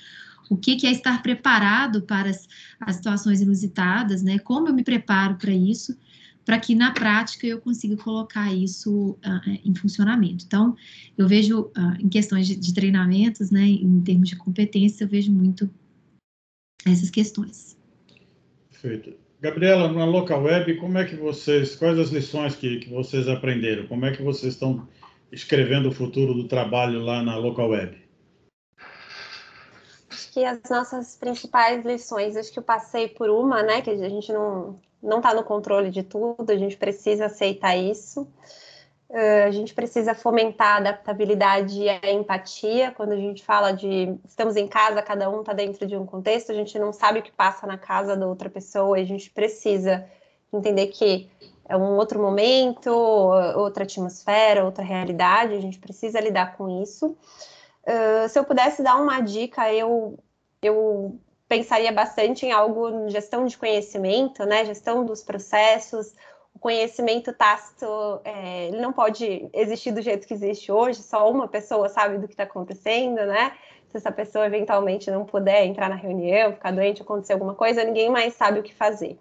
o 0.53 0.57
que, 0.57 0.87
é 0.87 0.91
estar 0.91 1.23
preparado 1.23 2.03
para 2.03 2.29
as, 2.29 2.47
as 2.79 2.97
situações 2.97 3.41
inusitadas, 3.41 4.23
né? 4.23 4.39
Como 4.39 4.69
eu 4.69 4.75
me 4.75 4.85
preparo 4.85 5.37
para 5.37 5.51
isso, 5.51 5.97
para 6.45 6.59
que 6.59 6.75
na 6.75 6.91
prática 6.93 7.47
eu 7.47 7.59
consiga 7.59 7.97
colocar 7.97 8.53
isso 8.53 9.13
uh, 9.13 9.59
em 9.65 9.75
funcionamento. 9.75 10.45
Então, 10.45 10.77
eu 11.17 11.27
vejo 11.27 11.63
uh, 11.63 11.97
em 11.99 12.09
questões 12.09 12.47
de, 12.47 12.57
de, 12.57 12.75
treinamentos, 12.75 13.51
né, 13.51 13.65
em 13.65 14.01
termos 14.03 14.29
de 14.29 14.37
competência, 14.37 15.05
eu 15.05 15.09
vejo 15.09 15.33
muito 15.33 15.71
essas 16.85 17.09
questões. 17.09 17.79
Perfeito. 18.71 19.15
Gabriela, 19.41 19.91
na 19.91 20.05
local 20.05 20.43
web, 20.43 20.75
como 20.77 20.99
é 20.99 21.05
que 21.05 21.17
vocês, 21.17 21.77
quais 21.77 21.99
as 21.99 22.11
lições 22.11 22.55
que, 22.55 22.79
que 22.79 22.91
vocês 22.91 23.27
aprenderam? 23.27 23.87
Como 23.87 24.05
é 24.05 24.13
que 24.13 24.23
vocês 24.23 24.53
estão 24.53 24.87
escrevendo 25.31 25.89
o 25.89 25.93
futuro 25.93 26.35
do 26.35 26.45
trabalho 26.45 27.01
lá 27.01 27.23
na 27.23 27.37
local 27.37 27.71
web? 27.71 28.02
Que 30.33 30.45
as 30.45 30.59
nossas 30.71 31.17
principais 31.17 31.85
lições, 31.85 32.37
acho 32.37 32.53
que 32.53 32.59
eu 32.59 32.63
passei 32.63 33.09
por 33.09 33.31
uma, 33.31 33.63
né, 33.63 33.83
que 33.83 33.91
a 33.91 34.09
gente 34.09 34.33
não 34.33 34.79
não 35.03 35.17
está 35.17 35.35
no 35.35 35.43
controle 35.43 35.91
de 35.91 36.03
tudo, 36.03 36.49
a 36.49 36.57
gente 36.57 36.77
precisa 36.77 37.27
aceitar 37.27 37.77
isso. 37.77 38.23
Uh, 39.11 39.47
a 39.47 39.51
gente 39.51 39.75
precisa 39.75 40.15
fomentar 40.15 40.75
a 40.75 40.77
adaptabilidade 40.77 41.83
e 41.83 41.89
a 41.89 42.13
empatia. 42.13 42.93
Quando 42.93 43.13
a 43.13 43.17
gente 43.17 43.45
fala 43.45 43.73
de 43.73 44.17
estamos 44.27 44.57
em 44.57 44.67
casa, 44.67 45.03
cada 45.03 45.29
um 45.29 45.41
está 45.41 45.53
dentro 45.53 45.87
de 45.87 45.97
um 45.97 46.07
contexto, 46.07 46.53
a 46.53 46.55
gente 46.55 46.79
não 46.79 46.93
sabe 46.93 47.19
o 47.19 47.23
que 47.23 47.33
passa 47.33 47.67
na 47.67 47.77
casa 47.77 48.17
da 48.17 48.27
outra 48.27 48.49
pessoa, 48.49 48.99
e 48.99 49.03
a 49.03 49.07
gente 49.07 49.29
precisa 49.29 50.07
entender 50.53 50.87
que 50.87 51.29
é 51.69 51.77
um 51.77 51.97
outro 51.97 52.21
momento, 52.21 52.91
outra 52.91 53.85
atmosfera, 53.85 54.65
outra 54.65 54.85
realidade, 54.85 55.55
a 55.55 55.61
gente 55.61 55.79
precisa 55.79 56.21
lidar 56.21 56.57
com 56.57 56.83
isso. 56.83 57.17
Uh, 57.85 58.29
se 58.29 58.39
eu 58.39 58.45
pudesse 58.45 58.83
dar 58.83 58.97
uma 58.97 59.21
dica, 59.21 59.73
eu, 59.73 60.19
eu 60.63 61.19
pensaria 61.49 61.93
bastante 61.93 62.47
em 62.47 62.53
algo 62.53 63.09
gestão 63.11 63.45
de 63.45 63.59
conhecimento, 63.59 64.45
né? 64.47 64.65
Gestão 64.65 65.05
dos 65.05 65.23
processos. 65.23 66.15
O 66.55 66.59
conhecimento 66.59 67.33
tácito, 67.33 67.87
é, 68.25 68.69
ele 68.69 68.81
não 68.81 68.93
pode 68.93 69.49
existir 69.53 69.91
do 69.91 70.01
jeito 70.01 70.27
que 70.27 70.35
existe 70.35 70.71
hoje, 70.71 71.03
só 71.03 71.31
uma 71.31 71.49
pessoa 71.49 71.89
sabe 71.89 72.19
do 72.19 72.27
que 72.27 72.35
está 72.35 72.45
acontecendo, 72.45 73.27
né? 73.27 73.53
Se 73.89 73.97
essa 73.97 74.13
pessoa 74.13 74.47
eventualmente 74.47 75.11
não 75.11 75.25
puder 75.25 75.67
entrar 75.67 75.89
na 75.89 75.97
reunião, 75.97 76.53
ficar 76.53 76.71
doente, 76.71 77.03
acontecer 77.03 77.35
alguma 77.35 77.55
coisa, 77.55 77.85
ninguém 77.85 78.09
mais 78.09 78.35
sabe 78.35 78.61
o 78.61 78.63
que 78.63 78.75
fazer. 78.75 79.19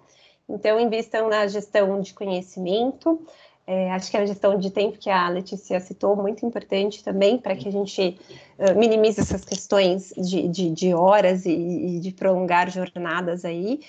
Então, 0.48 0.80
invistam 0.80 1.30
na 1.30 1.48
gestão 1.48 2.00
de 2.00 2.14
conhecimento. 2.14 3.26
É, 3.74 3.90
acho 3.92 4.12
que 4.12 4.18
a 4.18 4.26
gestão 4.26 4.58
de 4.58 4.70
tempo 4.70 4.98
que 4.98 5.10
a 5.10 5.30
Letícia 5.30 5.80
citou, 5.80 6.14
muito 6.14 6.46
importante 6.46 7.02
também, 7.02 7.38
para 7.38 7.56
que 7.56 7.70
a 7.70 7.72
gente 7.72 8.20
uh, 8.60 8.78
minimize 8.78 9.22
essas 9.22 9.46
questões 9.46 10.14
de, 10.18 10.46
de, 10.50 10.70
de 10.72 10.94
horas 10.94 11.46
e, 11.46 11.52
e, 11.52 12.00
de 12.02 12.12
prolongar 12.12 12.70
jornadas 12.70 13.46
aí. 13.46 13.80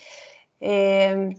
É, 0.60 1.30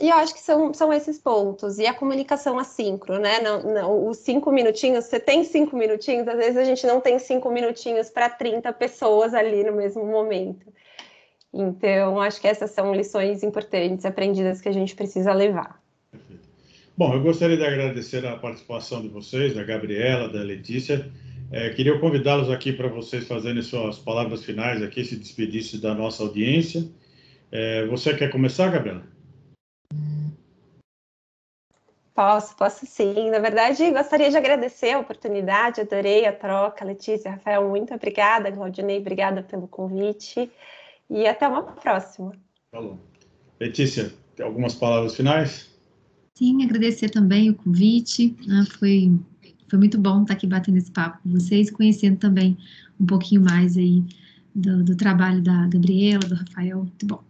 e 0.00 0.08
eu 0.08 0.16
acho 0.16 0.32
que 0.32 0.40
são, 0.40 0.72
são 0.72 0.90
esses 0.90 1.18
pontos. 1.18 1.78
E 1.78 1.86
a 1.86 1.92
comunicação 1.92 2.58
assíncrona, 2.58 3.20
né? 3.20 3.40
Não, 3.40 3.62
não, 3.62 4.08
os 4.08 4.16
cinco 4.16 4.50
minutinhos, 4.50 5.04
você 5.04 5.20
tem 5.20 5.44
cinco 5.44 5.76
minutinhos, 5.76 6.26
às 6.26 6.38
vezes 6.38 6.56
a 6.56 6.64
gente 6.64 6.86
não 6.86 6.98
tem 6.98 7.18
cinco 7.18 7.50
minutinhos 7.50 8.08
para 8.08 8.30
30 8.30 8.72
pessoas 8.72 9.34
ali 9.34 9.62
no 9.64 9.72
mesmo 9.74 10.06
momento. 10.06 10.72
Então, 11.52 12.18
acho 12.22 12.40
que 12.40 12.48
essas 12.48 12.70
são 12.70 12.94
lições 12.94 13.42
importantes 13.42 14.06
aprendidas 14.06 14.62
que 14.62 14.68
a 14.70 14.72
gente 14.72 14.96
precisa 14.96 15.34
levar. 15.34 15.81
Bom, 16.94 17.14
eu 17.14 17.22
gostaria 17.22 17.56
de 17.56 17.64
agradecer 17.64 18.26
a 18.26 18.36
participação 18.36 19.00
de 19.00 19.08
vocês, 19.08 19.54
da 19.54 19.64
Gabriela, 19.64 20.28
da 20.28 20.40
Letícia. 20.40 21.10
É, 21.50 21.70
queria 21.70 21.98
convidá-los 21.98 22.50
aqui 22.50 22.70
para 22.70 22.88
vocês 22.88 23.26
fazerem 23.26 23.62
suas 23.62 23.98
palavras 23.98 24.44
finais 24.44 24.82
aqui, 24.82 25.02
se 25.02 25.16
despedirem 25.16 25.80
da 25.80 25.94
nossa 25.94 26.22
audiência. 26.22 26.86
É, 27.50 27.86
você 27.86 28.14
quer 28.14 28.30
começar, 28.30 28.70
Gabriela? 28.70 29.02
Posso, 32.14 32.54
posso 32.58 32.84
sim. 32.84 33.30
Na 33.30 33.38
verdade, 33.38 33.90
gostaria 33.90 34.30
de 34.30 34.36
agradecer 34.36 34.92
a 34.92 34.98
oportunidade, 34.98 35.80
adorei 35.80 36.26
a 36.26 36.32
troca. 36.32 36.84
Letícia, 36.84 37.30
Rafael, 37.30 37.66
muito 37.70 37.94
obrigada. 37.94 38.52
Claudinei, 38.52 38.98
obrigada 38.98 39.42
pelo 39.42 39.66
convite. 39.66 40.50
E 41.08 41.26
até 41.26 41.48
uma 41.48 41.62
próxima. 41.62 42.32
Falou. 42.70 42.98
Letícia, 43.58 44.12
algumas 44.38 44.74
palavras 44.74 45.16
finais? 45.16 45.71
Sim, 46.34 46.64
agradecer 46.64 47.10
também 47.10 47.50
o 47.50 47.54
convite. 47.54 48.34
Né? 48.46 48.64
Foi, 48.78 49.12
foi 49.68 49.78
muito 49.78 49.98
bom 49.98 50.22
estar 50.22 50.34
aqui 50.34 50.46
batendo 50.46 50.78
esse 50.78 50.90
papo 50.90 51.22
com 51.22 51.30
vocês, 51.30 51.70
conhecendo 51.70 52.18
também 52.18 52.56
um 52.98 53.06
pouquinho 53.06 53.42
mais 53.42 53.76
aí 53.76 54.02
do, 54.54 54.82
do 54.82 54.96
trabalho 54.96 55.42
da 55.42 55.66
Gabriela, 55.66 56.20
do 56.20 56.34
Rafael. 56.34 56.78
Muito 56.78 57.06
bom. 57.06 57.22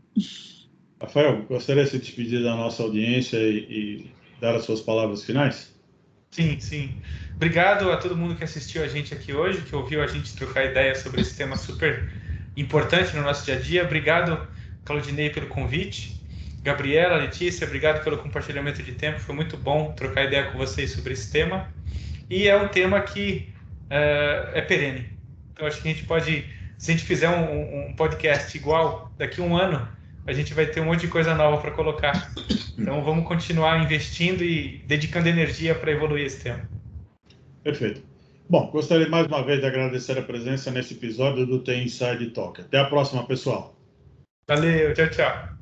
Rafael, 1.01 1.45
gostaria 1.49 1.85
de 1.85 1.91
se 1.91 1.99
despedir 1.99 2.43
da 2.43 2.55
nossa 2.55 2.83
audiência 2.83 3.37
e, 3.39 3.59
e 3.59 4.11
dar 4.41 4.55
as 4.55 4.65
suas 4.65 4.81
palavras 4.81 5.25
finais? 5.25 5.73
Sim, 6.31 6.59
sim. 6.61 6.91
Obrigado 7.35 7.91
a 7.91 7.97
todo 7.97 8.17
mundo 8.17 8.37
que 8.37 8.45
assistiu 8.45 8.83
a 8.83 8.89
gente 8.89 9.13
aqui 9.13 9.35
hoje, 9.35 9.61
que 9.63 9.75
ouviu 9.75 10.03
a 10.03 10.07
gente 10.07 10.35
trocar 10.35 10.65
ideias 10.65 10.99
sobre 10.99 11.21
esse 11.21 11.37
tema 11.37 11.57
super 11.57 12.11
importante 12.57 13.15
no 13.17 13.23
nosso 13.23 13.45
dia 13.45 13.57
a 13.57 13.59
dia. 13.59 13.85
Obrigado, 13.85 14.47
Claudinei, 14.85 15.29
pelo 15.29 15.49
convite. 15.49 16.22
Gabriela, 16.63 17.17
Letícia, 17.17 17.67
obrigado 17.67 18.05
pelo 18.05 18.19
compartilhamento 18.19 18.83
de 18.83 18.93
tempo. 18.93 19.19
Foi 19.19 19.35
muito 19.35 19.57
bom 19.57 19.93
trocar 19.93 20.25
ideia 20.25 20.51
com 20.51 20.59
vocês 20.59 20.93
sobre 20.93 21.13
esse 21.13 21.31
tema. 21.31 21.69
E 22.31 22.49
é 22.49 22.57
um 22.57 22.69
tema 22.69 23.01
que 23.01 23.53
uh, 23.87 24.55
é 24.55 24.63
perene. 24.63 25.11
Então, 25.53 25.67
acho 25.67 25.83
que 25.83 25.89
a 25.89 25.93
gente 25.93 26.05
pode, 26.05 26.45
se 26.79 26.91
a 26.91 26.95
gente 26.95 27.05
fizer 27.05 27.29
um, 27.29 27.91
um 27.91 27.95
podcast 27.95 28.57
igual 28.57 29.13
daqui 29.19 29.41
a 29.41 29.45
um 29.45 29.57
ano, 29.57 29.89
a 30.27 30.33
gente 30.33 30.55
vai 30.55 30.67
ter 30.67 30.81
um 30.81 30.85
monte 30.85 31.01
de 31.01 31.09
coisa 31.09 31.35
nova 31.35 31.61
para 31.61 31.73
colocar. 31.73 32.33
Então, 32.79 33.03
vamos 33.03 33.27
continuar 33.27 33.83
investindo 33.83 34.45
e 34.45 34.79
dedicando 34.87 35.29
energia 35.29 35.75
para 35.75 35.91
evoluir 35.91 36.27
esse 36.27 36.45
tema. 36.45 36.69
Perfeito. 37.65 38.03
Bom, 38.49 38.71
gostaria 38.71 39.09
mais 39.09 39.27
uma 39.27 39.45
vez 39.45 39.61
de 39.61 39.67
agradecer 39.67 40.17
a 40.19 40.23
presença 40.23 40.71
nesse 40.71 40.95
episódio 40.95 41.45
do 41.45 41.59
The 41.59 41.77
Inside 41.77 42.31
Talk. 42.31 42.61
Até 42.61 42.79
a 42.79 42.85
próxima, 42.85 43.27
pessoal. 43.27 43.75
Valeu, 44.47 44.93
tchau, 44.95 45.09
tchau. 45.09 45.62